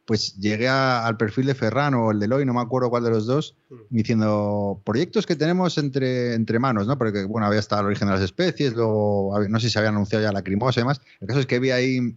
[0.04, 3.04] pues llegué a- al perfil de Ferran o el de Eloy, no me acuerdo cuál
[3.04, 3.74] de los dos, Mm.
[3.90, 6.98] diciendo proyectos que tenemos entre, entre manos, ¿no?
[6.98, 9.90] Porque, bueno, había estado el origen de las especies, luego, no sé si se había
[9.90, 11.00] anunciado ya la crimosa y demás.
[11.20, 12.16] El caso es que vi ahí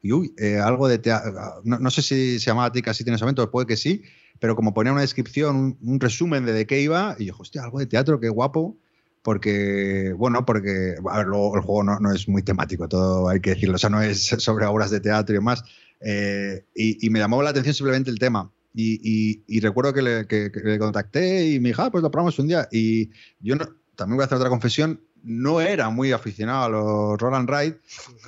[0.00, 1.32] y uy, eh, algo de teatro.
[1.64, 4.02] No, no sé si se llamaba Tica en ese momento, puede que sí,
[4.38, 7.62] pero como ponía una descripción, un, un resumen de de qué iba, y yo, hostia,
[7.64, 8.76] algo de teatro, qué guapo.
[9.24, 13.40] Porque, bueno, porque a ver, luego el juego no, no es muy temático, todo hay
[13.40, 15.64] que decirlo, o sea, no es sobre obras de teatro y demás.
[16.00, 18.52] eh, y, y me llamó la atención simplemente el tema.
[18.74, 22.02] Y, y- y recuerdo que le, que- que le contacté y me dijo, ah, pues
[22.02, 22.68] lo probamos un día.
[22.70, 23.08] Y
[23.40, 23.66] yo no-
[23.96, 27.78] también voy a hacer otra confesión, no era muy aficionado a los Roll and Ride,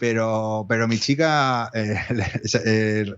[0.01, 1.97] pero, pero mi chica, eh,
[2.65, 3.15] eh,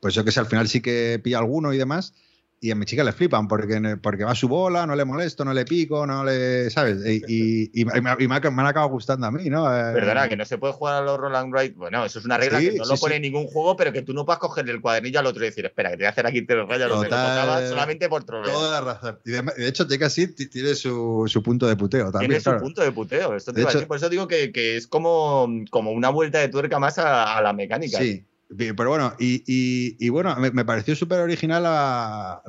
[0.00, 2.14] pues yo que sé, al final sí que pilla alguno y demás.
[2.60, 5.44] Y a mi chica le flipan porque, porque va a su bola, no le molesto,
[5.44, 6.68] no le pico, no le.
[6.70, 6.98] ¿Sabes?
[7.06, 9.64] Y, y- y me, y me me han acabado gustando a mí, ¿no?
[9.72, 11.74] Eh, Perdona, que no se puede jugar a los roll and ride.
[11.76, 13.92] Bueno, eso es una regla Sí, que no sí, lo pone en ningún juego, pero
[13.92, 16.06] que tú no puedes coger el cuadernillo al otro y decir, espera, que te voy
[16.06, 18.52] a hacer aquí tres rayas, lo que tocaba solamente por trolear.
[18.56, 19.18] Toda la razón.
[19.24, 22.30] Y de, de hecho, t- tiene su, su punto de puteo también.
[22.30, 23.36] Tiene su punto de puteo.
[23.36, 25.92] Esto te De iba a hecho- decir, por eso digo que, que es como, como
[25.92, 27.98] una vuelta de tuerca más a, a la mecánica.
[27.98, 28.24] Sí,
[28.56, 32.40] pero bueno, y, bueno, me, pareció súper original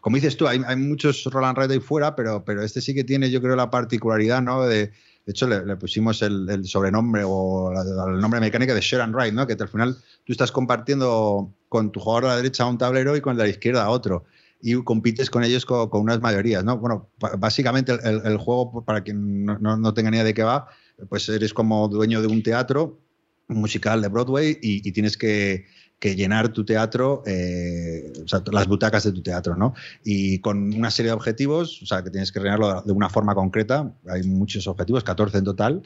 [0.00, 3.30] Como dices tú, hay, muchos Roland Red ahí fuera, pero, pero este sí que tiene,
[3.30, 4.64] yo creo, la particularidad, ¿no?
[4.66, 4.92] De,
[5.26, 9.46] de hecho, le, pusimos el, sobrenombre o el nombre mecánica de share and ¿no?
[9.46, 13.20] Que al final tú estás compartiendo con tu jugador a la derecha un tablero y
[13.20, 14.24] con el de la izquierda otro.
[14.60, 16.78] Y compites con ellos con, unas mayorías, ¿no?
[16.78, 20.68] Bueno, básicamente el, juego, para quien no, no- no tenga ni idea de qué va,
[21.08, 23.00] pues eres como dueño de un teatro
[23.48, 25.66] musical de Broadway y, tienes que,
[26.00, 29.74] llenar tu teatro, eh, o sea, las butacas de tu teatro, ¿no?
[30.04, 33.34] Y con una serie de objetivos, o sea, que tienes que rellenarlo de una forma
[33.34, 35.82] concreta, hay muchos objetivos, 14 en total,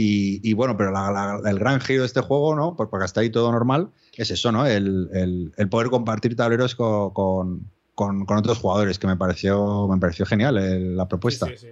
[0.00, 0.92] y, bueno, pero
[1.44, 2.76] el gran giro de este juego, ¿no?
[2.76, 4.64] Porque hasta ahí todo normal, es eso, ¿no?
[4.64, 11.46] El, poder compartir tableros con, otros jugadores, que me pareció, me pareció genial la propuesta.
[11.56, 11.66] Sí,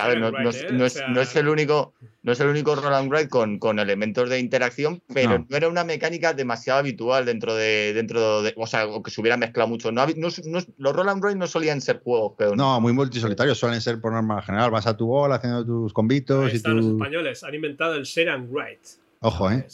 [0.00, 3.80] a ver, no, es, el único, no es el único roll and ride con, con
[3.80, 5.56] elementos de interacción, pero no.
[5.56, 9.68] era una mecánica demasiado habitual dentro de, dentro de, o sea, que se hubiera mezclado
[9.68, 9.90] mucho.
[9.90, 14.00] No, los roll and ride no solían ser juegos, pero no, muy multisolitarios, suelen ser
[14.00, 14.70] por norma general.
[14.70, 18.30] Vas a tu bola haciendo tus convitos y están Los españoles han inventado el share
[18.30, 18.80] and ride.
[19.20, 19.66] Ojo, eh.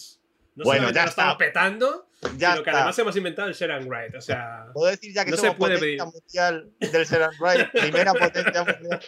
[0.57, 1.37] No bueno, ya está.
[1.39, 4.17] petando, ya sino que además hemos inventado el share and write.
[4.17, 7.41] O sea, puedo decir ya que no somos se puede potencia mundial del share and
[7.41, 9.01] write, primera potencia mundial.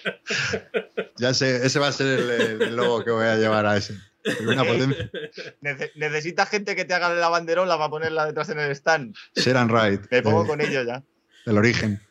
[1.16, 3.94] Ya sé, ese va a ser el, logo que voy a llevar a ese.
[5.94, 9.16] necesitas gente que te haga la banderola para ponerla detrás en el stand.
[9.34, 10.08] Share and write.
[10.10, 11.02] Me pongo eh, con ello ya.
[11.46, 12.00] El origen.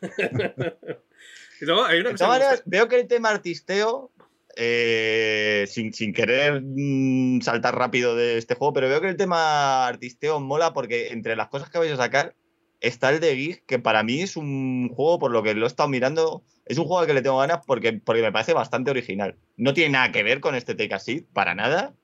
[1.86, 4.10] hay una cosa veo que el tema artisteo
[4.56, 10.40] eh, sin, querer mm, saltar rápido de este juego, pero veo que el tema artisteo
[10.40, 12.34] mola porque entre las cosas que vais a sacar
[12.80, 15.68] está el de Geek, que para mí es un juego, por lo que lo he
[15.68, 18.90] estado mirando, es un juego al que le tengo ganas porque, porque me parece bastante
[18.90, 19.36] original.
[19.56, 21.00] No tiene nada que ver con este Take a
[21.32, 21.94] para nada,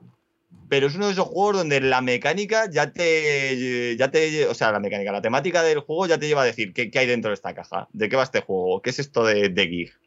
[0.69, 4.73] pero es uno de esos juegos donde la mecánica ya te, ya te, o sea,
[4.73, 7.35] la mecánica, la temática del juego ya te lleva a decir qué, hay dentro de
[7.35, 10.06] esta caja, de qué va este juego, qué es esto de, de Geek.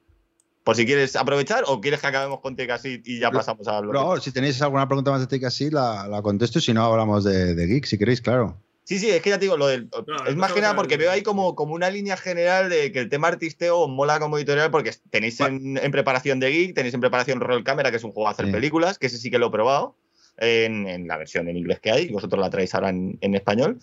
[0.70, 3.92] Por si quieres aprovechar o quieres que acabemos con Take y ya pasamos a hablar.
[3.92, 6.60] No, si tenéis alguna pregunta más de Take la, la contesto.
[6.60, 8.56] Si no, hablamos de, de Geek, si queréis, claro.
[8.84, 9.90] Sí, sí, es que ya te digo, lo del,
[10.28, 13.10] es más que nada porque veo ahí como, como una línea general de que el
[13.10, 17.64] tema artisteo mola como editorial porque tenéis en, preparación de Geek, tenéis en preparación Roll
[17.64, 19.96] Camera, que es un juego a hacer películas, que ese sí que lo he probado
[20.38, 23.80] en, la versión en inglés que hay, vosotros la traéis ahora en, en español.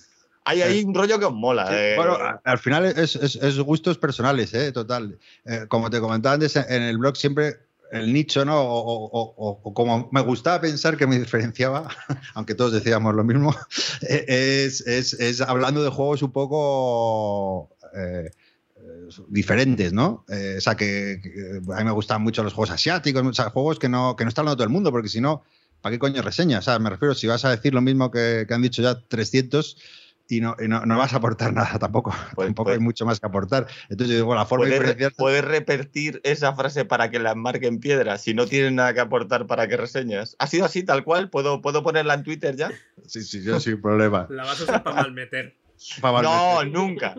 [0.48, 1.66] Hay ahí un rollo que os mola.
[1.72, 1.96] Eh.
[1.96, 4.70] Bueno, al final es, gustos personales, ¿eh?
[4.70, 5.18] total.
[5.44, 7.56] Eh, como te comentaba antes, en el blog siempre
[7.90, 8.54] el nicho, ¿no?
[8.56, 11.88] O, como me gustaba pensar que me diferenciaba,
[12.34, 13.56] aunque todos decíamos lo mismo,
[14.02, 17.76] es, hablando de juegos un poco
[19.28, 20.24] diferentes, ¿no?
[20.28, 21.20] o sea, que,
[21.74, 24.28] a mí me gustan mucho los juegos asiáticos, o sea, juegos que no, que no
[24.28, 25.42] está hablando todo el mundo, porque si no,
[25.80, 26.60] ¿para qué coño reseña?
[26.60, 29.00] O sea, me refiero, si vas a decir lo mismo que, que han dicho ya
[29.08, 29.76] 300
[30.28, 32.14] y no, no, vas a aportar nada tampoco.
[32.34, 33.66] Pues, tampoco hay pues mucho más que aportar.
[33.88, 37.78] Entonces yo digo, la forma ¿Puedes, ¿Puedes repetir esa frase para que la marque en
[37.78, 40.36] piedra si no tienes nada que aportar para que reseñas?
[40.38, 41.30] ¿Ha sido así tal cual?
[41.30, 42.70] ¿Puedo, ¿puedo ponerla en Twitter ya?
[43.06, 44.26] Sí, sí, yo sin problema.
[44.30, 45.56] La vas a usar para malmeter.
[46.02, 47.14] no, nunca.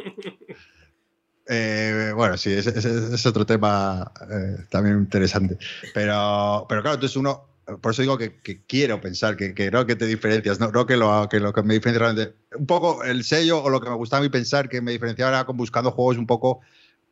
[1.49, 5.57] Eh, bueno, sí, es, otro tema eh, también interesante.
[5.93, 7.46] Pero, pero claro, entonces uno
[7.81, 11.27] por eso digo que, quiero pensar que, que, no que te diferencias, no, que, lo,
[11.29, 12.35] que lo que me diferencia realmente.
[12.57, 15.31] Un poco el sello o lo que me gustaba a mí pensar que me diferenciaba
[15.31, 16.61] era con buscando juegos un poco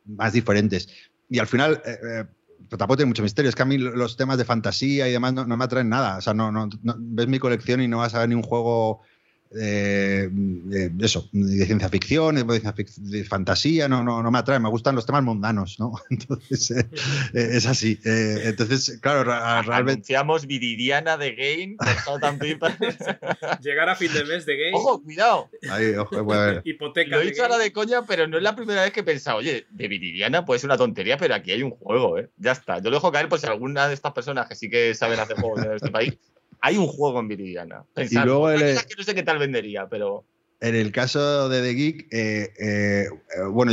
[0.06, 0.88] más diferentes.
[1.28, 2.24] Y al final, eh, eh,
[2.70, 3.50] tampoco tiene mucho misterio.
[3.50, 6.18] Es que a mí los temas de fantasía y demás no, me atraen nada.
[6.18, 9.02] O sea, no, no, ves mi colección y no vas a ver ni un juego
[9.60, 10.30] eh,
[11.00, 15.22] eso, de ciencia ficción, de, fantasía, no, no, no me atrae, me gustan los temas
[15.22, 15.94] mundanos, ¿no?
[16.10, 16.88] Entonces, eh,
[17.34, 17.98] eh, es así.
[18.04, 19.92] Eh, entonces, claro, realmente...
[19.92, 21.76] Anunciamos Viridiana de Game,
[23.62, 24.72] Llegar a fin de mes de Game.
[24.74, 25.48] ¡Ojo, cuidado!
[25.70, 26.62] Ahí, ojo, ver.
[26.64, 29.04] Hipoteca Lo he dicho ahora de coña, pero no es la primera vez que he
[29.04, 32.30] pensado, oye, de Viridiana puede ser una tontería, pero aquí hay un juego, ¿eh?
[32.36, 32.78] Ya está.
[32.78, 35.36] Yo lo dejo caer por si alguna de estas personas que sí que saben hacer
[35.36, 36.18] juegos en este país
[36.60, 37.84] hay un juego en Viridiana.
[37.96, 40.24] y luego el, que no sé qué tal vendería, pero.
[40.58, 43.06] En el caso de The Geek, eh, eh,
[43.50, 43.72] bueno,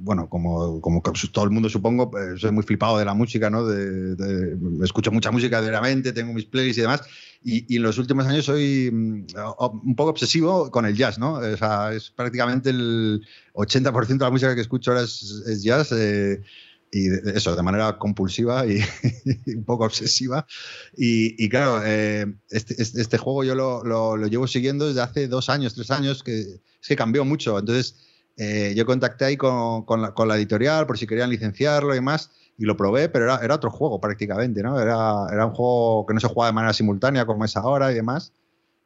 [0.00, 1.02] bueno como, como,
[1.32, 3.64] todo el mundo supongo, eh, soy muy flipado de la música, ¿no?
[3.64, 7.02] De, escucho mucha música diariamente, tengo mis playlists y demás,
[7.44, 9.26] y, en los últimos años soy mm,
[9.84, 11.34] un poco obsesivo con el jazz, ¿no?
[11.34, 15.92] O sea, es prácticamente el 80% de la música que escucho ahora es, es jazz
[16.90, 18.80] y eso, de manera compulsiva y,
[19.56, 20.46] un poco obsesiva.
[20.96, 25.48] Y, claro, eh, este, este, este, juego yo lo, lo, llevo siguiendo desde hace dos
[25.48, 27.58] años, tres años, que es que cambió mucho.
[27.58, 27.96] Entonces,
[28.36, 32.64] eh, yo contacté ahí con, con, la, editorial por si querían licenciarlo y demás, y
[32.64, 34.80] lo probé, pero era, era otro juego prácticamente, ¿no?
[34.80, 37.94] Era, era un juego que no se jugaba de manera simultánea como es ahora y
[37.94, 38.32] demás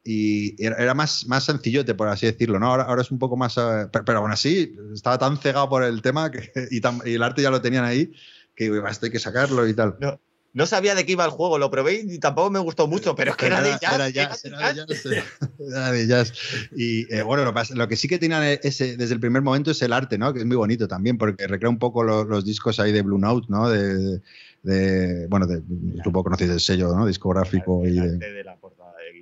[0.07, 2.67] y era, más, más sencillote, por así decirlo, ¿no?
[2.67, 3.57] Ahora, ahora es un poco más...
[3.57, 6.79] Eh, pero, aún así, estaba tan cegado por el tema que, y,
[7.11, 8.13] el arte ya lo tenían ahí
[8.55, 9.95] que esto hay que sacarlo y tal.
[9.99, 10.19] No,
[10.53, 13.31] no, sabía de qué iba el juego, lo probé y tampoco me gustó mucho, pero
[13.31, 13.93] es que era, de jazz.
[13.95, 15.05] Era, jazz, era, de jazz,
[15.59, 16.33] era de jazz.
[16.75, 19.91] Y eh, bueno, lo, que sí que tenían ese, desde el primer momento es el
[19.91, 20.31] arte, ¿no?
[20.33, 23.47] Que es muy bonito también, porque recrea un poco los, discos ahí de Blue Note,
[23.49, 23.69] ¿no?
[23.69, 24.21] De,
[24.61, 25.63] de bueno, de,
[26.03, 27.07] supongo conocéis el sello ¿no?
[27.07, 27.85] discográfico.
[27.85, 28.55] y de, de la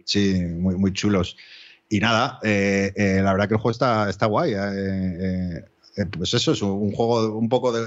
[0.05, 1.35] Sí, muy, muy chulos.
[1.89, 4.53] y nada, eh, eh, la verdad que el juego está, está guay.
[4.55, 5.63] eh,
[5.95, 7.85] eh, pues eso es un juego un poco de,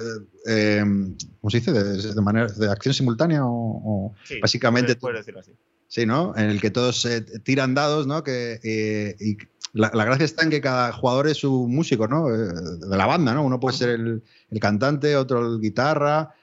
[1.40, 1.72] ¿cómo se dice?
[1.72, 5.52] De, de manera de acción simultánea o, o Sí, básicamente puedes- decirlo así.
[5.88, 6.36] Sí, ¿no?
[6.36, 7.06] En el que todos
[7.44, 8.22] tiran dados, ¿no?
[8.24, 9.36] Que, y
[9.72, 12.26] la, la gracia está en que cada jugador es su músico, ¿no?
[12.28, 13.44] De la banda, ¿no?
[13.44, 16.34] Uno puede ser el, el cantante, otro el guitarra.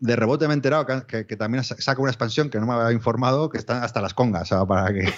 [0.00, 2.66] De rebote me he enterado que, que- que también sa- saca una expansión que no
[2.66, 5.12] me había informado, que están hasta las congas, sea, para que...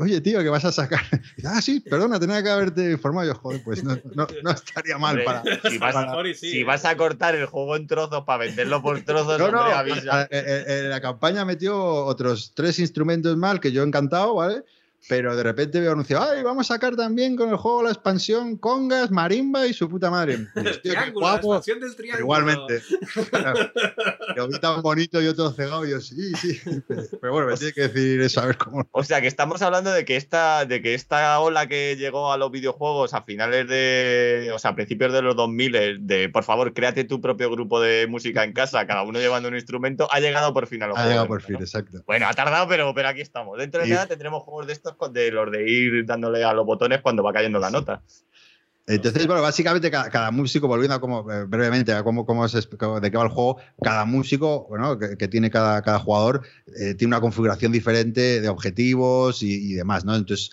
[0.00, 1.00] Oye, tío, ¿qué vas a sacar?
[1.36, 3.28] Y, ah, sí, perdona, tenía que haberte informado.
[3.28, 5.70] Yo, joder, pues no, no- no estaría mal Hombre, para...
[5.70, 6.64] si, vas, A lo mejor y sí, si ¿eh?
[6.64, 10.28] vas a cortar el juego en trozos para venderlo por trozos, No, no, hombre, avisa.
[10.30, 14.64] eh, la campaña metió otros tres instrumentos mal que yo he encantado, ¿vale?
[15.08, 18.56] Pero de repente veo anunciado, ¡ay, vamos a sacar también con el juego la expansión
[18.56, 20.38] congas, marimba y su puta madre!
[20.56, 21.54] Y, hostia, qué Triángulo, la guapo.
[21.56, 22.20] expansión del triángulo.
[22.24, 22.82] igualmente.
[24.36, 26.60] Lo vi tan bonito, yo todo cegado, y yo sí, sí.
[27.20, 28.88] Pero bueno, me tiene que decir eso, a ver cómo.
[28.92, 32.36] O sea, que estamos hablando de que esta, de que esta ola que llegó a
[32.36, 36.72] los videojuegos a finales de, o sea, a principios de los 2000, de por favor,
[36.72, 40.52] créate tu propio grupo de música en casa, cada uno llevando un instrumento, ha llegado
[40.52, 41.60] por fin a los Ha juegos llegado por fin, ¿no?
[41.60, 42.02] exacto.
[42.06, 43.58] Bueno, ha tardado, pero, pero aquí estamos.
[43.58, 46.66] Dentro de Y- nada tendremos juegos de estos de los de ir dándole a los
[46.66, 48.02] botones cuando va cayendo la nota.
[48.86, 52.44] Entonces, bueno, básicamente cada, cada músico, volviendo a cómo, eh, brevemente a cómo, cómo
[52.78, 56.42] cómo- de qué va el juego, cada músico bueno, que, que tiene cada, cada jugador
[56.66, 60.16] eh, tiene una configuración diferente de objetivos y, y demás, ¿no?
[60.16, 60.50] Entonces,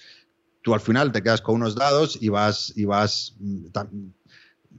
[0.61, 3.65] tú al final te quedas con unos dados y vas, y vas mm,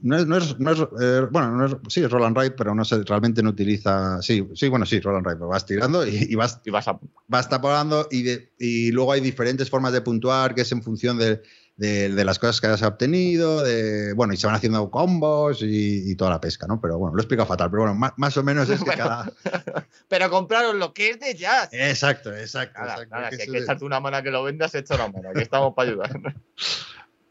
[0.02, 2.52] no es, no es- no es, eh, bueno, no es- sí, es roll and ride,
[2.52, 5.66] pero no sé, realmente no utiliza, sí, sí, bueno, sí, roll and ride, pero vas
[5.66, 6.98] tirando y, y vas Y vas a.
[7.28, 11.18] vas tapando y, de- y luego hay diferentes formas de puntuar que es en función
[11.18, 11.42] de,
[11.76, 16.10] de- de las cosas que has obtenido, de, bueno, y se van haciendo combos y,
[16.10, 16.78] y toda la pesca, ¿no?
[16.80, 19.32] Pero bueno, lo he explicado fatal, pero bueno, más, más o menos es que cada...
[20.08, 21.68] Pero compraros lo que es de jazz.
[21.72, 22.80] Exacto, exacto.
[22.80, 25.30] Nada, exacto, nada, que que es- echarte una mano que lo vendas, echa una mano.
[25.30, 26.10] Aquí estamos para ayudar.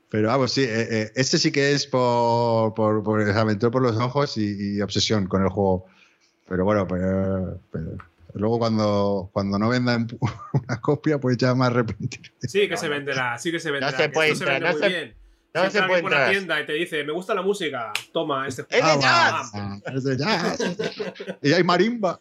[0.09, 3.95] Pero vamos, sí, eh, eh, este sí que es por, por, por entró por los
[3.97, 5.85] ojos y, y obsesión con el juego.
[6.47, 7.91] Pero bueno, pero, pero
[8.33, 10.07] luego cuando, cuando no vendan
[10.53, 12.31] una copia, pues ya me arrepentiré.
[12.41, 12.95] Sí que No, se no.
[12.95, 13.95] venderá, sí que se venderá.
[13.95, 15.15] se que puede se entrar, vende no muy se- bien.
[15.53, 16.31] no se entra puede entrar.
[16.31, 18.87] tienda y te dice, me gusta la música, toma este juego.
[18.87, 19.51] ¡Es de jazz!
[19.93, 20.59] es de jazz.
[21.43, 22.19] y hay marimba.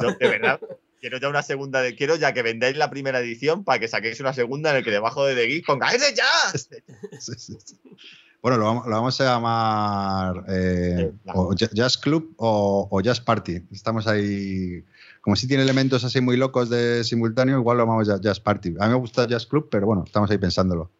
[0.00, 0.60] Yo, de verdad,
[1.04, 1.94] quiero ya una segunda de.
[1.96, 4.90] Quiero ya que vendáis la primera edición para que saquéis una segunda en el que
[4.90, 6.68] debajo de The Geek ponga ¡Es de jazz!
[7.20, 7.76] Sí, sí, sí.
[8.40, 11.32] Bueno, lo vamos, lo vamos a llamar eh, Eh, no.
[11.34, 13.62] o Ja- Jazz Club o, o Jazz Party.
[13.70, 14.82] Estamos ahí,
[15.20, 18.74] como si tiene elementos así muy locos de simultáneo, igual lo llamamos Ja- Jazz Party.
[18.80, 20.90] A mí me gusta Jazz Club, pero bueno, estamos ahí pensándolo.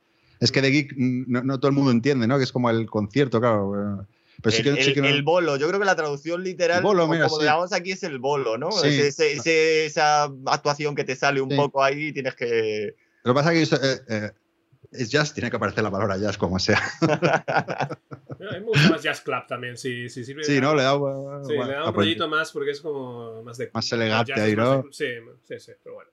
[0.41, 2.37] Es que de Geek mm, no, no todo el mundo entiende, ¿no?
[2.39, 4.07] Que es como el concierto, claro.
[4.45, 6.45] Pero sí el, que, sí el- que no- el bolo, yo creo que la traducción
[6.45, 7.43] literal, bolo, mira, como sí.
[7.43, 8.71] lo llamamos aquí, es el bolo, ¿no?
[8.73, 8.89] Sí.
[8.89, 11.57] Ese- esa actuación que te sale un Sí.
[11.57, 12.95] poco ahí y tienes que.
[13.25, 14.31] Lo que pasa es que eh, eh,
[14.93, 16.81] es jazz, tiene que aparecer la palabra jazz como sea.
[17.51, 17.99] A
[18.53, 20.45] mí me gusta más Jazz Club también, sí, sí sirve.
[20.45, 20.75] Sí, de- ¿no?
[20.75, 23.71] Le da, Sí, bueno, le da un rollito más porque es como más de.
[23.73, 24.83] Más elegante jazz es ahí, ¿no?
[24.83, 25.07] de- sí,
[25.49, 26.11] sí, sí, pero bueno.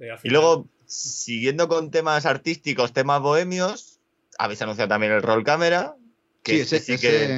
[0.00, 4.00] Eh, Y luego, siguiendo con temas artísticos, temas bohemios,
[4.38, 5.94] habéis anunciado también el roll cámara.
[6.42, 7.34] Que Sí, este, ese, sí que, ese-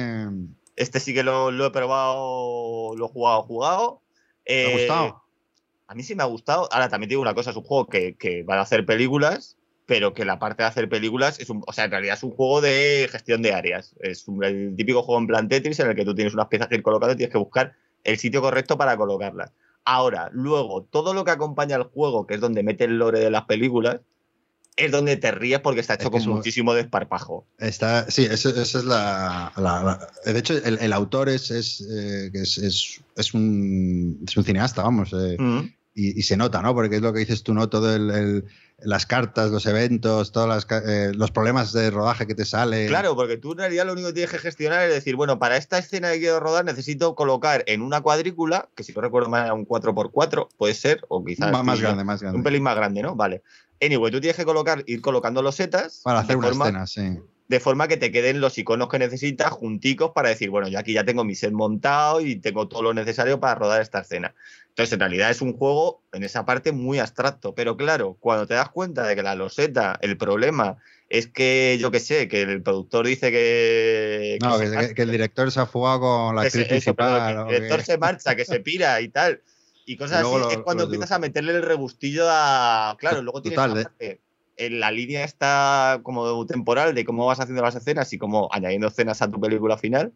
[0.75, 4.01] este sí que lo, lo he probado, lo he jugado, jugado.
[4.45, 5.23] ¿Te ha Eh, gustado?
[5.87, 6.67] A mí sí me ha gustado.
[6.71, 10.13] Ahora también digo una cosa, es un juego que, que va a hacer películas, pero
[10.13, 12.61] que la parte de hacer películas es un, o sea, en realidad es un juego
[12.61, 13.95] de gestión de áreas.
[13.99, 16.67] Es un- el típico juego en plan Tetris en el que tú tienes unas piezas
[16.69, 19.51] que ir colocando y tienes que buscar el sitio correcto para colocarlas.
[19.85, 23.29] Ahora, luego, todo lo que acompaña al juego, que es donde mete el lore de
[23.29, 23.99] las películas,
[24.75, 27.45] es donde te ríes porque está hecho Es que con es un- muchísimo desparpajo.
[27.59, 31.81] Está, sí, esa, esa es la, la- la- De hecho, el, el autor es, es,
[31.89, 35.13] eh, es, un, es un cineasta, vamos.
[35.13, 35.59] eh, Mm.
[35.95, 36.73] y, y se nota, ¿no?
[36.73, 37.69] Porque es lo que dices tú, ¿no?
[37.69, 38.45] Todo el, el-
[38.79, 40.31] las cartas, los eventos,
[40.65, 42.87] ca- eh, los problemas de rodaje que te salen.
[42.87, 45.55] Claro, porque tú en realidad lo único que tienes que gestionar es decir, bueno, para
[45.55, 49.45] esta escena que quiero rodar necesito colocar en una cuadrícula, que si no recuerdo mal
[49.45, 52.37] era un 4x4, puede ser, o quizás Más, más grande, más grande.
[52.37, 53.15] un pelín más grande, ¿no?
[53.15, 53.43] Vale.
[53.83, 57.19] Anyway, tú tienes que colocar, ir colocando los setas Para hacer una forma, escena, sí.
[57.47, 60.93] de forma que te queden los iconos que necesitas junticos para decir, bueno, yo aquí
[60.93, 64.33] ya tengo mi set montado y tengo todo lo necesario para rodar esta escena.
[64.69, 67.53] Entonces, en realidad es un juego en esa parte muy abstracto.
[67.53, 70.77] Pero claro, cuando te das cuenta de que la loseta, el problema
[71.09, 74.39] es que, yo qué sé, que el productor dice que.
[74.41, 77.45] No, que el director se ha fugado con la actriz principal.
[77.47, 79.41] que el director se marcha, que se pira y tal.
[79.85, 82.95] Y cosas Y así lo- es cuando empiezas a meterle el rebustillo a.
[82.99, 84.19] Claro, luego tienes Total, ¿eh?
[84.55, 88.87] en la línea está como temporal de cómo vas haciendo las escenas y cómo añadiendo
[88.87, 90.13] escenas a tu película final.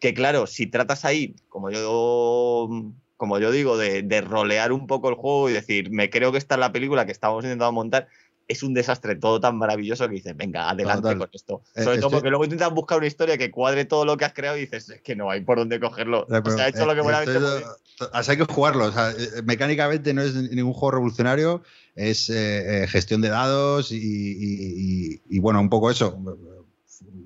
[0.00, 2.68] Que claro, si tratas ahí, como yo,
[3.16, 6.38] como yo digo, de, de rolear un poco el juego y decir, me creo que
[6.38, 8.08] esta es la película que estamos intentando montar,
[8.46, 11.18] es un desastre todo tan maravilloso que dices, venga, adelante Total.
[11.18, 11.62] con esto.
[11.74, 14.24] Eh, Sobre todo estoy- porque luego intentas buscar una historia que cuadre todo lo que
[14.26, 16.22] has creado y dices, es que no hay por dónde cogerlo.
[16.22, 17.78] O pero, sea, he hecho lo que eh, buenamente esto he es- podido.
[18.12, 18.84] o sea, hay que jugarlo.
[18.86, 21.62] o sea, eh, mecánicamente no es ningún juego revolucionario,
[21.94, 26.18] es eh, gestión de dados y, y- y- y, bueno, un poco eso.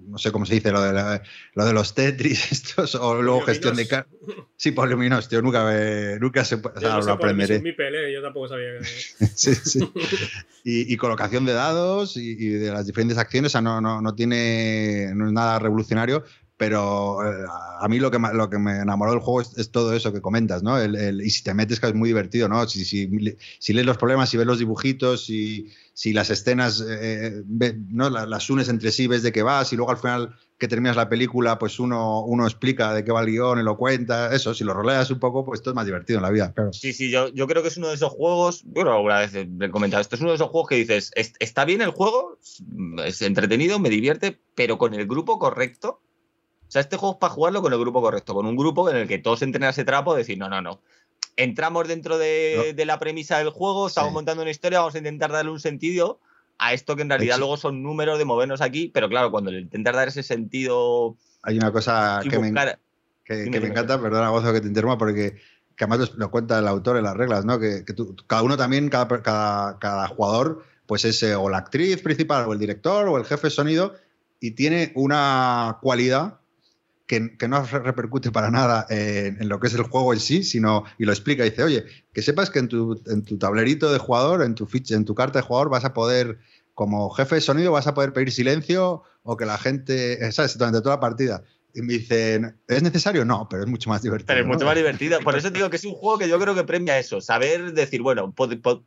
[0.08, 1.22] No sé cómo se dice, lo de, la-
[1.54, 3.86] lo de los Tetris estos, o luego gestión de...
[3.86, 4.06] ca-
[4.56, 7.60] Sí, Poliominoes, tío, nunca, me- nunca se puede, o sea, no lo aprenderé.
[7.60, 7.72] mi
[8.12, 9.26] yo tampoco sabía que.
[9.34, 9.80] Sí, sí.
[10.64, 14.00] Y, y colocación de dados y, y de las diferentes acciones, o sea, no, no,
[14.00, 16.24] no tiene, no es nada revolucionario,
[16.58, 17.46] pero eh,
[17.80, 20.12] a mí lo que, me- lo que me enamoró del juego es, es todo eso
[20.12, 20.76] que comentas, ¿no?
[20.78, 22.66] El, el- y si te metes, que es muy divertido, ¿no?
[22.68, 23.08] Si, si,
[23.60, 28.10] si lees los problemas, si ves los dibujitos, si, si las escenas eh, ve- ¿no?
[28.10, 30.96] La- las unes entre sí, ves de qué vas, y luego al final que terminas
[30.96, 34.52] la película, pues uno, uno explica de qué va el guion y lo cuenta, eso,
[34.52, 36.72] si lo roleas un poco, pues todo es más divertido en la vida, claro.
[36.72, 39.70] Sí, sí, yo, yo creo que es uno de esos juegos, bueno, alguna vez he
[39.70, 42.40] comentado, esto es uno de esos juegos que dices, "Es- está bien el juego,
[43.04, 46.00] es entretenido, me divierte, pero con el grupo correcto.
[46.68, 48.96] O sea, este juego es para jugarlo con el grupo correcto, con un grupo en
[48.96, 50.80] el que todos entren a ese trapo, decir, no, no, no.
[51.36, 52.76] Entramos dentro de, No.
[52.76, 54.14] de la premisa del juego, estamos Sí.
[54.14, 56.20] montando una historia, vamos a intentar darle un sentido
[56.58, 59.60] a esto que en realidad luego son números de movernos aquí, pero claro, cuando le
[59.60, 62.78] intentas dar ese sentido Hay una cosa que me, buscar-
[63.24, 65.36] que, Dime, que me encanta, perdona Gozo que te interrumpa, porque
[65.76, 67.60] que además lo, cuenta el autor en las reglas, ¿no?
[67.60, 71.58] Que, que tú- cada uno también, cada, cada, cada jugador, pues es eh, o la
[71.58, 73.94] actriz principal, o el director, o el jefe de sonido,
[74.40, 76.37] y tiene una cualidad
[77.08, 80.20] que, que no re- repercute para nada en, en lo que es el juego en
[80.20, 83.90] sí, sino, y lo explica, dice, oye, que sepas que en tu, en tu tablerito
[83.92, 86.38] de jugador, en tu ficha, en tu carta de jugador, vas a poder,
[86.74, 90.56] como jefe de sonido, vas a poder pedir silencio o que la gente, eh, ¿sabes?
[90.56, 91.42] Durante toda la partida.
[91.74, 93.24] Y me dicen, ¿es necesario?
[93.24, 94.26] No, pero es mucho más divertido.
[94.28, 94.66] Pero es mucho ¿no?
[94.66, 95.20] más divertido.
[95.20, 97.20] Por eso digo que es un juego que yo creo que premia eso.
[97.20, 98.84] Saber decir, bueno, puedo, puedo-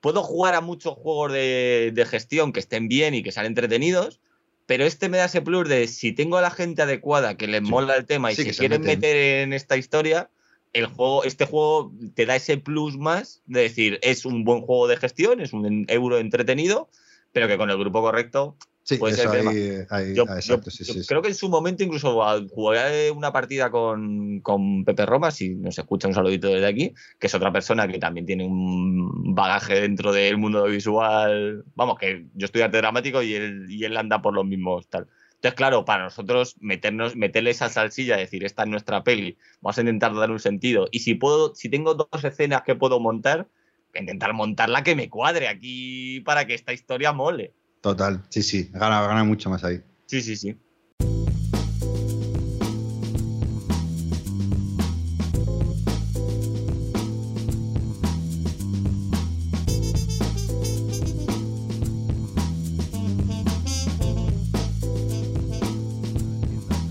[0.00, 4.20] puedo jugar a muchos juegos de, de gestión que estén bien y que sean entretenidos,
[4.66, 7.62] pero este me da ese plus de si tengo a la gente adecuada que les
[7.62, 7.70] Sí.
[7.70, 8.96] mola el tema y Sí, se que se quieren meten.
[8.98, 10.30] meter en esta historia,
[10.72, 14.88] el juego, este juego te da ese plus más de decir, es un buen juego
[14.88, 16.88] de gestión, es un euro entretenido,
[17.32, 18.56] pero que con el grupo correcto
[18.86, 21.08] Sí, puede eso ahí, ahí- yo, ah, yo- exacto, sí, yo sí, sí.
[21.08, 25.54] creo que en su momento incluso al- jugué una partida con, con Pepe Roma, si
[25.54, 29.80] nos escucha un saludito desde aquí, que es otra persona que también tiene un bagaje
[29.80, 31.64] dentro del mundo audiovisual.
[31.74, 35.08] Vamos, que yo estoy arte dramático y él, y él anda por los mismos tal.
[35.36, 39.80] Entonces, claro, para nosotros meternos, meterle esa salsilla, decir, esta es nuestra peli, vamos a
[39.80, 40.88] intentar dar un sentido.
[40.90, 43.48] Y si puedo, si tengo dos escenas que puedo montar,
[43.94, 47.54] intentar montarla que me cuadre aquí para que esta historia mole.
[47.84, 49.78] Total, sí, sí, gana, gana mucho más ahí.
[50.06, 50.56] Sí, sí, sí.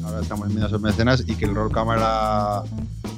[0.03, 2.61] Ahora estamos en medias mecenas y que el rol cámara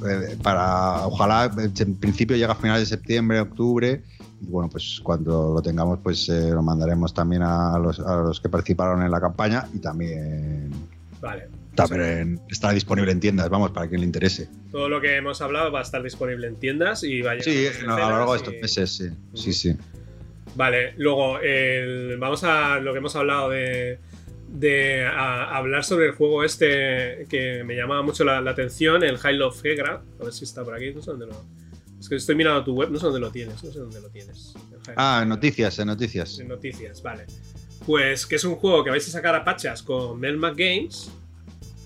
[0.08, 4.02] eh, para ojalá en principio llega a finales de septiembre, octubre
[4.42, 8.50] bueno pues cuando lo tengamos pues eh, lo mandaremos también a los, a los que
[8.50, 10.72] participaron en la campaña y también,
[11.22, 11.48] Vale.
[11.74, 14.50] también estará disponible en tiendas, vamos, para quien le interese.
[14.72, 17.46] Todo lo que hemos hablado va a estar disponible en tiendas y va a llegar
[17.54, 19.78] Sí, a las no, a lo largo de estos meses, sí, sí, sí.
[20.56, 24.00] Vale, luego el- vamos a lo que hemos hablado de,
[24.50, 29.18] de a- hablar sobre el juego este que me llamaba mucho la, la atención, el
[29.18, 30.02] High Love Hegra.
[30.20, 31.34] A ver si está por aquí, no sé dónde lo.
[32.06, 34.10] Es que estoy mirando tu web, no sé dónde lo tienes, no sé dónde lo
[34.10, 34.54] tienes.
[34.96, 36.38] Ah, en noticias, en noticias.
[36.38, 37.26] En noticias, vale.
[37.84, 41.10] Pues que es un juego que vais a sacar a pachas con Melmac Games.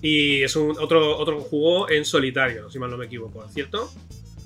[0.02, 3.90] Y es un otro, otro juego en solitario, si mal no me equivoco, ¿cierto?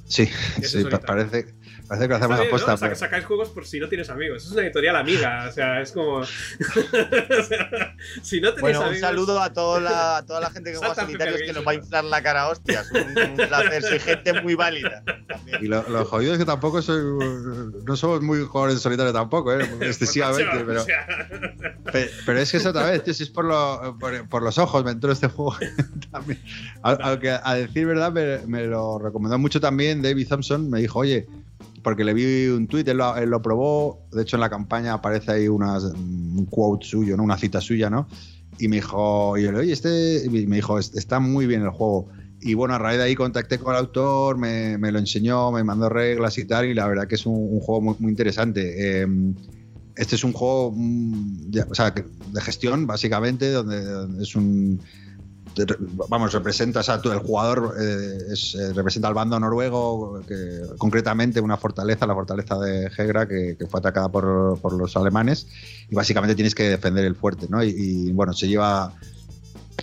[0.06, 0.28] Sí,
[0.62, 1.56] es sí, parece,
[1.88, 2.56] parece que hacemos bien, ¿no?
[2.56, 2.72] aposta.
[2.76, 4.44] Saca- pero- sacáis juegos por si no tienes amigos.
[4.44, 5.46] Es una editorial amiga.
[5.48, 6.16] O sea, es como.
[6.18, 9.00] o sea, si no tenéis Bueno, un amigos.
[9.00, 11.74] saludo a toda la, a toda la gente que juega solitarios que nos va a
[11.74, 12.90] inflar la cara, hostias.
[12.92, 15.02] Un, un placer, soy gente muy válida.
[15.28, 15.58] también.
[15.64, 17.02] Y lo, lo jodido es que tampoco soy.
[17.86, 19.68] No somos muy jugadores en solitario tampoco, ¿eh?
[19.80, 20.82] excesivamente, Macho, pero.
[20.82, 21.06] o sea,
[21.92, 24.58] Pe- Pero es que es otra vez, tío, si es por, lo- por, por los
[24.58, 25.56] ojos, me entró este juego
[26.10, 26.40] también.
[26.82, 30.70] Aunque a decir verdad, me, me lo recomendó mucho también David Thompson.
[30.70, 31.26] Me dijo, oye,
[31.84, 34.08] porque le vi un tuit, él, él lo probó.
[34.10, 37.22] De hecho, en la campaña aparece ahí unas, un quote suyo, ¿no?
[37.22, 38.08] una cita suya, ¿no?
[38.58, 40.22] Y me dijo, y yo le oye, este.
[40.24, 42.08] y me dijo, "Es- está muy bien el juego.
[42.40, 45.62] Y bueno, a raíz de ahí contacté con el autor, me, me lo enseñó, me
[45.64, 49.02] mandó reglas y tal, y la verdad que es un, un juego muy, muy interesante.
[49.02, 49.06] Eh,
[49.96, 54.80] este es un juego mm, ya- o sea, de gestión, básicamente, donde es un.
[56.08, 60.20] Vamos, representa, o sea, tú, el jugador eh, eh, representa al bando noruego,
[60.78, 65.46] concretamente una fortaleza, la fortaleza de Hegra, que, que fue atacada por, por, los alemanes,
[65.88, 67.62] y básicamente tienes que defender el fuerte, ¿no?
[67.62, 68.92] Y, bueno, se lleva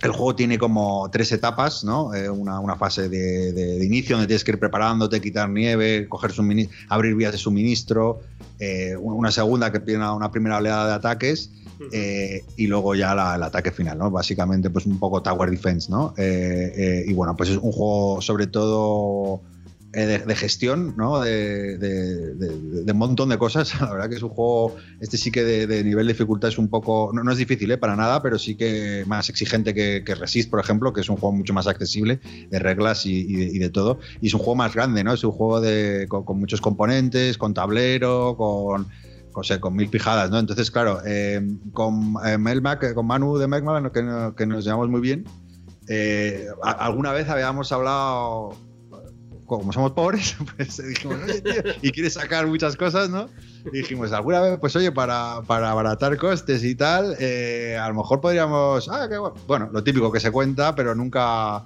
[0.02, 2.14] el juego tiene como tres etapas, ¿no?
[2.14, 6.32] Eh, una, una, fase de, inicio donde tienes que ir preparándote, quitar nieve, coger
[6.88, 8.20] abrir vías de suministro,
[8.58, 11.50] eh, una segunda que tiene una primera oleada de ataques
[11.90, 14.10] eh, y luego ya el ataque final, ¿no?
[14.10, 16.14] Básicamente, pues un poco Tower Defense, ¿no?
[16.16, 19.42] Eh, y bueno, pues es un juego sobre todo
[19.94, 21.20] eh, de, gestión, ¿no?
[21.20, 23.74] De, de, montón de cosas.
[23.80, 26.68] La verdad que es un juego, este sí que de, nivel de dificultad es un
[26.68, 27.76] poco, no, no es difícil ¿eh?
[27.76, 31.16] para nada, pero sí que más exigente que, que, Resist, por ejemplo, que es un
[31.16, 33.98] juego mucho más accesible de reglas y, y, de, todo.
[34.22, 35.12] Y es un juego más grande, ¿no?
[35.12, 38.88] Es un juego de, con, con muchos componentes, con tablero, con...
[39.34, 40.38] O sea, con mil pijadas, ¿no?
[40.38, 41.40] Entonces, claro, eh,
[41.72, 43.92] con eh, Melmac, con Manu de Melmac,
[44.36, 45.24] que, nos llevamos muy bien,
[45.88, 48.56] eh, alguna vez habíamos hablado
[49.58, 53.28] como somos pobres, pues dijimos, oye, tío, y quieres sacar muchas cosas, ¿no?
[53.70, 58.20] Dijimos, alguna vez, pues oye, para, para abaratar costes y tal, eh, a lo mejor
[58.20, 59.34] podríamos, ah, qué bueno.
[59.46, 61.64] bueno, lo típico que se cuenta, pero nunca,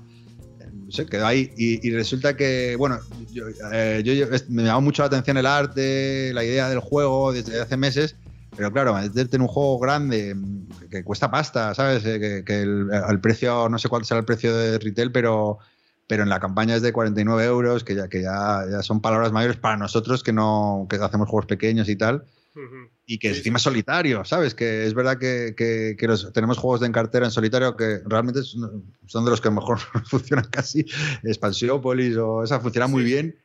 [0.93, 1.51] sé, quedó ahí.
[1.57, 2.99] Y, resulta que, bueno,
[3.33, 7.33] yo, eh, yo, yo, me llamó mucho la atención el arte, la idea del juego
[7.33, 8.17] desde hace meses.
[8.57, 10.35] Pero claro, meterte en un juego grande
[10.81, 12.05] que, que cuesta pasta, ¿sabes?
[12.07, 15.59] Eh, que, que el, el, precio, no sé cuál será el precio de retail, pero
[16.07, 19.33] pero en la campaña es de 49 euros, que ya, que ya, ya son palabras
[19.33, 22.25] mayores para nosotros que no que hacemos juegos pequeños y tal.
[22.57, 22.91] Uh -huh.
[23.05, 23.65] Y que sí, encima sí.
[23.65, 24.55] solitario, ¿sabes?
[24.55, 28.01] Que es verdad que, que, que los, tenemos juegos de en cartera en solitario que
[28.07, 30.87] realmente son de los que mejor funcionan casi.
[31.23, 33.37] Expansiópolis o esa funciona muy bien.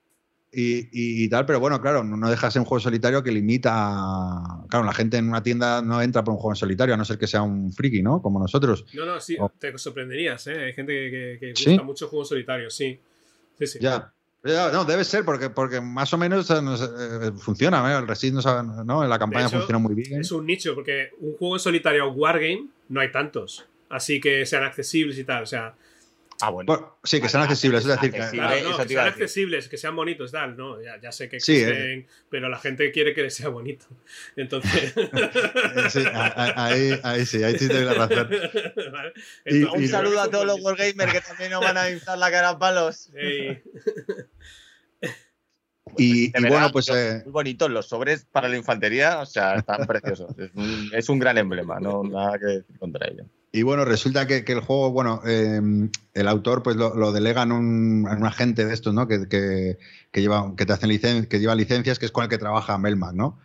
[0.54, 3.32] Y, y, y, tal, pero bueno, claro, no, no dejas en un juego solitario que
[3.32, 4.64] limita.
[4.70, 7.06] Claro, la gente en una tienda no entra por un juego en solitario, a no
[7.06, 8.22] ser que sea un friki, ¿no?
[8.22, 8.86] Como nosotros.
[8.94, 9.50] No, no, sí, o...
[9.50, 10.66] te sorprenderías, ¿eh?
[10.66, 11.80] Hay gente que, que gusta ¿Sí?
[11.80, 13.00] mucho juegos solitarios, sí.
[13.58, 13.80] Sí, sí.
[13.82, 14.14] Ya.
[14.44, 18.00] No, debe ser, porque, porque más o menos no sé, eh, funciona, ¿eh?
[18.00, 19.04] el Resist no, ¿no?
[19.04, 20.20] en la campaña hecho, funciona muy bien.
[20.20, 24.64] Es un nicho, porque un juego en solitario Wargame no hay tantos, así que sean
[24.64, 25.44] accesibles y tal.
[25.44, 25.76] O sea,
[26.42, 26.68] Ah, bueno.
[26.68, 26.98] bueno.
[27.04, 30.32] sí, que sean accesibles, es decir, que, claro, no, que sean accesibles, que sean bonitos,
[30.32, 30.82] tal, ¿no?
[30.82, 32.08] Ya, ya sé que existen, sí, eh.
[32.30, 33.86] pero la gente quiere que sea bonito.
[34.36, 34.94] Entonces.
[35.90, 38.30] sí, ahí, ahí, sí, ahí sí te doy la razón.
[38.92, 39.14] ¿Vale?
[39.46, 42.32] Entonces, y, un saludo a todos los Wargamers que también nos van a inflar la
[42.32, 43.10] cara a palos.
[43.14, 43.62] Sí.
[45.98, 46.90] Y, y bueno, pues.
[46.90, 47.22] Eh...
[47.26, 50.38] Muy bonitos los sobres para la infantería, o sea, están preciosos.
[50.38, 53.26] Es un, es un gran emblema, no nada que decir contra ello.
[53.54, 55.60] Y bueno, resulta que, que el juego, bueno, eh,
[56.14, 59.08] el autor pues lo, lo delega en un, en un, agente de estos, ¿no?
[59.08, 59.78] Que, que,
[60.22, 63.14] lleva, que te hacen licen que lleva licencias, que es con el que trabaja Melmac,
[63.14, 63.40] ¿no?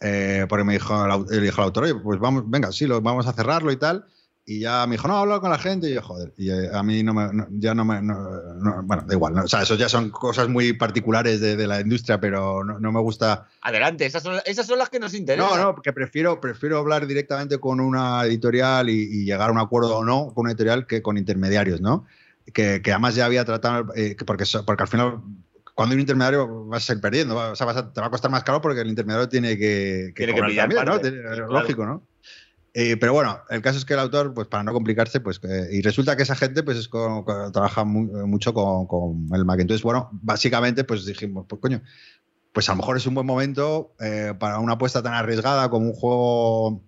[0.00, 3.26] Eh, porque me dijo, el, dijo el autor, oye, pues vamos, venga, sí, lo, vamos
[3.26, 4.06] a cerrarlo y tal.
[4.44, 5.88] Y ya me dijo, no, hablo con la gente.
[5.88, 8.02] Y yo, joder, y eh, a mí no me, no, ya no me.
[8.02, 9.38] No, no, bueno, da igual.
[9.38, 13.00] O sea, eso ya son cosas muy particulares de, de la industria, pero no, me
[13.00, 13.46] gusta.
[13.62, 15.50] Adelante, esas son, esas son las que nos interesan.
[15.50, 19.58] No, no, porque prefiero, prefiero hablar directamente con una editorial y, y, llegar a un
[19.58, 22.06] acuerdo o no con una editorial que con intermediarios, ¿no?
[22.52, 23.92] Que, que además ya había tratado.
[23.94, 25.20] Eh, porque, porque al final
[25.74, 28.10] cuando hay un intermediario vas a seguir perdiendo, o sea, vas a, te va a
[28.10, 31.00] costar más caro porque el intermediario tiene que, que, tiene que también, ¿no?
[31.00, 31.46] Claro.
[31.48, 32.02] Lógico, ¿no?
[32.72, 35.68] Eh, pero bueno, el caso es que el autor, pues para no complicarse, pues eh,
[35.72, 39.60] y resulta que esa gente pues es con, con, trabaja mucho con, el Mac.
[39.60, 41.82] Entonces, bueno, básicamente pues dijimos, pues coño,
[42.52, 45.86] pues a lo mejor es un buen momento eh, para una apuesta tan arriesgada como
[45.86, 46.84] un juego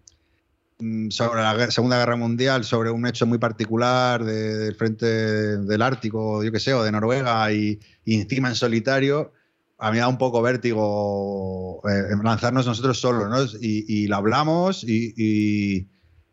[0.78, 5.82] mm, sobre la Segunda Guerra Mundial, sobre un hecho muy particular de, del frente del
[5.82, 9.32] Ártico, yo qué sé, o de Noruega y encima en solitario
[9.82, 13.58] a mí me da un poco vértigo eh, lanzarnos nosotros solos, ¿no?
[13.60, 15.88] Y, y lo hablamos y, y,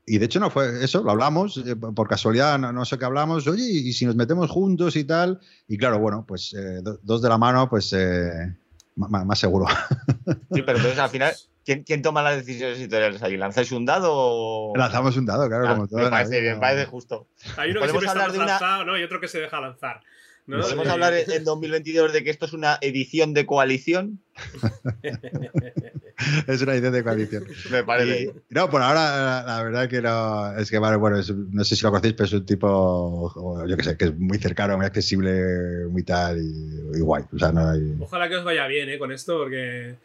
[0.05, 3.05] y, de hecho no fue eso, lo hablamos, eh, por casualidad no, no, sé qué
[3.05, 7.23] hablamos, oye, y si nos metemos juntos y tal, y claro, bueno, pues eh, dos
[7.23, 8.55] de la mano, pues eh,
[8.95, 9.65] más, más, seguro.
[10.53, 11.34] Sí, pero entonces al final,
[11.65, 13.35] ¿quién, quién toma las decisiones editoriales ahí?
[13.35, 14.73] ¿Lanzáis un dado o...?
[14.77, 16.01] Lanzamos un dado, claro, ah, como todo.
[16.01, 17.27] Me parece, me parece justo.
[17.57, 18.91] Hay uno que siempre está lanzado, una...
[18.91, 18.99] ¿no?
[18.99, 20.01] Y otro que se deja lanzar.
[20.49, 20.61] ¿No?
[20.61, 24.19] ¿Podemos hablar en 2022 de que esto es una edición de coalición?
[26.47, 27.45] es una edición de coalición.
[27.71, 28.23] Me parece.
[28.23, 30.57] Y, no, por ahora, la, la, verdad que no.
[30.57, 33.77] Es que, vale, bueno, es, no sé si lo conocéis, pero es un tipo, yo
[33.77, 37.26] qué sé, que es muy cercano, muy accesible, muy tal y, y guay.
[37.31, 37.95] O sea, no hay...
[37.99, 38.97] Ojalá que os vaya bien ¿eh?
[38.97, 39.97] con esto, porque.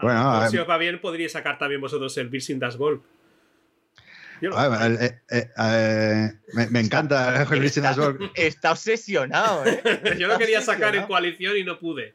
[0.00, 3.02] Bueno, si os va bien, podríais sacar también vosotros el Bill Das Gold.
[4.54, 7.94] Ah, eh, eh, eh, me, me, encanta el está,
[8.34, 9.80] está obsesionado, ¿eh?
[10.18, 12.14] Yo lo quería sacar en coalición y no pude.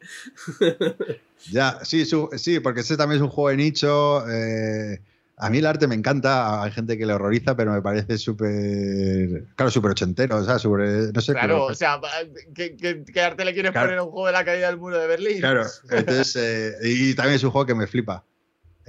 [1.51, 4.23] ya, sí, su, sí, porque ese también es un juego de nicho.
[5.39, 9.43] A mí el arte me encanta, hay gente que le horroriza, pero me parece súper.
[9.55, 11.11] Claro, súper ochentero, o sea, sobre.
[11.13, 11.33] No sé.
[11.33, 12.01] Claro, o sea,
[12.55, 15.05] ¿qué, qué, arte le quieres poner a un juego de la caída del muro de
[15.05, 15.39] Berlín?
[15.39, 16.35] Claro, entonces.
[16.35, 18.23] Eh, y también es un juego que me flipa.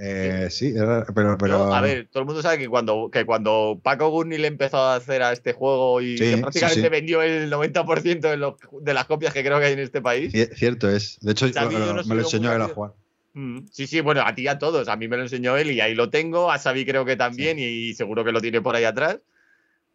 [0.01, 0.73] Eh, sí,
[1.13, 1.73] pero, pero...
[1.73, 4.95] a ver, todo el mundo sabe que cuando, que cuando Paco Gurney le empezó a
[4.95, 9.43] hacer a este juego y que prácticamente vendió el 90% de, de, las copias que
[9.43, 10.31] creo que hay en este país.
[10.53, 11.17] Cierto es.
[11.19, 12.93] De hecho, me lo enseñó él a jugar.
[13.33, 14.87] Mm, sí, sí, bueno, a ti y a todos.
[14.87, 16.49] A mí me lo enseñó él y ahí lo tengo.
[16.49, 19.19] A Xavi creo que también y seguro que lo tiene por ahí atrás.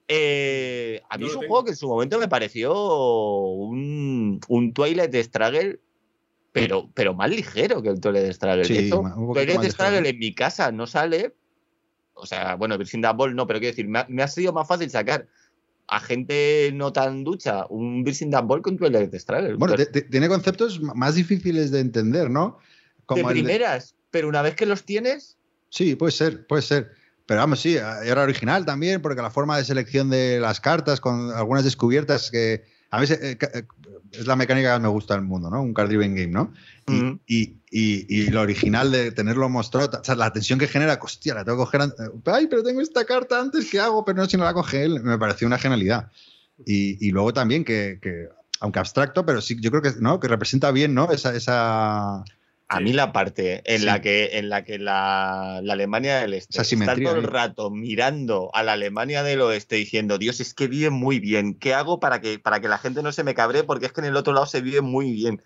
[0.07, 5.15] Eh, a mí es un juego que en su momento me pareció un, un Twilight
[5.15, 5.81] Struggle
[6.55, 8.65] pero, pero más ligero que el Toilet Struggle.
[8.65, 11.35] Sí, Toilet Struggle en mi casa no sale.
[12.15, 15.27] O sea, bueno, Virgin Ball no, pero quiero decir, me ha, sido más fácil sacar
[15.89, 19.55] a gente no tan ducha un Virgin Ball que un Toilet Struggle.
[19.55, 19.75] Bueno,
[20.09, 22.59] tiene conceptos más difíciles de entender, ¿no?
[23.07, 25.37] Como de primeras, pero una vez que los tienes.
[25.71, 26.93] Sí, puede ser, puede ser.
[27.27, 31.33] Pero vamos, sí, era original también, porque la forma de selección de las cartas, con
[31.33, 32.63] algunas descubiertas que.
[32.93, 33.09] A eh,
[33.41, 33.65] eh,
[34.19, 35.63] es la mecánica que me gusta del mundo, ¿no?
[35.63, 36.53] Un card driven game, ¿no?
[37.27, 41.45] y, y, lo original de tenerlo mostrado, o sea, la tensión que genera, hostia, la
[41.45, 41.95] tengo que coger.
[42.27, 44.05] Ay, pero tengo esta carta antes, ¿qué hago?
[44.05, 46.11] Pero no, si no la coge él, me pareció una genialidad.
[46.65, 48.29] Y, luego también que, que,
[48.61, 50.21] aunque abstracto, pero sí, yo creo que, ¿no?
[50.21, 51.11] que representa bien, ¿no?
[51.11, 52.25] Esa, esa,
[52.75, 56.95] a mí la parte en la que, en la, que la, Alemania del Este está
[56.97, 61.21] todo el rato mirando a la Alemania del Oeste diciendo, Dios, es que vive muy
[61.21, 61.55] bien.
[61.55, 63.65] ¿Qué hago para que, para que la gente no se me cabre?
[63.65, 65.41] Porque es que en el otro lado se vive muy bien.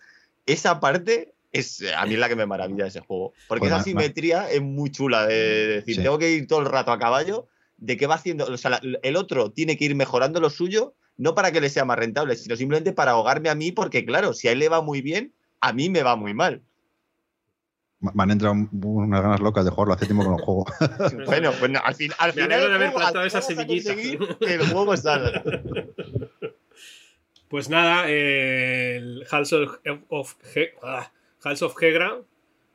[0.47, 3.33] Esa parte es a mí es la que me maravilla ese juego.
[3.47, 6.93] Porque pues esa simetría es muy chula de decir, tengo que ir todo el rato
[6.93, 7.47] a caballo,
[7.77, 8.47] de qué va haciendo.
[8.47, 11.85] O sea, el otro tiene que ir mejorando lo suyo, no para que le sea
[11.85, 14.81] más rentable, sino simplemente para ahogarme a mí, porque claro, si a él le va
[14.83, 16.63] muy bien, a mí me va muy mal.
[18.01, 20.67] Me han entrado unas ganas locas de jugarlo hace tiempo con el juego.
[21.27, 22.49] bueno, pues al, fin, al final.
[22.49, 23.95] de haber plantado esa semillita.
[23.95, 25.43] Que el juego salga.
[27.49, 29.79] Pues nada, el House of,
[30.11, 30.35] of,
[30.83, 31.11] ah,
[31.63, 32.19] of Hegra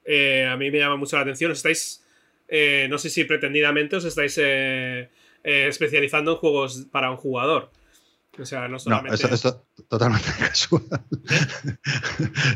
[0.06, 1.52] eh, a mí me llama mucho la atención.
[1.52, 2.04] estáis,
[2.48, 5.10] eh, no sé si pretendidamente os estáis eh,
[5.44, 7.70] especializando en juegos para un jugador.
[8.39, 9.27] O sea, no solamente.
[9.27, 10.84] No, eso, totalmente casual.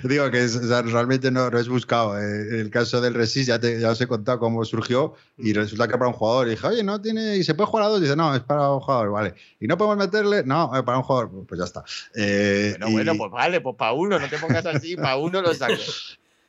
[0.03, 0.47] Digo que
[0.85, 2.19] realmente no, lo es buscado.
[2.19, 5.87] Eh, el caso del Resist ya, te, ya os he contado cómo surgió y resulta
[5.87, 6.47] que para un jugador.
[6.47, 7.37] Y dije, oye, no tiene.
[7.37, 7.99] ¿Y se puede jugar a dos?
[7.99, 9.35] Y dice, no, es para un jugador, vale.
[9.59, 10.43] ¿Y no podemos meterle?
[10.43, 11.45] No, es para un jugador.
[11.47, 11.83] Pues ya está.
[12.15, 15.53] Eh, bueno, bueno, pues vale, pues para uno, no te pongas así, para uno lo
[15.53, 15.73] saco.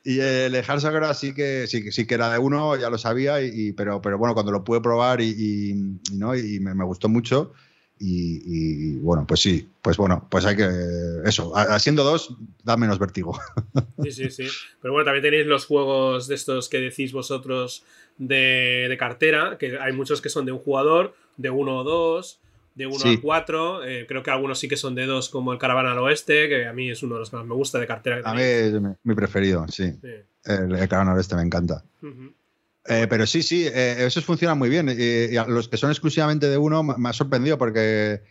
[0.01, 3.41] Y el Heart Sagrada sí que, sí, sí que era de uno, ya lo sabía,
[3.41, 6.35] y, pero, pero bueno, cuando lo pude probar y, ¿no?
[6.35, 7.51] y me, me, gustó mucho,
[8.01, 10.69] y, bueno, pues sí, pues bueno, pues hay que.
[11.25, 13.37] Eso, haciendo dos, da menos vértigo.
[14.03, 14.47] Sí, sí, sí.
[14.81, 17.83] Pero bueno, también tenéis los juegos de estos que decís vosotros
[18.17, 22.39] de, cartera, que hay muchos que son de un jugador, de uno o dos,
[22.75, 23.83] de uno a cuatro.
[23.83, 26.65] Eh, creo que algunos sí que son de dos, como el Caravana al Oeste, que
[26.65, 28.21] a mí es uno de los que más me gusta de cartera.
[28.23, 28.73] a mí es
[29.03, 29.83] mi, preferido, sí.
[30.45, 31.83] El, Caravana al Oeste me encanta.
[32.85, 34.89] Eh, pero sí, sí, eh, esos funcionan muy bien.
[34.89, 38.21] Y, los que son exclusivamente de uno me ha sorprendido porque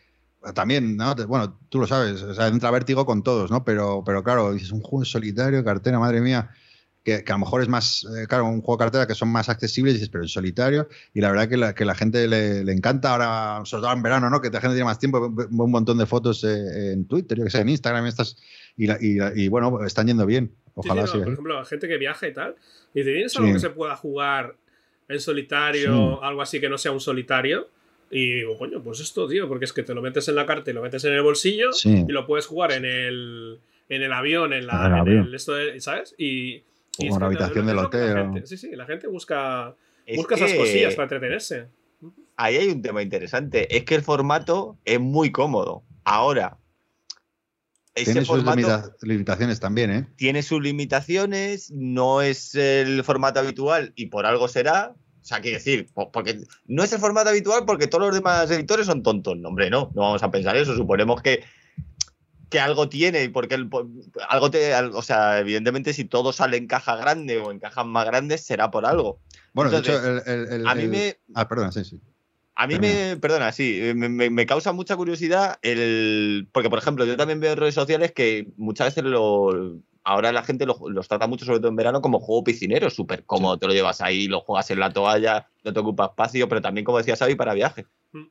[0.54, 1.14] también, ¿no?
[1.26, 3.64] bueno, tú lo sabes, o sea, entra vértigo con todos, ¿no?
[3.64, 6.50] Pero, pero claro, dices un juego solitario, cartera, madre mía,
[7.02, 9.48] que, a lo mejor es más, eh, claro, un juego de cartera que son más
[9.48, 13.12] accesibles, dices, pero en solitario, y la verdad que la, que la gente le, encanta
[13.12, 14.40] ahora, sobre todo en verano, ¿no?
[14.40, 17.60] Que la gente tiene más tiempo, un montón de fotos en Twitter, yo que sé,
[17.60, 18.36] en Instagram, estas,
[18.76, 18.88] y,
[19.42, 20.54] y, bueno, están yendo bien.
[20.78, 22.54] Ojalá sí, Por ejemplo, gente que viaja y tal,
[22.94, 24.54] y dice, ¿tienes algo que se pueda jugar
[25.08, 27.68] en solitario, algo así que no sea un solitario?
[28.10, 30.70] Y digo, coño, pues esto, tío, porque es que te lo metes en la carta
[30.70, 34.52] y lo metes en el bolsillo y lo puedes jugar en el, en el avión,
[34.52, 35.04] en la.
[35.34, 36.14] esto ¿Sabes?
[36.16, 36.62] Y.
[36.98, 38.42] y la habitación del hotel.
[38.44, 39.74] sí, sí, la gente busca,
[40.16, 41.66] busca esas cosillas para entretenerse.
[42.36, 43.76] Ahí hay un tema interesante.
[43.76, 45.82] Es que el formato es muy cómodo.
[46.04, 46.56] Ahora,
[48.04, 48.44] tiene sus
[49.02, 50.08] limitaciones también, ¿eh?
[50.16, 54.94] Tiene sus limitaciones, no es el formato habitual y por algo será.
[55.22, 58.86] O sea, quiere decir, porque no es el formato habitual porque todos los demás editores
[58.86, 59.36] son tontos.
[59.36, 60.74] No, hombre, no, no vamos a pensar eso.
[60.74, 61.44] Suponemos que,
[62.48, 63.56] que algo tiene y porque
[64.28, 64.74] algo te.
[64.74, 68.70] O sea, evidentemente, si todo sale en caja grande o en cajas más grandes, será
[68.70, 69.20] por algo.
[69.52, 71.18] Bueno, de hecho, el, a mí me.
[71.34, 72.00] Ah, perdón, sí, sí.
[72.60, 76.48] A mí me, perdona, sí, me, causa mucha curiosidad el.
[76.50, 80.42] Porque, por ejemplo, yo también veo en redes sociales que muchas veces lo, ahora la
[80.42, 83.58] gente los trata mucho, sobre todo en verano, como juego piscinero, súper cómodo.
[83.58, 86.84] Te lo llevas ahí, lo juegas en la toalla, no te ocupa espacio, pero también,
[86.84, 87.86] como decía Xavi, para viaje.
[88.10, 88.24] Mm.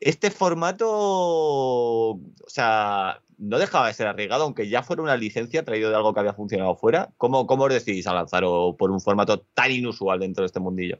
[0.00, 5.88] Este formato, o sea, no dejaba de ser arriesgado, aunque ya fuera una licencia traído
[5.88, 7.10] de algo que había funcionado fuera.
[7.16, 8.42] ¿Cómo, cómo os decidís a lanzar
[8.76, 10.98] por un formato tan inusual dentro de este mundillo?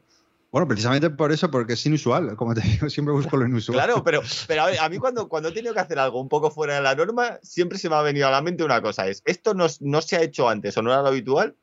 [0.53, 2.35] Bueno, precisamente por eso, porque es inusual.
[2.35, 3.75] Como te digo, siempre busco lo inusual.
[3.75, 6.75] Claro, pero, pero a, mí cuando, cuando he tenido que hacer algo un poco fuera
[6.75, 9.55] de la norma, siempre se me ha venido a la mente una cosa, es, esto
[9.55, 11.55] no, no se ha hecho antes o no era lo habitual,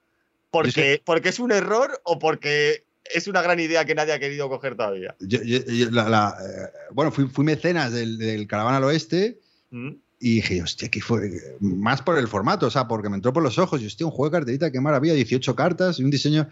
[0.51, 4.49] porque, porque es un error o porque es una gran idea que nadie ha querido
[4.49, 5.15] coger todavía.
[5.21, 9.39] Yo- yo- yo- la- la, eh, bueno, fui, fui mecenas del, del Caravana al Oeste
[9.71, 9.91] ¿Mm?
[10.19, 11.31] y dije, hostia, que fue
[11.61, 14.11] más por el formato, o sea, porque me entró por los ojos y hostia, un
[14.11, 16.49] juego de carterita, qué maravilla, 18 cartas y un diseño.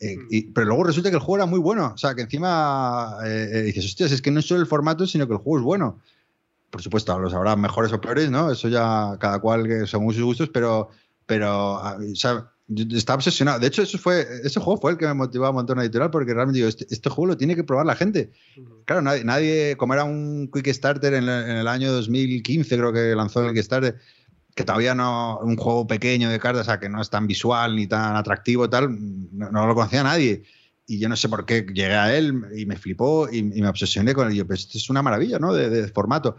[0.00, 3.16] Eh, y- pero luego resulta que el juego era muy bueno, o sea, que encima
[3.24, 5.58] eh, eh, dices, hostias, es que no es solo el formato, sino que el juego
[5.58, 6.00] es bueno.
[6.70, 8.50] Por supuesto, los habrá mejores o peores, ¿no?
[8.52, 10.90] Eso ya cada cual que según sus gustos, pero,
[11.26, 11.48] pero
[11.78, 12.50] a- o sea,
[12.90, 13.58] estaba obsesionado.
[13.58, 16.10] De hecho, eso fue, ese juego fue el que me motivó a montar una editorial,
[16.10, 18.30] porque realmente digo, este, este juego lo tiene que probar la gente.
[18.84, 22.92] Claro, nadie, nadie como era un Quick Starter en, el- en el año 2015, creo
[22.92, 23.96] que lanzó el Kickstarter,
[24.58, 27.86] que todavía no, un juego pequeño de cartas, o que no es tan visual ni
[27.86, 28.88] tan atractivo tal,
[29.30, 30.42] no, lo conocía nadie.
[30.84, 34.14] Y yo no sé por qué llegué a él y me flipó y, me obsesioné
[34.14, 34.34] con él.
[34.34, 35.54] Y yo, pues esto es una maravilla, ¿no?
[35.54, 36.38] De, formato.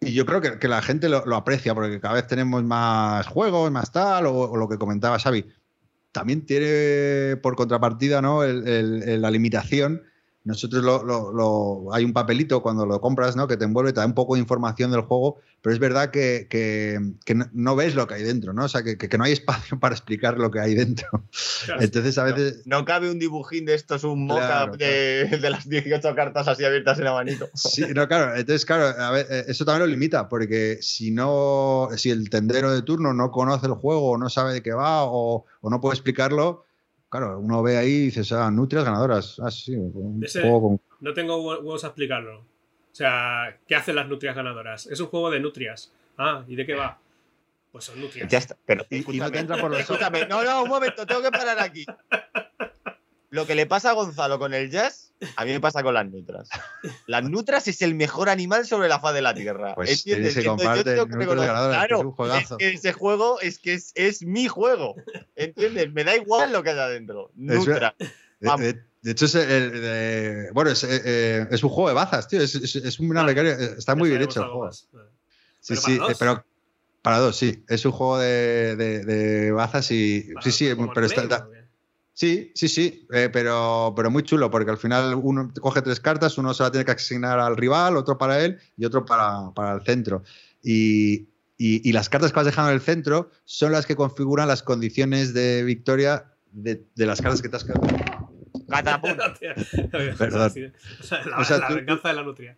[0.00, 3.90] Y yo creo que, la gente lo, aprecia porque cada vez tenemos más juegos, más
[3.90, 5.46] tal, o, lo que comentaba Xavi.
[6.12, 8.44] También tiene por contrapartida ¿no?
[8.44, 10.02] El- la limitación.
[10.48, 13.46] Nosotros lo, lo- lo- hay un papelito cuando lo compras ¿no?
[13.46, 16.46] que te envuelve, te da un poco de información del juego, pero es verdad que,
[16.48, 18.64] que- que no, ves lo que hay dentro, ¿no?
[18.64, 21.06] O sea, que, que- que no hay espacio para explicar lo que hay dentro.
[21.66, 21.82] Claro.
[21.82, 22.62] Entonces, a veces.
[22.66, 26.64] No cabe un dibujín de estos, un moca Claro, de, de las 18 cartas así
[26.64, 27.46] abiertas en abanico.
[27.54, 28.34] Sí, no, claro.
[28.34, 32.72] Entonces, claro, a ver, eh, eso también lo limita, porque si no, si el tendero
[32.72, 35.80] de turno no conoce el juego, o no sabe de qué va, o, o no
[35.80, 36.64] puede explicarlo,
[37.08, 39.38] claro, uno ve ahí y dices, ah, nutrias ganadoras.
[39.40, 40.80] Ah, sí, un Ese- juego con.
[41.00, 42.38] No tengo hue- huevos a explicarlo.
[42.40, 44.86] O sea, ¿qué hacen las nutrias ganadoras?
[44.86, 45.92] Es un juego de nutrias.
[46.16, 46.98] Ah, ¿y de qué va?
[47.70, 48.28] Pues son nutrias.
[48.28, 48.56] Ya está.
[48.66, 49.90] Pero Y- y no escúchame, te entra por los ojos.
[49.90, 50.26] escúchame.
[50.26, 51.84] No, no, un momento, tengo que parar aquí.
[53.30, 56.06] Lo que le pasa a Gonzalo con el jazz, a mí me pasa con las
[56.06, 56.48] nutras.
[57.06, 59.74] Las nutras es el mejor animal sobre la faz de la tierra.
[59.74, 60.32] Pues ¿Entiendes?
[60.34, 62.56] se yo tengo que es claro, un juegazo.
[62.58, 64.94] es que ese juego es que es, es mi juego.
[65.36, 65.92] ¿Entiendes?
[65.92, 67.30] Me da igual lo que haya dentro.
[67.36, 67.94] Es Nutra.
[67.98, 68.08] De,
[68.40, 68.60] Vamos.
[68.66, 72.26] de- de hecho, es, el- de- bueno, es, eh, eh, es un juego de bazas,
[72.28, 72.40] tío.
[72.42, 73.28] Es, es- es una Claro.
[73.28, 74.64] becaria- Está muy bien hecho el juego.
[74.64, 74.88] más.
[75.60, 76.18] Sí, Pero sí, para eh, dos.
[76.18, 76.44] pero
[77.02, 77.64] para dos, sí.
[77.68, 80.30] Es un juego de, de- de bazas y.
[80.34, 81.58] Para- sí, sí, pero está, Game, está- ¿o qué?
[82.18, 86.36] Sí, sí, sí, eh, pero, pero muy chulo, porque al final uno coge tres cartas,
[86.36, 89.76] uno se la tiene que asignar al rival, otro para él y otro para, para
[89.76, 90.24] el centro.
[90.60, 94.48] Y, y- y las cartas que vas dejando en el centro son las que configuran
[94.48, 97.86] las condiciones de victoria de, de las cartas que te has quedado.
[100.18, 100.50] Perdón.
[100.50, 100.64] Sí,
[100.98, 102.56] o sea, la, O sea, la tú- venganza de la nutria.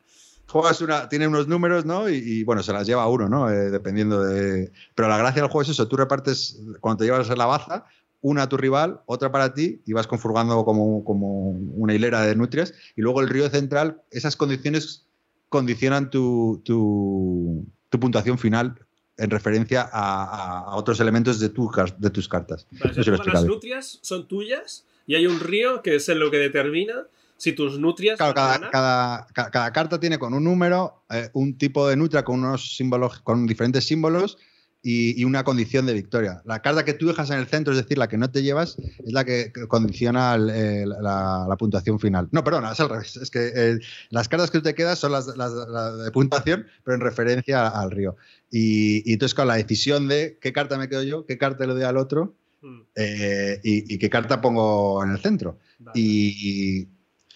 [0.49, 2.09] Juegas una, tiene unos números, ¿no?
[2.09, 3.51] Y, y, bueno, se las lleva uno, ¿no?
[3.51, 4.73] Eh, dependiendo de.
[4.97, 7.85] Pero la gracia del juego es eso: tú repartes, cuando te llevas la baza,
[8.22, 12.36] una a tu rival, otra para ti, y vas configurando como, como una hilera de
[12.36, 12.74] nutrias.
[12.97, 15.06] Y luego el río central, esas condiciones
[15.48, 18.78] condicionan tu, tu, tu puntuación final
[19.16, 22.66] en referencia a, a- otros elementos de, tu de tus cartas.
[22.72, 27.06] Vale, No las nutrias son tuyas y hay un río que es lo que determina
[27.36, 31.56] si tus nutrias Claro, cada, cada- ca- cada carta tiene con un número, eh, un
[31.56, 34.36] tipo de nutria con unos símbolos, con diferentes símbolos
[34.82, 36.40] y, y una condición de victoria.
[36.47, 38.77] La carta que tú dejas en el centro, es decir, la que no te llevas,
[38.78, 42.28] es la que condiciona el- eh, la, la puntuación final.
[42.32, 43.16] No, perdona, es al revés.
[43.16, 43.78] Es que eh,
[44.09, 47.69] las cartas que tú te quedas son las, las- las de puntuación, pero en referencia
[47.69, 48.16] al río.
[48.51, 51.74] Y, y entonces con la decisión de qué carta me quedo yo, qué carta le
[51.74, 55.59] doy al otro Mm, eh, y, y qué carta pongo en el centro.
[55.78, 55.98] vale.
[55.98, 56.89] Y,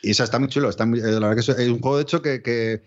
[0.03, 0.69] eso está muy chulo.
[0.69, 2.83] Está muy- la verdad que es- es un juego, de hecho, que, que,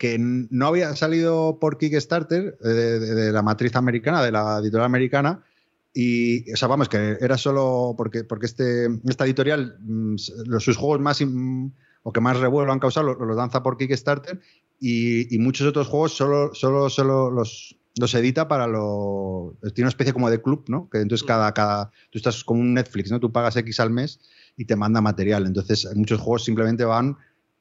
[0.00, 5.44] que no había salido por Kickstarter eh, de, la matriz americana, de la editorial americana.
[5.92, 10.14] Y, o sea, vamos, que era solo porque, porque este, esta editorial, mm,
[10.46, 11.66] los, sus juegos más mm,
[12.02, 14.40] o que más revuelo han causado los, los lanza por Kickstarter
[14.80, 19.52] y, y muchos otros juegos solo, solo, solo los, los edita para los.
[19.74, 20.88] Tiene una especie como de club, ¿no?
[20.88, 21.28] Que entonces Mm.
[21.28, 21.90] cada, cada.
[22.08, 23.20] Tú estás como un Netflix, ¿no?
[23.20, 24.18] Tú pagas X al mes
[24.56, 25.46] y te manda material.
[25.46, 27.18] Entonces, muchos juegos simplemente van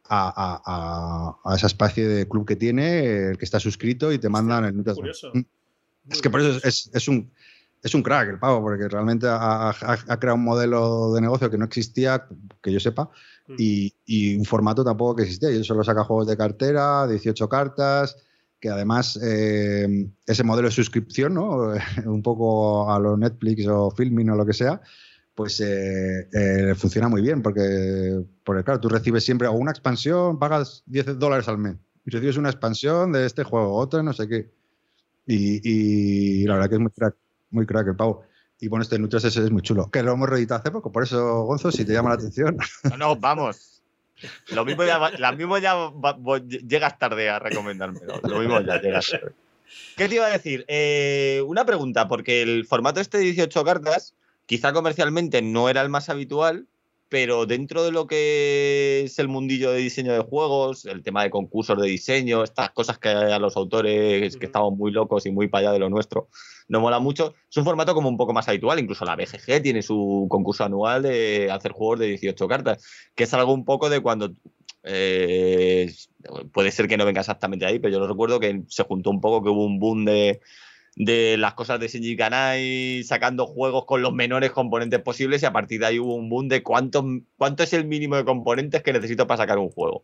[0.10, 0.34] a,
[0.66, 4.66] a- a- esa especie de club que tiene, el que está suscrito y te mandan
[4.66, 4.98] el Nutas.
[5.34, 5.42] Mm.
[6.12, 7.32] Es que por eso es, es- es un.
[7.82, 9.74] Es un crack el pavo, porque realmente ha,
[10.20, 12.28] creado un modelo de negocio que no existía,
[12.62, 13.10] que yo sepa,
[13.48, 13.56] Mm.
[13.58, 15.50] y, y un formato tampoco que existía.
[15.52, 18.18] Yo solo saca juegos de cartera, 18 cartas,
[18.60, 21.72] que además eh, ese modelo de suscripción, ¿no?
[22.06, 24.82] un poco a lo Netflix o Filmin o lo que sea,
[25.40, 30.38] pues eh, eh, funciona muy bien, porque, porque claro, tú recibes siempre o una expansión,
[30.38, 34.28] pagas 10 dólares al mes, y recibes una expansión de este juego, otra no sé
[34.28, 34.50] qué.
[35.26, 37.16] Y, la verdad que es muy crack,
[37.52, 38.26] muy crack el pavo.
[38.60, 39.90] Y bueno, este Nutres es, muy chulo.
[39.90, 42.58] Que lo hemos reeditado hace poco, por eso, Gonzo, si te llama la atención.
[42.90, 43.82] No, no, vamos.
[44.52, 45.38] Lo mismo ya, ya
[46.68, 48.20] llegas tarde a recomendármelo.
[48.24, 49.32] Lo mismo ya llegas tarde.
[49.96, 50.66] ¿Qué te iba a decir?
[50.68, 54.16] Eh, una pregunta, porque el formato este de 18 cartas,
[54.50, 56.68] quizá comercialmente no era el más habitual,
[57.08, 61.30] pero dentro de lo que es el mundillo de diseño de juegos, el tema de
[61.30, 65.50] concursos de diseño, estas cosas que a los autores que estamos muy locos y muy
[65.50, 66.30] para allá de lo nuestro,
[66.68, 69.84] nos mola mucho, es un formato como un poco más habitual, incluso la BGG tiene
[69.84, 74.00] su concurso anual de hacer juegos de 18 cartas, que es algo un poco de
[74.00, 74.34] cuando...
[74.82, 75.94] eh,
[76.52, 79.22] puede ser que no venga exactamente ahí, pero yo lo recuerdo que se juntó un
[79.22, 80.42] poco, que hubo un boom de,
[81.00, 85.54] de las cosas de Shinji Kanai sacando juegos con los menores componentes posibles y a
[85.54, 87.06] partir de ahí hubo un boom de cuánto,
[87.38, 90.04] cuánto es el mínimo de componentes que necesito para sacar un juego.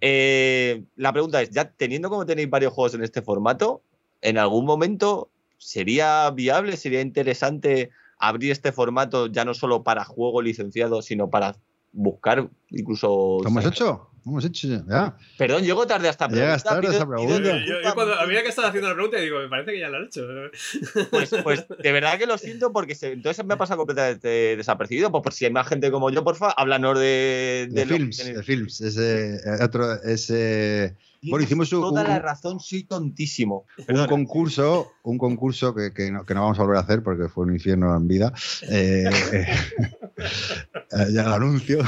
[0.00, 3.82] Eh, la pregunta es, ya teniendo como tenéis varios juegos en este formato,
[4.20, 5.28] ¿en algún momento
[5.58, 11.56] sería viable, sería interesante abrir este formato ya no solo para juego licenciado, sino para
[11.96, 13.38] buscar incluso...
[13.42, 14.10] ¿Lo hemos hecho?
[14.24, 15.16] ¿Lo hemos hecho ya?
[15.38, 16.46] Perdón, llego tarde a esta pregunta.
[16.46, 17.48] Llegas tarde a pido- esta pido pregunta.
[17.48, 17.94] Yo, yo disculpas.
[17.94, 20.04] cuando, a medida que estaba haciendo la pregunta, digo, me parece que ya lo han
[20.06, 20.22] hecho.
[21.10, 25.12] Pues, pues de verdad que lo siento porque se- entonces me ha pasado completamente desapercibido.
[25.12, 28.42] Pues por si hay más gente como yo, porfa, háblanos de, De, que films, de
[28.42, 28.80] films.
[28.80, 30.96] Ese, eh, otro, ese,
[31.30, 33.66] bueno, hicimos un- Toda un- la razón, soy tontísimo.
[33.88, 37.28] un concurso, un concurso que, que no, que no vamos a volver a hacer porque
[37.28, 38.32] fue un infierno en vida.
[38.62, 39.46] Eh, eh,
[40.16, 41.78] eh, ya lo anuncio.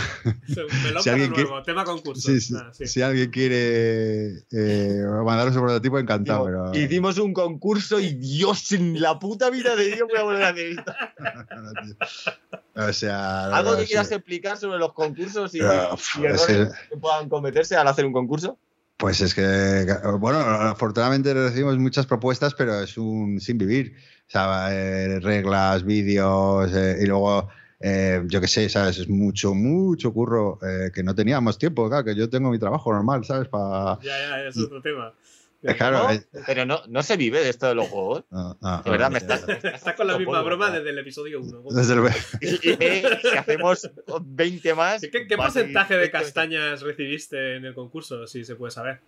[1.02, 2.28] Si alguien nuevo, tema concurso.
[2.28, 2.54] Sí, sí.
[2.56, 2.86] Ah, sí.
[2.86, 6.46] Si alguien quiere eh, mandaros un prototipo, encantado.
[6.46, 6.84] Digo, Pero...
[6.84, 10.48] Hicimos un concurso y Dios, en la puta vida de Dios voy a volver a
[10.48, 10.92] hacer esto.
[12.74, 13.88] o sea, ¿Algo que sí.
[13.88, 18.12] quieras explicar sobre los concursos y, y es errores que puedan cometerse al hacer un
[18.12, 18.58] concurso?
[18.98, 19.86] Pues es que,
[20.18, 23.94] bueno, afortunadamente recibimos muchas propuestas, pero es un sin vivir.
[24.26, 27.48] O sea, eh, reglas, vídeos eh, y luego,
[27.78, 28.98] eh, yo qué sé, ¿sabes?
[28.98, 33.24] Es mucho, mucho curro eh, que no teníamos tiempo, que yo tengo mi trabajo normal,
[33.24, 33.46] ¿sabes?
[33.46, 34.00] Para...
[34.02, 35.14] Ya, ya, es otro tema.
[35.76, 36.10] Claro, ¿No?
[36.12, 38.24] eh, Pero no, no se vive de esto de los juegos.
[38.30, 39.46] no, no, De verdad, no, me estás.
[39.46, 41.62] me Estás con la misma broma desde el episodio 1.
[41.70, 42.00] Desde el-
[42.40, 43.90] Y, y, eh, si hacemos
[44.22, 45.02] 20 más.
[45.02, 49.00] ¿Qué, porcentaje de castañas recibiste en el concurso, si se puede saber?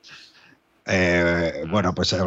[0.86, 2.18] Eh, bueno, pues eh,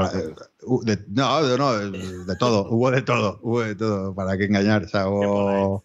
[0.62, 4.46] uh, de- no, de, no, de todo, hubo de todo, hubo de todo, para qué
[4.46, 4.84] engañar.
[4.84, 5.84] O sea, hubo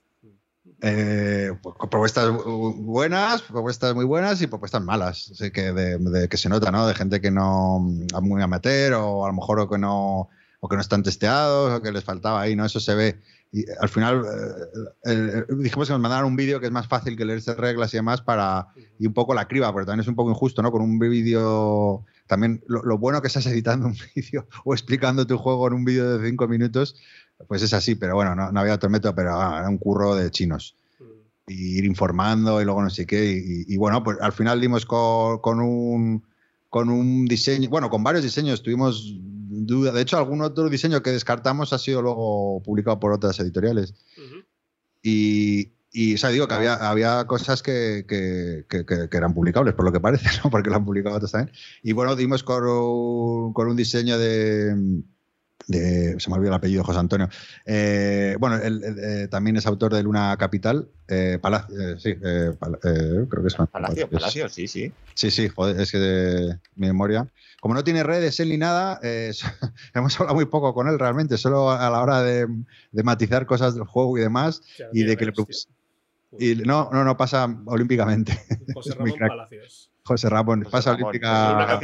[0.82, 6.36] eh, pues, propuestas bu- buenas, propuestas muy buenas y propuestas malas, Así que, de, que
[6.36, 6.86] se nota, ¿no?
[6.86, 7.80] De gente que no,
[8.22, 10.28] muy amateur o a lo mejor o que no,
[10.60, 12.64] o que no están testeados o que les faltaba ahí, ¿no?
[12.64, 13.20] Eso se ve.
[13.50, 16.86] Y al final eh, el- el- dijimos que nos mandaran un vídeo que es más
[16.86, 18.68] fácil que leerse reglas y demás para,
[18.98, 20.70] y un poco la criba, pero también es un poco injusto, ¿no?
[20.70, 25.38] Con un vídeo, también lo, lo bueno que estás editando un vídeo o explicando tu
[25.38, 26.96] juego en un vídeo de cinco minutos,
[27.46, 30.14] pues es así, pero bueno, no, no había otro método, pero ah, era un curro
[30.14, 30.74] de chinos.
[31.46, 33.32] Y ir informando y luego no sé qué.
[33.32, 36.22] Y, y- y bueno, pues al final dimos con, con un
[36.68, 39.14] con un diseño, bueno, con varios diseños, tuvimos
[39.66, 39.93] duda.
[39.93, 43.94] De hecho, algún otro diseño que descartamos ha sido luego publicado por otras editoriales.
[45.02, 49.32] Y, y, o sea, digo que había, había cosas que, que- que- que- que eran
[49.35, 50.51] publicables, por lo que parece, ¿no?
[50.51, 51.55] Porque lo han publicado otros también.
[51.82, 55.02] Y bueno, dimos con un, con un diseño de,
[55.66, 57.28] de- Se me olvidó el apellido, José Antonio.
[57.66, 60.89] Eh, bueno, él, él, eh, también es autor de Luna Capital.
[61.09, 64.93] Eh, Palacio, eh, sí, eh, Pala- eh, creo que es Palacio, Palacio, sí, sí.
[65.14, 67.26] Sí, sí, joder, es que de mi memoria.
[67.60, 69.32] Como no tiene redes él ni nada, eh,
[69.94, 72.47] hemos hablado muy poco con él realmente, solo a la hora de,
[72.93, 74.62] de matizar cosas del juego y demás.
[74.93, 75.32] Y de que le
[76.39, 78.39] y no, no, no pasa olímpicamente.
[78.74, 79.18] José Ramón.
[79.18, 79.88] Palacios.
[80.09, 81.78] José Ramón, José pasa Ramón, olímpica.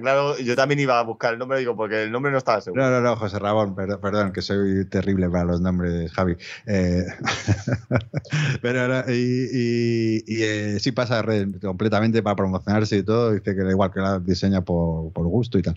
[0.00, 0.38] Claro.
[0.38, 2.82] Yo también iba a buscar el nombre, digo, porque el nombre no estaba seguro.
[2.84, 6.36] No, no, no, José Ramón, perdón, perdón, que soy terrible para los nombres, Javi.
[6.66, 7.04] Eh,
[8.62, 13.32] pero no, y, y- y, eh, sí pasa red completamente para promocionarse y todo.
[13.32, 15.74] Dice que da igual que la diseña por, por gusto y tal.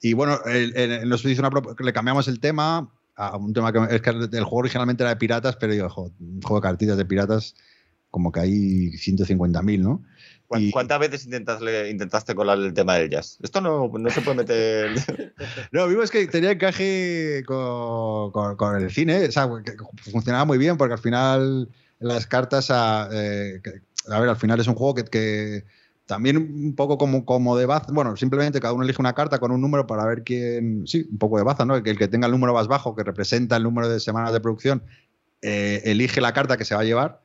[0.00, 3.94] Y bueno, el- el- nos hizo una le cambiamos el tema a un tema que
[3.94, 5.86] es que el, juego originalmente era de piratas, pero digo,
[6.18, 7.54] un juego de cartitas de piratas,
[8.10, 10.02] como que hay 150.000, ¿no?
[10.52, 13.38] ¿Cu- y- ¿Cuántas veces intentaste, intentaste colar el tema del jazz?
[13.42, 14.90] Esto no, no se puede meter.
[15.72, 19.72] No, vimos que tenía encaje con, con- con el cine, o sea, que
[20.10, 21.68] funcionaba muy bien porque al final
[21.98, 23.80] las cartas, a, eh, que-
[24.12, 25.64] a ver, al final es un juego que, que
[26.06, 29.50] también un poco como, como de baza, bueno, simplemente cada uno elige una carta con
[29.52, 31.80] un número para ver quién, sí, un poco de baza, ¿no?
[31.82, 34.40] Que el que tenga el número más bajo, que representa el número de semanas de
[34.40, 34.82] producción,
[35.40, 37.22] eh, elige la carta que se va a llevar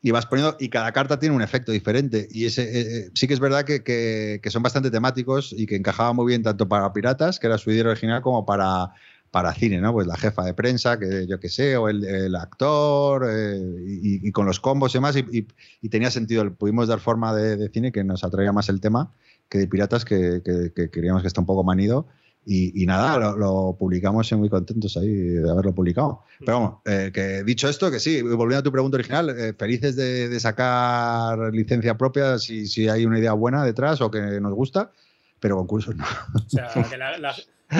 [0.00, 2.28] y vas poniendo, y cada carta tiene un efecto diferente.
[2.30, 5.66] Y ese, eh, eh, sí que es verdad que, que- que son bastante temáticos y
[5.66, 8.92] que encajaba muy bien tanto para Piratas, que era su idea original, como para,
[9.30, 9.92] para cine, ¿no?
[9.92, 14.46] Pues la jefa de prensa, que yo qué sé, o el, actor, eh, y, con
[14.46, 18.52] los combos y demás, y, tenía sentido, pudimos dar forma de, cine que nos atraía
[18.52, 19.12] más el tema
[19.48, 22.06] que de piratas, que, que, queríamos que está un poco manido.
[22.50, 26.22] Y, nada, lo, publicamos y muy contentos ahí de haberlo publicado.
[26.38, 29.96] Pero vamos, eh, que dicho esto, que sí, volviendo a tu pregunta original, eh, felices
[29.96, 34.92] de, sacar licencia propia si, si hay una idea buena detrás o que nos gusta,
[35.40, 36.04] pero concursos no.
[36.34, 37.34] O sea, que la,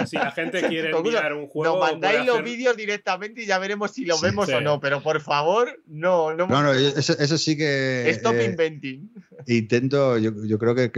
[0.07, 1.77] si la gente quiere enviar un juego.
[1.77, 4.81] Nos mandáis los vídeos directamente y ya veremos si lo vemos o no.
[4.81, 6.35] Pero por favor, no.
[6.35, 8.09] No, no, eso, sí que.
[8.11, 9.11] Stop eh, inventing.
[9.47, 10.91] Intento, yo, yo creo que,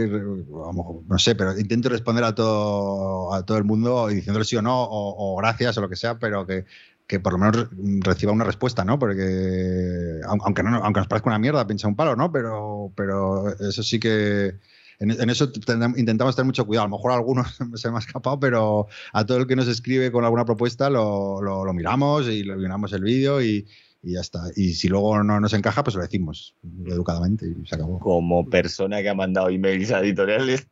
[0.49, 4.61] vamos, no sé, pero intento responder a todo, a todo el mundo diciéndole sí o
[4.61, 6.65] no, o, gracias o lo que sea, pero que,
[7.07, 7.69] que por lo menos
[7.99, 8.99] reciba una respuesta, ¿no?
[8.99, 12.31] Porque aunque, no, aunque nos parezca una mierda, pincha un palo, ¿no?
[12.31, 14.55] Pero, pero eso sí que
[15.01, 15.51] en, eso
[15.97, 16.85] intentamos tener mucho cuidado.
[16.85, 19.67] A lo mejor a algunos se me ha escapado, pero a todo el que nos
[19.67, 23.65] escribe con alguna propuesta lo, lo miramos y le miramos el vídeo y,
[24.03, 24.41] y ya está.
[24.55, 26.55] Y si luego no nos encaja, pues lo decimos
[26.85, 27.99] educadamente y se acabó.
[27.99, 30.67] Como persona que ha mandado emails a editoriales,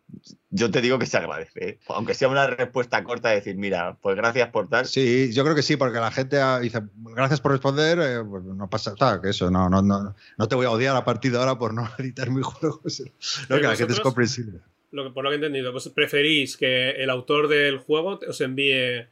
[0.50, 1.70] yo te digo que se agradece.
[1.70, 1.80] ¿eh?
[1.88, 4.86] Aunque sea una respuesta corta, decir, mira, pues gracias por tal.
[4.86, 8.70] Sí, yo creo que sí, porque la gente dice, gracias por responder, eh, pues no
[8.70, 11.38] pasa nada, que eso, no, no, no, no te voy a odiar a partir de
[11.38, 13.04] ahora por no editar mis juegos.
[13.50, 14.60] No, que la gente es comprensible.
[14.92, 18.42] Lo que, por lo que he entendido, pues preferís que el autor del juego os
[18.42, 19.08] envíe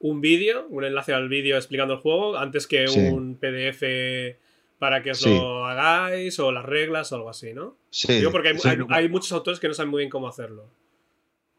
[0.00, 3.82] un vídeo, un enlace al vídeo explicando el juego, antes que un PDF
[4.78, 7.76] para que os lo hagáis o las reglas o algo así, ¿no?
[7.90, 8.22] Sí.
[8.32, 8.56] porque
[8.88, 10.70] hay, muchos autores que no saben muy bien cómo hacerlo.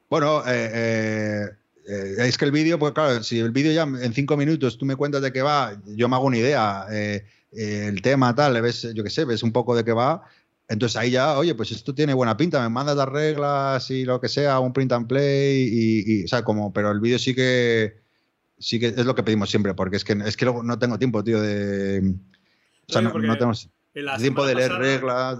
[0.09, 1.49] Bueno, eh, eh,
[1.87, 4.85] eh, es que el vídeo, pues claro, si el vídeo ya en cinco minutos tú
[4.85, 6.87] me cuentas de qué va, yo me hago una idea,
[7.51, 10.23] el tema tal, ves, yo qué sé, ves un poco de qué va,
[10.67, 14.19] entonces ahí ya, oye, pues esto tiene buena pinta, me mandas las reglas y lo
[14.19, 17.35] que sea, un print and play, y, y o sea, como, pero el vídeo sí
[17.35, 18.00] que
[18.61, 21.23] sí que es lo que pedimos siempre, porque es que, es que no tengo tiempo,
[21.23, 22.13] tío, de...
[22.87, 23.69] O sea, no, tenemos
[24.19, 25.39] tiempo de leer reglas.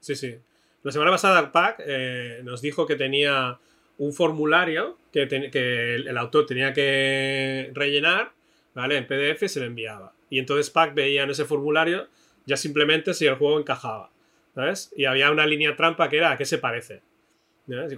[0.00, 0.36] Sí, sí.
[0.82, 3.58] La semana pasada PAC eh, nos dijo que tenía
[3.98, 8.32] un formulario que, que el, autor tenía que rellenar,
[8.74, 8.96] ¿vale?
[8.96, 10.12] En PDF se lo enviaba.
[10.30, 12.06] Y entonces PAC veía en ese formulario
[12.46, 14.10] ya simplemente si el juego encajaba,
[14.54, 14.92] ¿sabes?
[14.96, 17.02] Y había una línea trampa que era a qué se parece.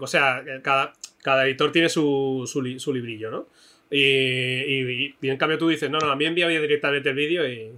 [0.00, 3.46] O sea, cada, cada editor tiene su, su, su librillo, ¿no?
[3.90, 7.72] Y, en cambio tú dices, no, no, a mí envía directamente el vídeo y...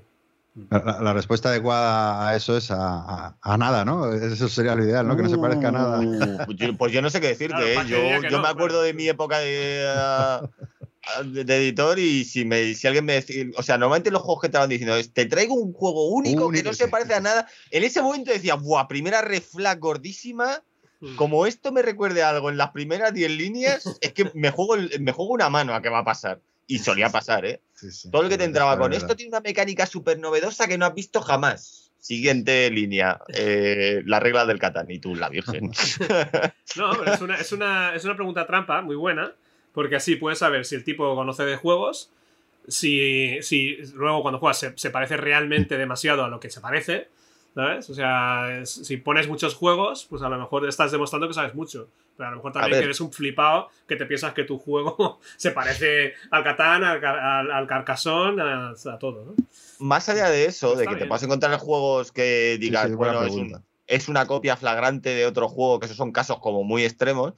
[0.70, 4.12] La, respuesta adecuada a eso es a, nada, ¿no?
[4.12, 5.16] Eso sería lo ideal, ¿no?
[5.16, 6.00] Que no se parezca a nada.
[6.00, 7.78] Uh, pues yo no sé qué decirte, ¿eh?
[7.86, 9.86] Yo, me acuerdo de mi época de,
[11.24, 13.46] de, editor y si, me, si alguien me decía...
[13.56, 16.50] O sea, normalmente los juegos que te van diciendo es, te traigo un juego único,
[16.50, 17.48] que no se parece a nada.
[17.70, 18.88] En ese momento decía, ¡buah!
[18.88, 20.62] Primera reflag gordísima.
[21.16, 25.12] Como esto me recuerde algo en las primeras 10 líneas, es que me juego, me
[25.12, 26.40] juego una mano a qué va a pasar.
[26.66, 27.60] Y solía pasar, ¿eh?
[28.10, 30.94] Todo el que te entraba con esto tiene una mecánica súper novedosa que no has
[30.94, 31.90] visto jamás.
[31.98, 35.70] Siguiente línea, eh, la regla del Catán y tú, la Virgen.
[36.76, 39.34] no, pero es una, es, una, es una pregunta trampa muy buena,
[39.72, 42.10] porque así puedes saber si el tipo conoce de juegos,
[42.68, 47.08] si, si luego cuando juegas se, se parece realmente demasiado a lo que se parece,
[47.54, 47.90] ¿Sabes?
[47.90, 51.88] O sea, si pones muchos juegos, pues a lo mejor estás demostrando que sabes mucho.
[52.16, 55.20] Pero a lo mejor también que eres un flipado que te piensas que tu juego
[55.36, 59.34] se parece al Catán, al, al, Carcassón, a, todo, ¿no?
[59.80, 63.22] Más allá de eso, de que te puedas encontrar juegos que digas, bueno,
[63.86, 67.34] es, una copia flagrante de otro juego, que esos son casos como muy extremos.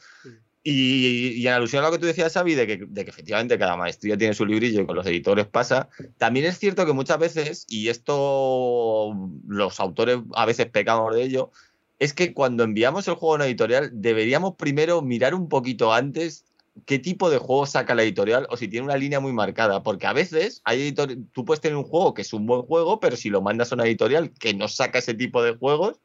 [0.66, 3.76] Y, en alusión a lo que tú decías, Xavi, de que, de que, efectivamente cada
[3.76, 7.66] maestría tiene su librillo y con los editores pasa, también es cierto que muchas veces,
[7.68, 9.14] y esto
[9.46, 11.50] los autores a veces pecamos de ello,
[11.98, 16.46] es que cuando enviamos el juego a una editorial deberíamos primero mirar un poquito antes
[16.86, 20.06] qué tipo de juego saca la editorial o si tiene una línea muy marcada, porque
[20.06, 23.16] a veces hay editor tú puedes tener un juego que es un buen juego, pero
[23.16, 26.00] si lo mandas a una editorial que no saca ese tipo de juegos,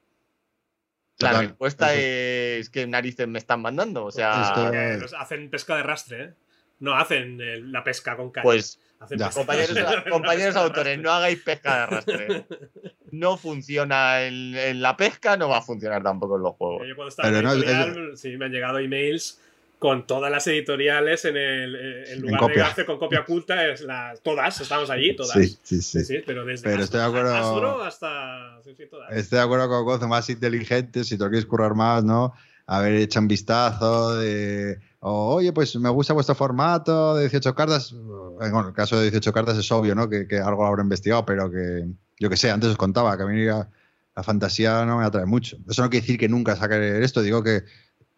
[1.20, 4.06] la respuesta es que narices me están mandando.
[4.06, 4.70] O sea,
[5.20, 6.34] hacen pesca de rastre, ¿eh?
[6.80, 8.44] No hacen eh, la pesca con caña.
[8.44, 8.80] Pues,
[9.34, 12.46] compañeros, autores, no hagáis pesca de rastre.
[13.12, 16.88] No funciona en, la pesca, no va a funcionar tampoco en los juegos.
[16.88, 19.41] Yo cuando estaba en editorial, sí, me han llegado emails
[19.80, 23.82] con todas las editoriales en el eh, en lugar de hacer con copia oculta es
[23.82, 25.34] la, todas estamos allí todas.
[25.34, 29.12] Sí sí sí, pero desde pero estoy de acuerdo hasta sí, todas.
[29.16, 32.34] estoy de acuerdo con cosas más inteligentes si tú quieres currar más no
[32.68, 37.96] haber hecho un vistazo de oye pues me gusta vuestro formato de 18 cartas
[38.42, 41.26] en el caso de 18 cartas es obvio no que, que algo lo habrá investigado
[41.26, 41.88] pero que
[42.20, 43.70] yo que sé antes os contaba que a mí la,
[44.20, 45.58] la fantasía no me atrae mucho.
[45.70, 47.64] Eso no quiere decir que nunca saque esto digo que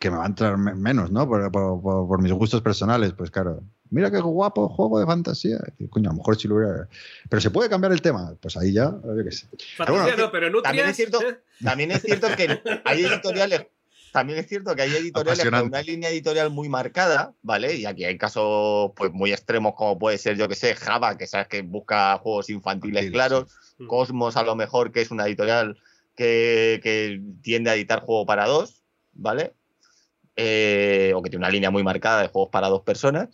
[0.02, 1.28] que me va a entrar menos, ¿no?
[1.30, 3.62] Por, mis gustos personales, pues claro.
[3.92, 5.60] mira qué guapo juego de fantasía.
[5.78, 6.90] Y, coño, a lo mejor si lo hubiera.
[7.30, 8.34] Pero se puede cambiar el tema.
[8.42, 9.46] Pues ahí ya, yo qué sé.
[9.78, 11.40] Fantasía bueno, no, pero Nutrias, también es cierto- ¿eh?
[11.64, 13.68] También es cierto que hay editoriales.
[14.12, 17.76] También es cierto que hay editoriales con una línea editorial muy marcada, ¿vale?
[17.76, 21.28] Y aquí hay casos pues muy extremos como puede ser, yo que sé, Java, que
[21.28, 23.88] sabes que busca juegos infantiles claros, Mm.
[23.88, 25.78] Cosmos a lo mejor, que es una editorial
[26.16, 28.84] que, que tiende a editar juego para dos,
[29.14, 29.54] ¿vale?
[30.36, 33.30] Eh, o que tiene una línea muy marcada de juegos para dos personas.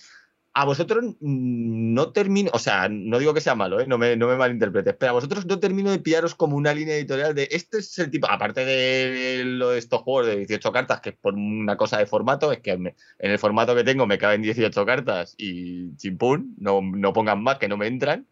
[0.53, 3.85] A vosotros no termino, o sea, no digo que sea malo, ¿eh?
[3.85, 6.95] no, me, no me malinterpretes, pero a vosotros no termino de pillaros como una línea
[6.95, 10.99] editorial de este es el tipo, aparte de lo de estos juegos de 18 cartas,
[11.01, 14.07] que es por una cosa de formato, es que me- en el formato que tengo
[14.07, 18.25] me caben 18 cartas y chimpún, no, no pongan más que no me entran.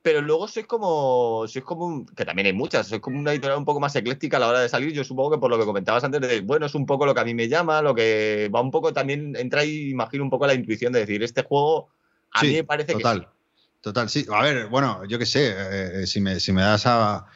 [0.00, 3.58] Pero luego sois como, sois como, un- que también hay muchas, sois como una editorial
[3.58, 4.92] un poco más ecléctica a la hora de salir.
[4.92, 7.20] Yo supongo que por lo que comentabas antes, de, bueno, es un poco lo que
[7.20, 10.46] a mí me llama, lo que va un poco también, entra y imagino un poco
[10.46, 11.88] la intuición de decir, este juego
[12.30, 13.22] a mí Sí, me parece total.
[13.22, 13.38] que
[13.80, 14.26] Total, sí.
[14.32, 17.26] A ver, bueno, yo qué sé, eh, eh, si, me, si me das a,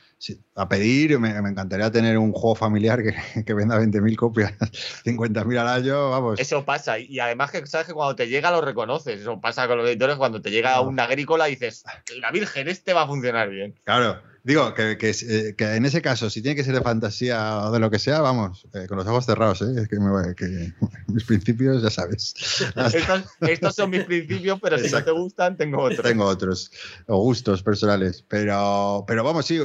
[0.55, 4.53] a pedir, me, me encantaría tener un juego familiar que, que venda 20.000 copias,
[5.05, 6.39] 50.000 al año, vamos.
[6.41, 9.21] Eso pasa, y además que sabes que cuando te llega lo reconoces.
[9.21, 10.83] Eso pasa con los editores cuando te llega No.
[10.85, 11.85] un agrícola y dices,
[12.21, 13.75] la Virgen, este va a funcionar bien.
[13.85, 17.61] Claro, digo que, que, eh, que en ese caso, si tiene que ser de fantasía
[17.61, 19.83] o de lo que sea, vamos, eh, con los ojos cerrados, ¿eh?
[19.83, 20.73] Es que, me que
[21.09, 22.35] mis principios, ya sabes.
[22.93, 25.13] Estos, estos son mis principios, pero si no Exacto.
[25.13, 26.03] te gustan, tengo otros.
[26.03, 26.73] Tengo otros
[27.07, 29.61] o gustos personales, pero, pero vamos, sí,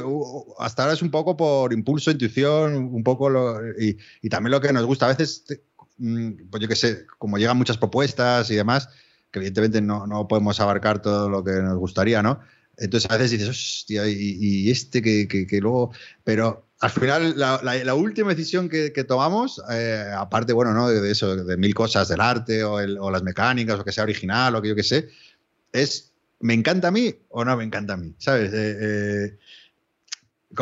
[0.58, 4.60] hasta ahora es un poco por impulso, intuición, un poco lo, y, y también lo
[4.60, 5.06] que nos gusta.
[5.06, 5.44] A veces,
[5.98, 8.88] mm, pues yo qué sé, como llegan muchas propuestas y demás,
[9.30, 12.40] que evidentemente no, no podemos abarcar todo lo que nos gustaría, ¿no?
[12.78, 15.92] Entonces a veces dices, hostia, y, y este que, que- que luego.
[16.24, 20.88] Pero al final, la, la- la última decisión que, que tomamos, eh, aparte, bueno, ¿no?
[20.88, 24.04] De, eso, de mil cosas del arte o, el- o las mecánicas o que sea
[24.04, 25.08] original o que yo qué sé,
[25.72, 28.14] es, ¿me encanta a mí o no me encanta a mí?
[28.18, 28.52] ¿Sabes?
[28.52, 29.38] Eh, eh,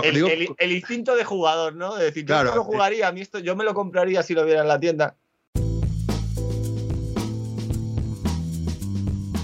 [0.03, 1.95] El, digo- el- el instinto de jugador, ¿no?
[1.97, 4.35] De decir, yo Claro, esto lo jugaría, a mí esto, yo me lo compraría si
[4.35, 5.17] lo viera en la tienda.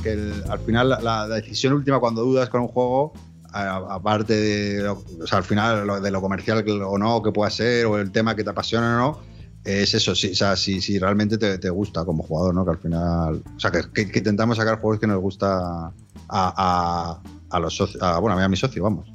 [0.03, 3.15] Que el- al final la, decisión última cuando dudas con un juego,
[3.53, 7.99] aparte de, lo- al final lo- de lo comercial o no que pueda ser, o
[7.99, 9.19] el tema que te apasiona o no,
[9.65, 12.65] es eso, sí, o sea, si, si realmente te, te gusta como jugador, ¿no?
[12.65, 15.93] Que al final, o sea, que, intentamos sacar juegos que nos gusta a,
[16.29, 19.13] a, a los socios, bueno, a mí a mi socio, vamos.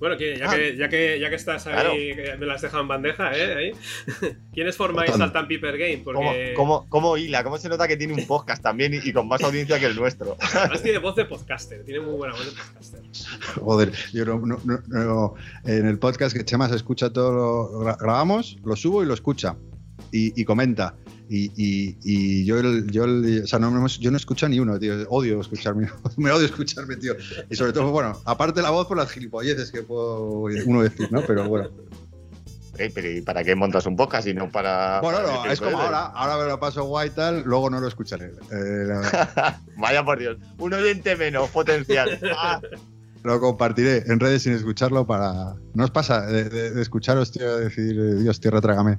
[0.00, 0.56] Bueno, que ya, Ah.
[0.56, 1.90] que, ya, que, ya que estás ahí, Claro.
[1.92, 3.54] que me las dejado en bandeja, ¿eh?
[3.54, 3.72] Ahí.
[4.52, 5.12] ¿Quiénes formáis.
[5.12, 6.02] Salt and Piper Game?
[6.02, 7.44] ¿Cómo, Porque cómo, cómo hila?
[7.44, 9.94] ¿Cómo se nota que tiene un podcast también y, y con más audiencia que el
[9.96, 10.36] nuestro?
[10.54, 13.00] además tiene voz de podcaster, tiene muy buena voz de podcaster.
[13.60, 17.84] Joder, yo no, no- no- no- en el podcast que Chema se escucha todo, lo
[17.84, 19.56] gra- grabamos, lo subo y lo escucha
[20.10, 20.96] y, y comenta.
[21.32, 24.48] Y, y- y yo, el- yo, el- o sea, no, me hemos- yo no escucho
[24.48, 24.94] ni uno, tío.
[25.10, 27.14] Odio escucharme, me odio escucharme, tío.
[27.48, 31.22] Y sobre todo, bueno, aparte la voz por las gilipolleces que puedo uno decir, ¿no?
[31.22, 31.70] Pero bueno.
[32.78, 35.00] Eh, pero ¿y para qué montas un podcast si no para.
[35.02, 37.78] Bueno, para no, es como ahora, ahora me lo paso guay y tal, luego no
[37.80, 38.32] lo escucharé.
[38.50, 38.86] Eh,
[39.76, 40.38] Vaya por Dios.
[40.58, 42.18] Un oyente menos potencial.
[42.36, 42.60] Ah,
[43.22, 45.54] Lo compartiré en redes sin escucharlo para.
[45.74, 48.98] ¿No os pasa de, de- de escucharos, tío, decir, Dios, tierra, trágame?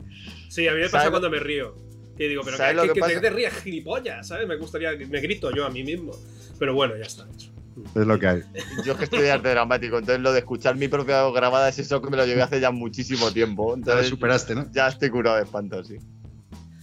[0.49, 1.73] Sí, a mí me ¿Sabes pasa cuando me río.
[2.21, 3.19] Que digo, pero ¿Sabes que, lo que, que que pasa?
[3.21, 4.47] te rías gilipollas, ¿sabes?
[4.47, 6.11] Me gustaría, me grito yo a mí mismo.
[6.59, 7.27] Pero bueno, ya está.
[7.33, 7.49] hecho.
[7.95, 8.41] Es lo que hay.
[8.85, 11.67] yo es que estoy de arte dramático, entonces lo de escuchar mi propia voz grabada
[11.69, 13.69] es eso que me lo llevé hace ya muchísimo tiempo.
[13.69, 14.71] Ya lo Entonces, superaste, ¿no?
[14.71, 15.97] ya estoy curado de espanto, sí.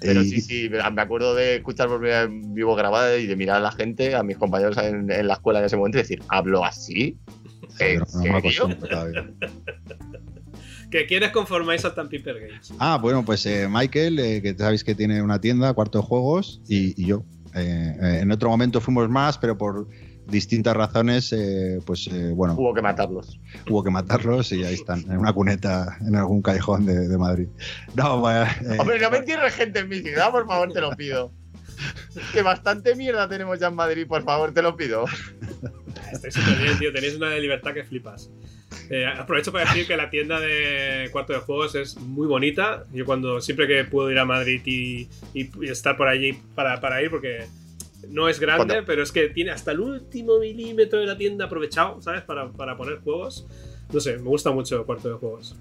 [0.00, 3.28] Pero Y- sí, sí, me acuerdo de escuchar por primera vez mi voz grabada y
[3.28, 5.98] de mirar a la gente, a mis compañeros en, en la escuela en ese momento
[5.98, 7.16] y decir, ¿hablo así?
[7.78, 8.76] ¿En Joder, no me serio?
[8.76, 9.30] todavía.
[10.90, 12.72] ¿Que quieres conformáis Salt and Piper Games?
[12.78, 16.60] Ah, bueno, pues eh, Michael, eh, que sabéis que tiene una tienda, cuarto de juegos,
[16.68, 17.24] y, y yo.
[17.54, 19.88] Eh, eh, en otro momento fuimos más, pero por
[20.26, 23.40] distintas razones, eh, pues eh, bueno, Hubo que matarlos.
[23.68, 27.48] hubo que matarlos y ahí están, en una cuneta en algún callejón de, de Madrid.
[27.94, 30.90] No, bueno, eh, Hombre, no me entierres gente en mi ciudad, por favor, te lo
[30.96, 31.32] pido.
[32.32, 35.04] Que bastante mierda tenemos ya en Madrid, por favor, te lo pido.
[36.12, 36.92] Estáis súper bien, tío.
[36.92, 38.30] Tenéis una libertad que flipas.
[38.90, 42.84] Eh, aprovecho para decir que la tienda de cuarto de juegos es muy bonita.
[42.92, 46.80] Yo cuando siempre que puedo ir a Madrid y, y- y estar por allí para,
[46.80, 47.44] para ir, porque
[48.08, 48.86] no es grande, ¿Cuándo?
[48.86, 52.22] pero es que tiene hasta el último milímetro de la tienda aprovechado, ¿sabes?
[52.22, 53.46] Para, para poner juegos.
[53.92, 55.54] No sé, me gusta mucho cuarto de juegos.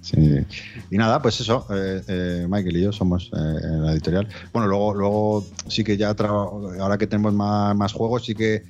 [0.00, 0.16] Sí.
[0.90, 4.26] Y nada, pues eso, eh, eh, Michael y yo somos eh, en la editorial.
[4.52, 8.62] Bueno, luego, luego sí que ya, ahora que tenemos más, más juegos, sí que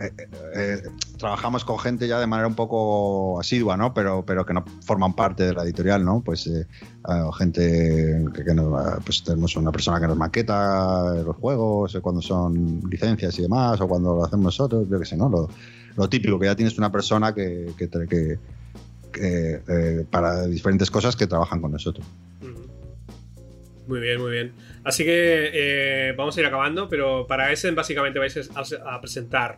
[0.00, 0.12] eh,
[0.54, 0.82] eh,
[1.18, 3.92] trabajamos con gente ya de manera un poco asidua, ¿no?
[3.94, 6.22] Pero, pero que no forman parte de la editorial, ¿no?
[6.24, 6.66] Pues eh,
[7.36, 13.38] gente que, nos, pues tenemos una persona que nos maqueta los juegos, cuando son licencias
[13.38, 15.48] y demás, o cuando lo hacemos nosotros, yo qué sé, ¿no?
[15.96, 17.72] Lo, típico, que ya tienes una persona que,
[20.10, 22.06] para diferentes cosas que trabajan con nosotros.
[23.88, 24.52] Muy bien, muy bien.
[24.84, 29.56] Así que vamos a ir acabando, pero para ese básicamente vais a, presentar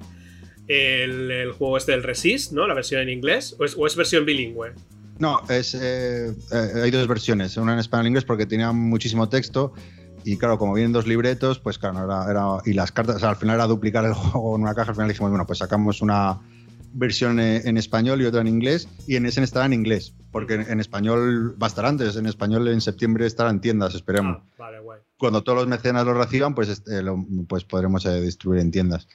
[0.70, 2.66] el, juego este del Resist, ¿no?
[2.66, 4.72] La versión en inglés, o es, versión bilingüe.
[5.18, 9.28] No, es, eh, eh, hay dos versiones, una en español en inglés porque tenía muchísimo
[9.28, 9.74] texto
[10.24, 13.66] y claro, como vienen dos libretos, pues claro, era, y las cartas, al final era
[13.66, 16.40] duplicar el juego en una caja, al final dijimos, bueno, pues sacamos una,
[16.92, 20.80] versión en español y otra en inglés, y en ese estará en inglés, porque en,
[20.80, 24.42] español va a estar antes, en español en septiembre estará en tiendas, esperemos.
[24.58, 24.70] Ah,
[25.16, 27.02] Cuando todos los mecenas lo reciban, pues, este,
[27.48, 29.08] pues podremos eh, distribuir en tiendas.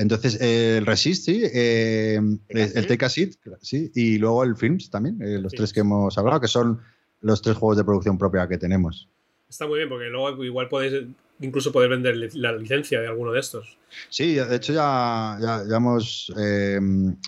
[0.00, 2.18] Entonces, eh, el Resist, sí, eh,
[2.48, 6.40] el Take a Seat, sí, y luego el Films también, los tres que hemos hablado,
[6.40, 6.80] que son
[7.20, 9.08] los tres juegos de producción propia que tenemos.
[9.48, 11.06] Está muy bien, porque luego igual podéis
[11.40, 13.78] incluso poder vender la licencia de alguno de estos.
[14.08, 16.32] Sí, de hecho ya, ya, hemos...
[16.38, 16.78] Eh,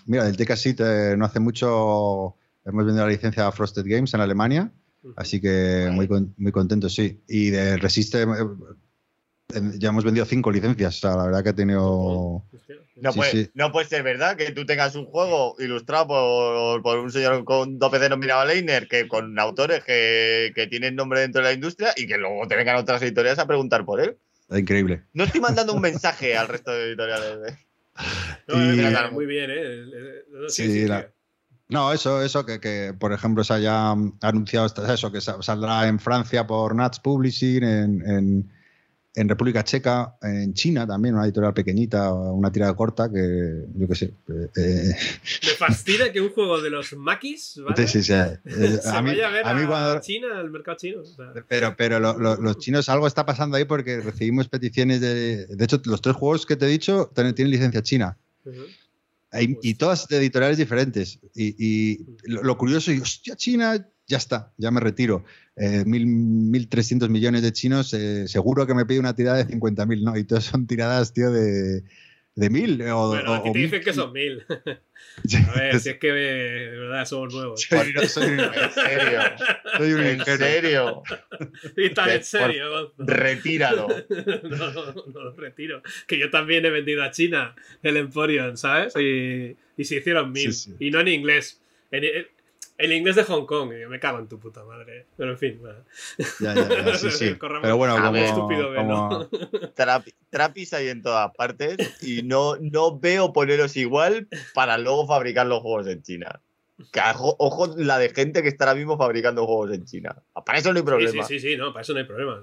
[0.05, 2.35] mira, del TKSIT eh, no hace mucho
[2.65, 4.71] hemos vendido la licencia a Frosted Games en Alemania,
[5.17, 7.21] así que muy, muy contentos, sí.
[7.27, 8.27] Y de Resiste eh,
[9.77, 12.43] ya hemos vendido cinco licencias, o sea, la verdad que ha tenido...
[12.95, 17.11] No, puede, no puede ser verdad que tú tengas un juego ilustrado por, por un
[17.11, 21.53] señor con 2 denominado Leiner, que con autores que, que, tienen nombre dentro de la
[21.53, 24.17] industria y que luego te vengan otras editoriales a preguntar por él.
[24.49, 25.03] Es increíble.
[25.13, 27.57] No estoy mandando un mensaje al resto de editoriales.
[28.47, 29.83] No, muy bien, ¿eh?
[30.47, 30.85] Sí,
[31.69, 36.45] No, eso, eso que, que, por ejemplo, se haya anunciado eso, que saldrá en Francia
[36.47, 38.51] por Nats Publishing, en en
[39.15, 44.05] República Checa, en China también, una editorial pequeñita, una tirada corta que yo qué sé.
[44.27, 44.95] Eh, eh.
[45.43, 47.87] Me fascina que un juego de los maquis ¿vale?
[47.87, 48.13] sí, sí, sí.
[48.13, 50.01] Eh, a mí, vaya a ver a, mí cuando...
[50.01, 51.03] China, al mercado chino.
[51.47, 55.45] Pero, pero los chinos, algo está pasando ahí porque recibimos peticiones de.
[55.45, 58.17] De hecho, los tres juegos que te he dicho tienen, licencia china.
[59.33, 61.19] y, pues todas de editoriales diferentes.
[61.35, 65.23] Y, lo, curioso, y hostia, China, ya está, ya me retiro.
[65.55, 70.03] Eh, mil, 1.300 millones de chinos, eh, seguro que me pide una tirada de 50.000,
[70.03, 70.17] ¿no?
[70.17, 71.83] Y todas son tiradas, tío, de,
[72.35, 72.81] de mil.
[72.89, 74.43] O, bueno, aquí te dicen que son mil.
[74.49, 77.61] A ver, si es que de verdad somos nuevos.
[77.61, 79.21] Soy, en serio.
[79.77, 81.03] Soy un ¿En serio?
[81.77, 83.87] Y tan en serio, Retíralo.
[84.43, 85.83] No, no, no lo retiro.
[86.07, 88.95] Que yo también he vendido a China el Emporion, ¿sabes?
[88.95, 90.51] Y, y se hicieron mil.
[90.79, 91.61] Y no en inglés.
[91.91, 92.03] En,
[92.77, 95.05] el inglés de Hong Kong, me cago en tu puta madre.
[95.15, 95.61] Pero en fin,
[96.39, 97.37] Ya, ya, ya, sí, sí.
[97.39, 99.29] Pero bueno, como, estúpido como...
[100.29, 105.61] trapis hay en todas partes y no, no veo poneros igual para luego fabricar los
[105.61, 106.41] juegos en China.
[107.17, 110.15] ojo, la de gente que está ahora mismo fabricando juegos en China.
[110.45, 111.23] Para eso no hay problema.
[111.23, 112.41] Sí, sí, sí, no, para eso no hay problema.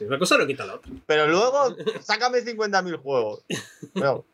[0.00, 0.90] Una cosa no quita la otra.
[1.06, 3.44] Pero luego, sácame 50.000 juegos.
[3.94, 4.24] No.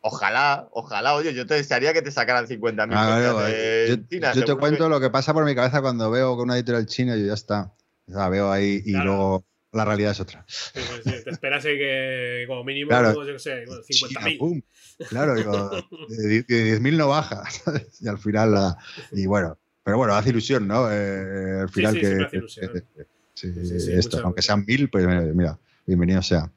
[0.00, 4.54] Ojalá, ojalá, oye, yo te desearía que te sacaran 50.000 ah, de yo, Yo te
[4.54, 7.34] cuento lo que pasa por mi cabeza cuando veo que una editorial china y ya
[7.34, 7.72] está.
[8.06, 10.44] O sea, veo ahí y luego la realidad es otra.
[10.46, 14.64] Sí, sí, te esperas que como mínimo, claro, yo qué sé, 50.000.
[15.08, 15.70] Claro, digo,
[16.08, 17.44] 10.000 no baja.
[18.00, 18.76] y al final, la,
[19.12, 20.90] y bueno, pero bueno, hace ilusión, ¿no?
[20.90, 22.84] Eh, al final que, hace ilusión.
[23.34, 23.52] sí,
[23.92, 26.50] esto, aunque sean 1.000, pues mira, bienvenido sea.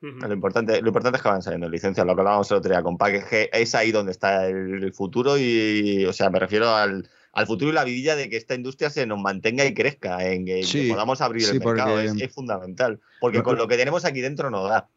[0.00, 2.82] Lo, importante, lo importante es que van saliendo licencias, lo que hablábamos el otro día
[2.82, 7.08] con Pac, que es ahí donde está el, futuro y, o sea, me refiero al,
[7.46, 10.86] futuro y la vidilla de que esta industria se nos mantenga y crezca, en que,
[10.88, 14.88] podamos abrir el mercado, es, fundamental, porque con lo que tenemos aquí dentro nos da.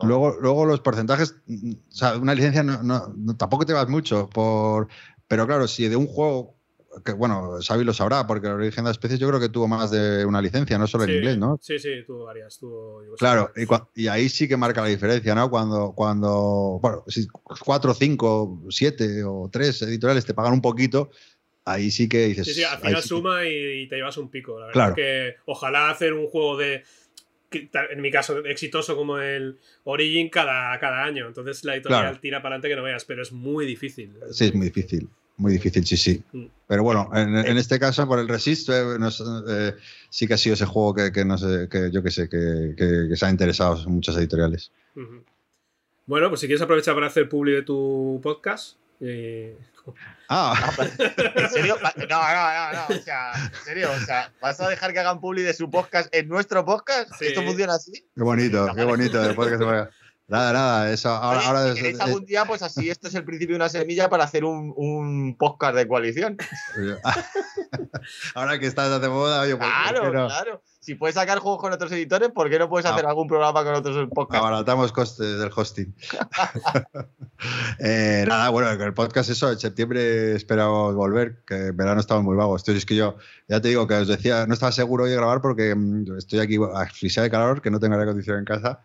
[0.00, 4.88] Luego, luego los porcentajes, o sea, una licencia no, tampoco te vas mucho, por,
[5.28, 6.57] pero claro, si de un juego
[7.04, 9.68] que bueno, Xavi lo sabrá, porque el origen de las especies yo creo que tuvo
[9.68, 11.58] más de una licencia, no solo en inglés, ¿no?
[11.60, 12.58] Sí, sí, tuvo varias.
[12.58, 13.52] Tuvo, claro,
[13.94, 15.50] y, ahí sí que marca la diferencia, ¿no?
[15.50, 21.10] Cuando, cuando bueno, si cuatro, cinco, siete o tres editoriales te pagan un poquito,
[21.64, 22.46] ahí sí que dices.
[22.46, 24.58] Sí, sí, al final suma y, te llevas un pico.
[24.58, 26.84] La verdad que ojalá hacer un juego de.
[27.50, 31.26] En mi caso, exitoso como el Origin cada, cada año.
[31.26, 34.14] Entonces la editorial tira para adelante que no veas, pero es muy difícil.
[34.30, 35.08] Sí, es muy difícil.
[35.38, 36.22] Muy difícil, sí, sí.
[36.32, 36.46] Mm.
[36.66, 38.98] Pero bueno, en, este caso, por el Resist, eh,
[39.48, 39.74] eh,
[40.10, 42.74] sí que ha sido ese juego que, que no sé, que yo que sé, que,
[42.76, 44.70] que, se ha interesado en muchas editoriales.
[46.04, 48.76] Bueno, pues si quieres aprovechar para hacer publi de tu podcast.
[49.00, 49.56] Eh...
[50.28, 50.74] Ah.
[50.88, 51.78] ¿En serio?
[51.82, 52.96] No, no, no, no.
[52.96, 53.90] O sea, en serio.
[53.90, 57.10] O sea, ¿vas a dejar que hagan publi de su podcast en nuestro podcast?
[57.22, 57.92] ¿Esto funciona así?
[58.14, 59.22] Qué bonito, qué bonito.
[59.22, 59.90] Después que se vaya.
[60.28, 63.24] Nada, nada, eso ahora, Oye, ahora si es- algún día, pues así, esto es el
[63.24, 66.36] principio de una semilla para hacer un, un podcast de coalición.
[68.34, 70.26] ahora que estás de moda, oye, pues, ¿por Claro, no?
[70.26, 70.62] claro.
[70.80, 72.94] Si puedes sacar juegos con otros editores, ¿por qué no puedes Ah.
[72.94, 74.42] hacer algún programa con otros podcasts?
[74.46, 75.94] Abaratamos costes del hosting.
[77.78, 82.34] Eh, nada, bueno, el podcast eso, en septiembre esperamos volver, que en verano estamos muy
[82.36, 82.62] vagos.
[82.62, 85.16] Entonces es que yo, ya te digo que os decía, no estaba seguro hoy de
[85.16, 88.80] grabar porque mm, estoy aquí asfixiado de calor, que no tengo aire acondicionado en casa.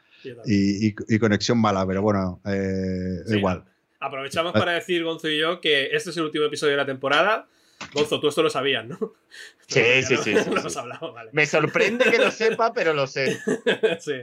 [0.46, 3.38] Y, y- y conexión mala, pero bueno, eh, Sí.
[3.38, 3.64] igual.
[4.00, 7.48] Aprovechamos para decir, Gonzo y yo, que este es el último episodio de la temporada.
[7.94, 8.98] Gonzo, tú esto lo sabías, ¿no?
[9.66, 10.50] Sí, sí, sí, sí, Lo sí.
[10.58, 11.30] hemos hablado, vale.
[11.34, 13.40] Me sorprende que lo sepa, pero lo sé.
[14.00, 14.14] sí,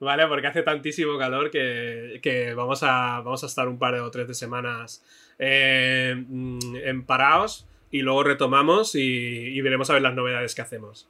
[0.00, 4.10] vale, porque hace tantísimo calor que, que vamos, a, vamos a estar un par o
[4.10, 5.02] tres de semanas
[5.38, 10.62] eh, mm, en paraos y luego retomamos y, y veremos a ver las novedades que
[10.62, 11.08] hacemos.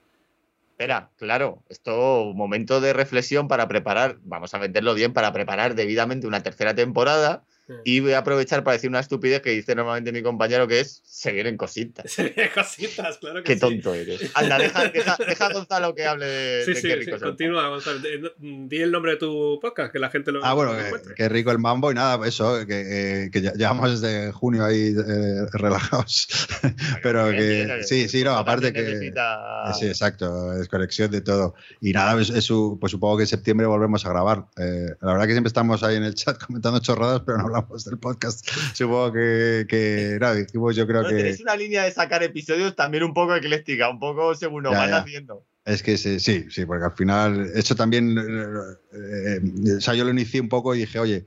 [0.74, 6.26] Espera, claro, esto momento de reflexión para preparar, vamos a meterlo bien, para preparar debidamente
[6.26, 7.44] una tercera temporada.
[7.85, 11.01] Y voy a aprovechar para decir una estupidez que dice normalmente mi compañero, que es
[11.05, 12.15] se vienen cositas.
[12.55, 13.61] Cositas, claro que Qué sí.
[13.61, 14.31] tonto eres.
[14.35, 17.23] Anda, deja, deja, deja a Gonzalo que hable de, Sí, de sí, qué rico es
[17.23, 17.99] continúa, Gonzalo.
[18.07, 18.31] Eh, no-
[18.69, 21.28] Di el nombre de tu podcast, que la gente lo Ah, bueno, lo que, que
[21.28, 25.47] rico el mambo y nada, eso, que, eh, que ya- llevamos desde junio ahí eh,
[25.53, 26.28] relajados.
[27.03, 28.82] Pero Bien, que bien, sí, sí, no, aparte que...
[28.82, 31.55] necesita- Sí, exacto, desconexión de todo.
[31.81, 34.45] Y nada, es, es su- pues supongo que en septiembre volvemos a grabar.
[34.59, 37.85] Eh, la verdad que siempre estamos ahí en el chat comentando chorradas, pero no hablamos
[37.85, 38.47] del podcast.
[38.74, 41.16] Supongo que, que nada, dijimos yo creo No, que...
[41.16, 44.90] tenéis una línea de sacar episodios también un poco ecléctica, un poco según Ya, van
[44.90, 44.98] ya.
[44.98, 45.44] haciendo.
[45.64, 49.40] Es que sí, sí, sí, porque al final, eso también, eh, eh,
[49.78, 51.24] o sea, yo lo inicié un poco y dije, oye,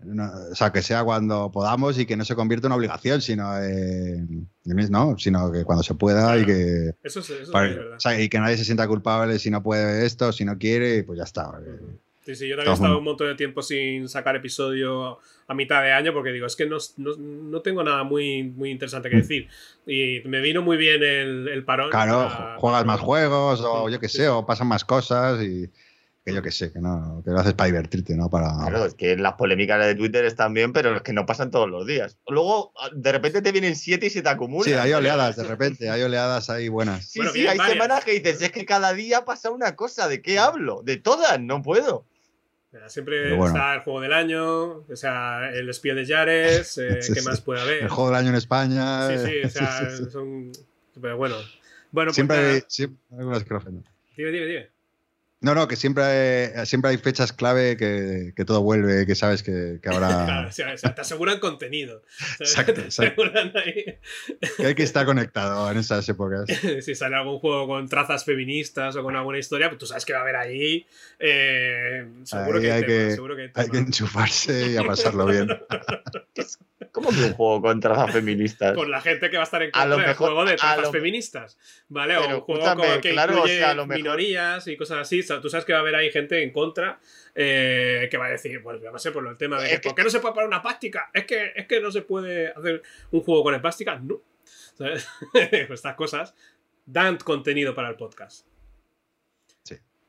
[0.00, 3.22] no, o sea, que sea cuando podamos y que no se convierta en una obligación,
[3.22, 4.24] sino, eh,
[4.64, 7.96] no, sino que cuando se pueda y que, Eso es, eso es para- verdad.
[7.96, 11.02] o sea, y que nadie se sienta culpable si no puede esto, si no quiere,
[11.04, 11.50] pues ya está.
[12.28, 15.82] Sí, sí, yo también he estado un montón de tiempo sin sacar episodio a mitad
[15.82, 19.16] de año porque digo, es que no, no- no tengo nada muy, muy interesante que
[19.16, 19.48] decir.
[19.86, 21.88] Y me vino muy bien el, el parón.
[21.88, 24.26] Claro, para- juegas para- más juegos o yo qué sé, sí.
[24.26, 25.70] o pasan más cosas y
[26.22, 28.48] que yo qué sé, que no, que lo haces para divertirte, no para...
[28.68, 31.70] Claro, es que las polémicas de Twitter están bien, pero es que no pasan todos
[31.70, 32.18] los días.
[32.28, 34.64] Luego, de repente te vienen siete y se te acumulan.
[34.70, 37.06] Sí, hay oleadas, de repente, hay oleadas ahí buenas.
[37.08, 37.72] Sí, Bueno, sí, hay varias.
[37.72, 40.82] semanas que dices, es que cada día pasa una cosa, ¿de qué hablo?
[40.84, 42.04] De todas, no puedo.
[42.86, 43.46] Siempre bueno.
[43.46, 47.26] está el juego del año, o sea, el espía de Jares, eh, Sí, ¿qué sí.
[47.26, 47.82] más puede haber?
[47.82, 49.08] El juego del año en España.
[49.08, 50.52] Sí, eh, sí, o sea, son.
[51.00, 51.36] Pero bueno.
[51.90, 53.60] Bueno, pues Siempre hay, siempre hay algunas que lo.
[53.60, 54.77] Dime, dime, dime.
[55.40, 59.44] No, no, que siempre hay, siempre hay fechas clave que, que todo vuelve, que sabes
[59.44, 60.48] que, que Claro, habrá.
[60.48, 62.02] o sea, o sea, te aseguran contenido.
[62.08, 62.40] ¿sabes?
[62.40, 63.22] Exacto, exacto.
[63.64, 63.98] ahí.
[64.56, 66.44] que hay que estar conectado en esas épocas.
[66.80, 70.12] si sale algún juego con trazas feministas o con alguna historia, pues tú sabes que
[70.12, 70.86] va a haber ahí.
[71.20, 75.48] eh, seguro, Ahí que hay tema, seguro que hay que enchufarse y a pasarlo bien.
[77.00, 78.74] ¿Cómo que un juego con trazas feministas?
[78.74, 80.82] Con la gente que va a estar en A contra del juego de a trazas
[80.82, 81.58] lo- feministas.
[81.88, 82.16] ¿Vale?
[82.16, 84.76] O un juego escúchame, con- que claro, o incluye sea, a lo mejor- minorías y
[84.76, 85.20] cosas así.
[85.20, 86.98] O sea, tú sabes que va a haber ahí gente en contra
[87.36, 89.80] eh, que va a decir, bueno, yo no sé por el tema de Es que,
[89.80, 91.08] que- ¿por qué no se puede poner una plástica?
[91.14, 94.02] Es que, es que no se puede hacer un juego con espásticas.
[94.02, 94.20] No.
[94.76, 95.06] ¿Sabes?
[95.34, 96.34] Estas cosas
[96.84, 98.47] dan contenido para el podcast.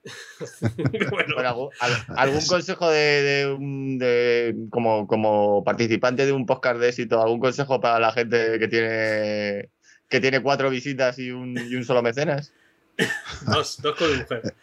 [0.03, 0.65] Sí.
[1.11, 6.45] bueno, Bueno, algún, al- algún consejo de, de un- de- como, como participante de un
[6.45, 9.69] podcast de éxito, algún consejo para la gente que tiene
[10.09, 12.51] que tiene cuatro visitas y un, y un solo mecenas?
[13.45, 14.55] dos, dos con mujer.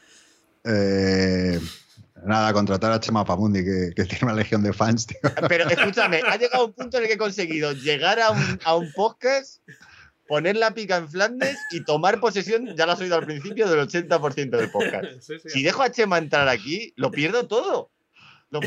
[0.64, 1.60] Eh,
[2.24, 5.18] nada, contratar a Chema Pamundi, que, que tiene una legión de fans, tío.
[5.48, 8.74] Pero escúchame, ha llegado un punto en el que he conseguido llegar a un, a
[8.74, 9.60] un podcast,
[10.28, 13.88] poner la pica en Flandes y tomar posesión, ya lo has oído al principio, del
[13.88, 15.06] 80% del podcast.
[15.20, 15.48] Sí, sí.
[15.48, 17.90] Si dejo a Chema entrar aquí, lo pierdo todo.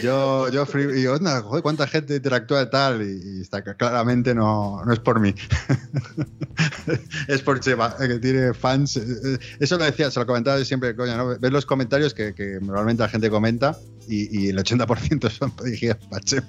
[0.04, 3.64] Yo, yo free- y yo, anda, joder, cuánta gente interactúa y tal, y, y está
[3.64, 5.34] claramente no, no es por mí.
[7.28, 8.98] es por Chema, eh, que tiene fans.
[8.98, 11.40] eh, eh, Eso lo decía, se lo comentaba yo siempre, coño, ¿no?
[11.40, 13.78] Ves los comentarios que, que normalmente la gente comenta
[14.08, 16.48] y, y el 80% son dirigidos para Chema.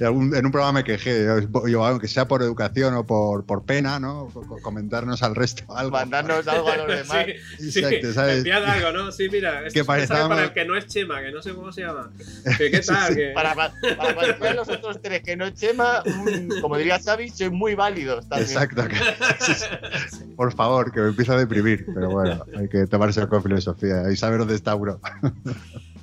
[0.00, 3.44] Y algún- en un programa me quejé, yo, yo, aunque sea por educación o por,
[3.44, 4.28] por pena, ¿no?
[4.32, 5.90] Co- co- Comentarnos al resto algo.
[5.90, 7.26] Mandarnos algo a los demás.
[7.58, 8.38] Sí, sí, Exacto, ¿sabes?
[8.38, 9.10] enviad algo, ¿no?
[9.12, 11.32] Sí, mira, esto Que es un mensaje parecamos- para el que no es Chema, que
[11.32, 12.10] no sé cómo se llama.
[12.56, 13.14] Que, ¿Qué tal?
[13.16, 16.76] Que- Para, para, para cualquiera de los otros tres que no es Chema, mm, como
[16.76, 18.50] diría Xavi, soy muy válidos también.
[18.50, 18.84] Exacto.
[18.88, 21.86] que- por favor, que me empieza a deprimir.
[21.94, 25.00] Pero bueno, hay que tomárselo con filosofía y saber dónde está uno.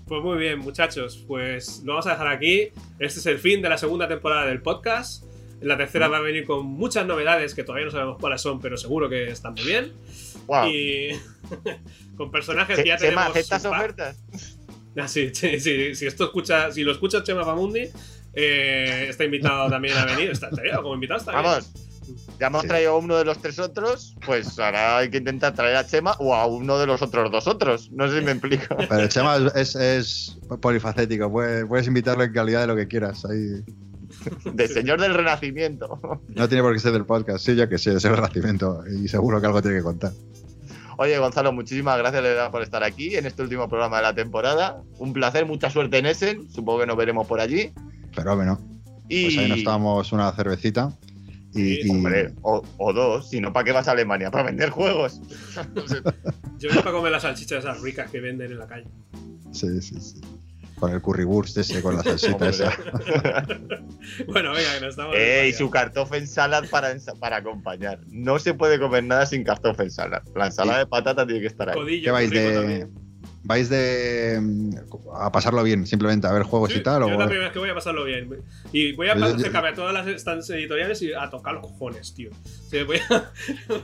[0.08, 2.70] Pues muy bien, muchachos, pues lo vamos a dejar aquí.
[3.00, 5.24] Este es el fin de la segunda temporada del podcast.
[5.62, 8.78] La tercera va a venir con muchas novedades que todavía no sabemos cuáles son, pero
[8.78, 9.94] seguro que están muy bien.
[10.46, 10.68] Wow.
[10.68, 11.10] Y
[12.18, 13.28] con personajes que ya tenemos.
[13.30, 14.18] ¿aceptas ofertas?
[15.02, 17.90] Ah, sí, sí, sí, si esto escucha, si lo escucha Chema Famundi,
[18.34, 20.30] eh, está invitado también a venir.
[20.32, 21.44] Está, está bien, como invitado está bien.
[21.44, 21.72] Vamos,
[22.40, 22.68] ya hemos Sí.
[22.70, 26.16] traído a uno de los tres otros, pues ahora hay que intentar traer a Chema
[26.20, 27.92] o a uno de los otros dos otros.
[27.92, 28.76] No sé si me explico.
[28.90, 33.26] Pero Chema es, es polifacético, puedes, puedes invitarlo en calidad de lo que quieras.
[33.26, 33.64] Ahí
[34.54, 36.00] De señor del renacimiento.
[36.30, 39.08] no tiene por qué ser del podcast, sí, yo que sé, es el renacimiento y
[39.10, 40.12] seguro que algo tiene que contar.
[40.98, 44.14] Oye, Gonzalo, muchísimas gracias de verdad por estar aquí en este último programa de la
[44.16, 44.82] temporada.
[44.98, 46.50] Un placer, mucha suerte en Essen.
[46.50, 47.72] Supongo que nos veremos por allí.
[48.14, 48.60] Fenómeno.
[49.10, 50.92] Y, Pues ahí nos tomamos una cervecita
[51.54, 54.32] y, Sí, y- hombre, o, o dos, si no, ¿para qué vas a Alemania?
[54.32, 55.22] ¿Para vender juegos?
[55.76, 56.02] No sé.
[56.60, 58.88] Yo voy para comer las salchichas esas ricas que venden en la calle.
[59.52, 60.22] sí, sí, sí.
[60.80, 62.72] Con el currywurst ese, con la salsita esa.
[64.28, 65.16] Bueno, venga, que nos estamos.
[65.18, 68.00] Eh, y su cartofen salad para, para acompañar.
[68.08, 70.22] No se puede comer nada sin cartofen salad.
[70.36, 71.76] La ensalada de patata tiene que estar ahí.
[71.76, 72.92] Codillo, ¿Qué vais de, también.
[73.44, 74.70] vais de mm,
[75.16, 77.02] a pasarlo bien, simplemente a ver juegos Sí, y tal?
[77.02, 78.30] yo o- es la primera vez que voy a pasarlo bien.
[78.72, 81.64] Y voy a Yo- yo- acercarme a todas las stands editoriales y a tocar los
[81.64, 82.30] cojones, tío.
[82.70, 83.32] Sí, voy a-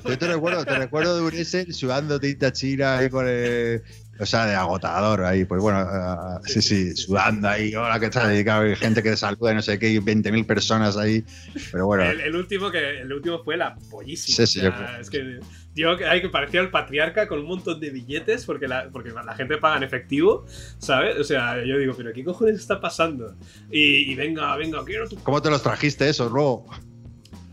[0.08, 3.82] Yo te recuerdo, te recuerdo de un Essen sudando tinta china ahí con el.
[4.22, 8.38] O sea, de agotador ahí, pues bueno, ah, sí, sí, sudando ahí, hola, ¿qué tal?
[8.38, 11.26] Y claro, hay gente que te saluda no sé qué, y 20.000 personas ahí,
[11.72, 14.35] pero bueno, el, el último que el último fue la pollísima.
[14.35, 15.39] Sí, sí, O sea, yo es que
[15.73, 19.10] yo que hay que parecía el patriarca con un montón de billetes porque la, porque
[19.10, 20.45] la gente paga en efectivo,
[20.77, 21.18] ¿sabes?
[21.18, 23.35] O sea, yo digo, pero ¿qué cojones está pasando?
[23.72, 26.68] Y, y venga, venga, quiero tu- ¿cómo te los trajiste esos luego?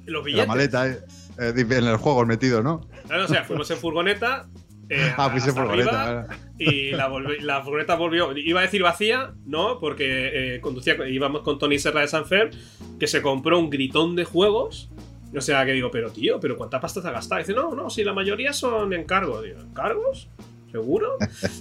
[0.04, 0.48] los En la billetes.
[0.48, 0.98] maleta, eh,
[1.38, 2.86] eh, en el juego metido, ¿no?
[3.06, 4.48] Claro, o sea, fuimos en furgoneta.
[4.90, 6.02] Eh, Ah, hasta furgoneta.
[6.20, 6.36] arriba.
[6.59, 8.36] Y la, volvi- la furgoneta volvió.
[8.36, 12.51] Iba a decir vacía, no, porque eh, conducía, íbamos con Tony Serra de Sanfer,
[12.98, 14.90] que se compró un gritón de juegos.
[15.36, 17.39] O sea, que digo, pero tío, ¿pero cuánta pasta te has gastado?
[17.40, 19.44] dice, no, no, si la mayoría son encargos.
[19.44, 20.28] Digo, ¿encargos?
[20.73, 21.16] ¿Seguro?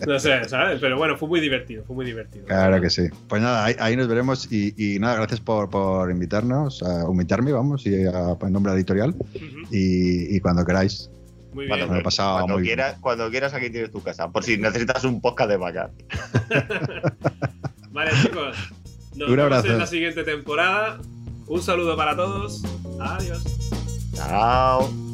[0.05, 0.79] No sé, ¿sabes?
[0.81, 2.45] Pero bueno, fue muy divertido, fue muy divertido.
[2.45, 3.03] Claro que sí.
[3.27, 7.51] Pues nada, ahí, ahí nos veremos y, y nada, gracias por, por invitarnos, a invitarme,
[7.51, 9.11] vamos, y a, en nombre editorial.
[9.19, 11.09] Ujú, Y, y cuando queráis,
[11.57, 11.89] Muy Bueno, bien.
[11.89, 12.75] me lo he pasado cuando, muy bien.
[12.75, 14.29] quieras, cuando quieras, aquí tienes tu casa.
[14.31, 15.89] Por si necesitas un podcast de vaca.
[17.91, 18.55] Vale, chicos.
[19.15, 19.67] Nos Un vemos abrazo.
[19.73, 20.99] en la siguiente temporada.
[21.47, 22.61] Un saludo para todos.
[22.99, 23.43] Adiós.
[24.13, 25.06] Chao.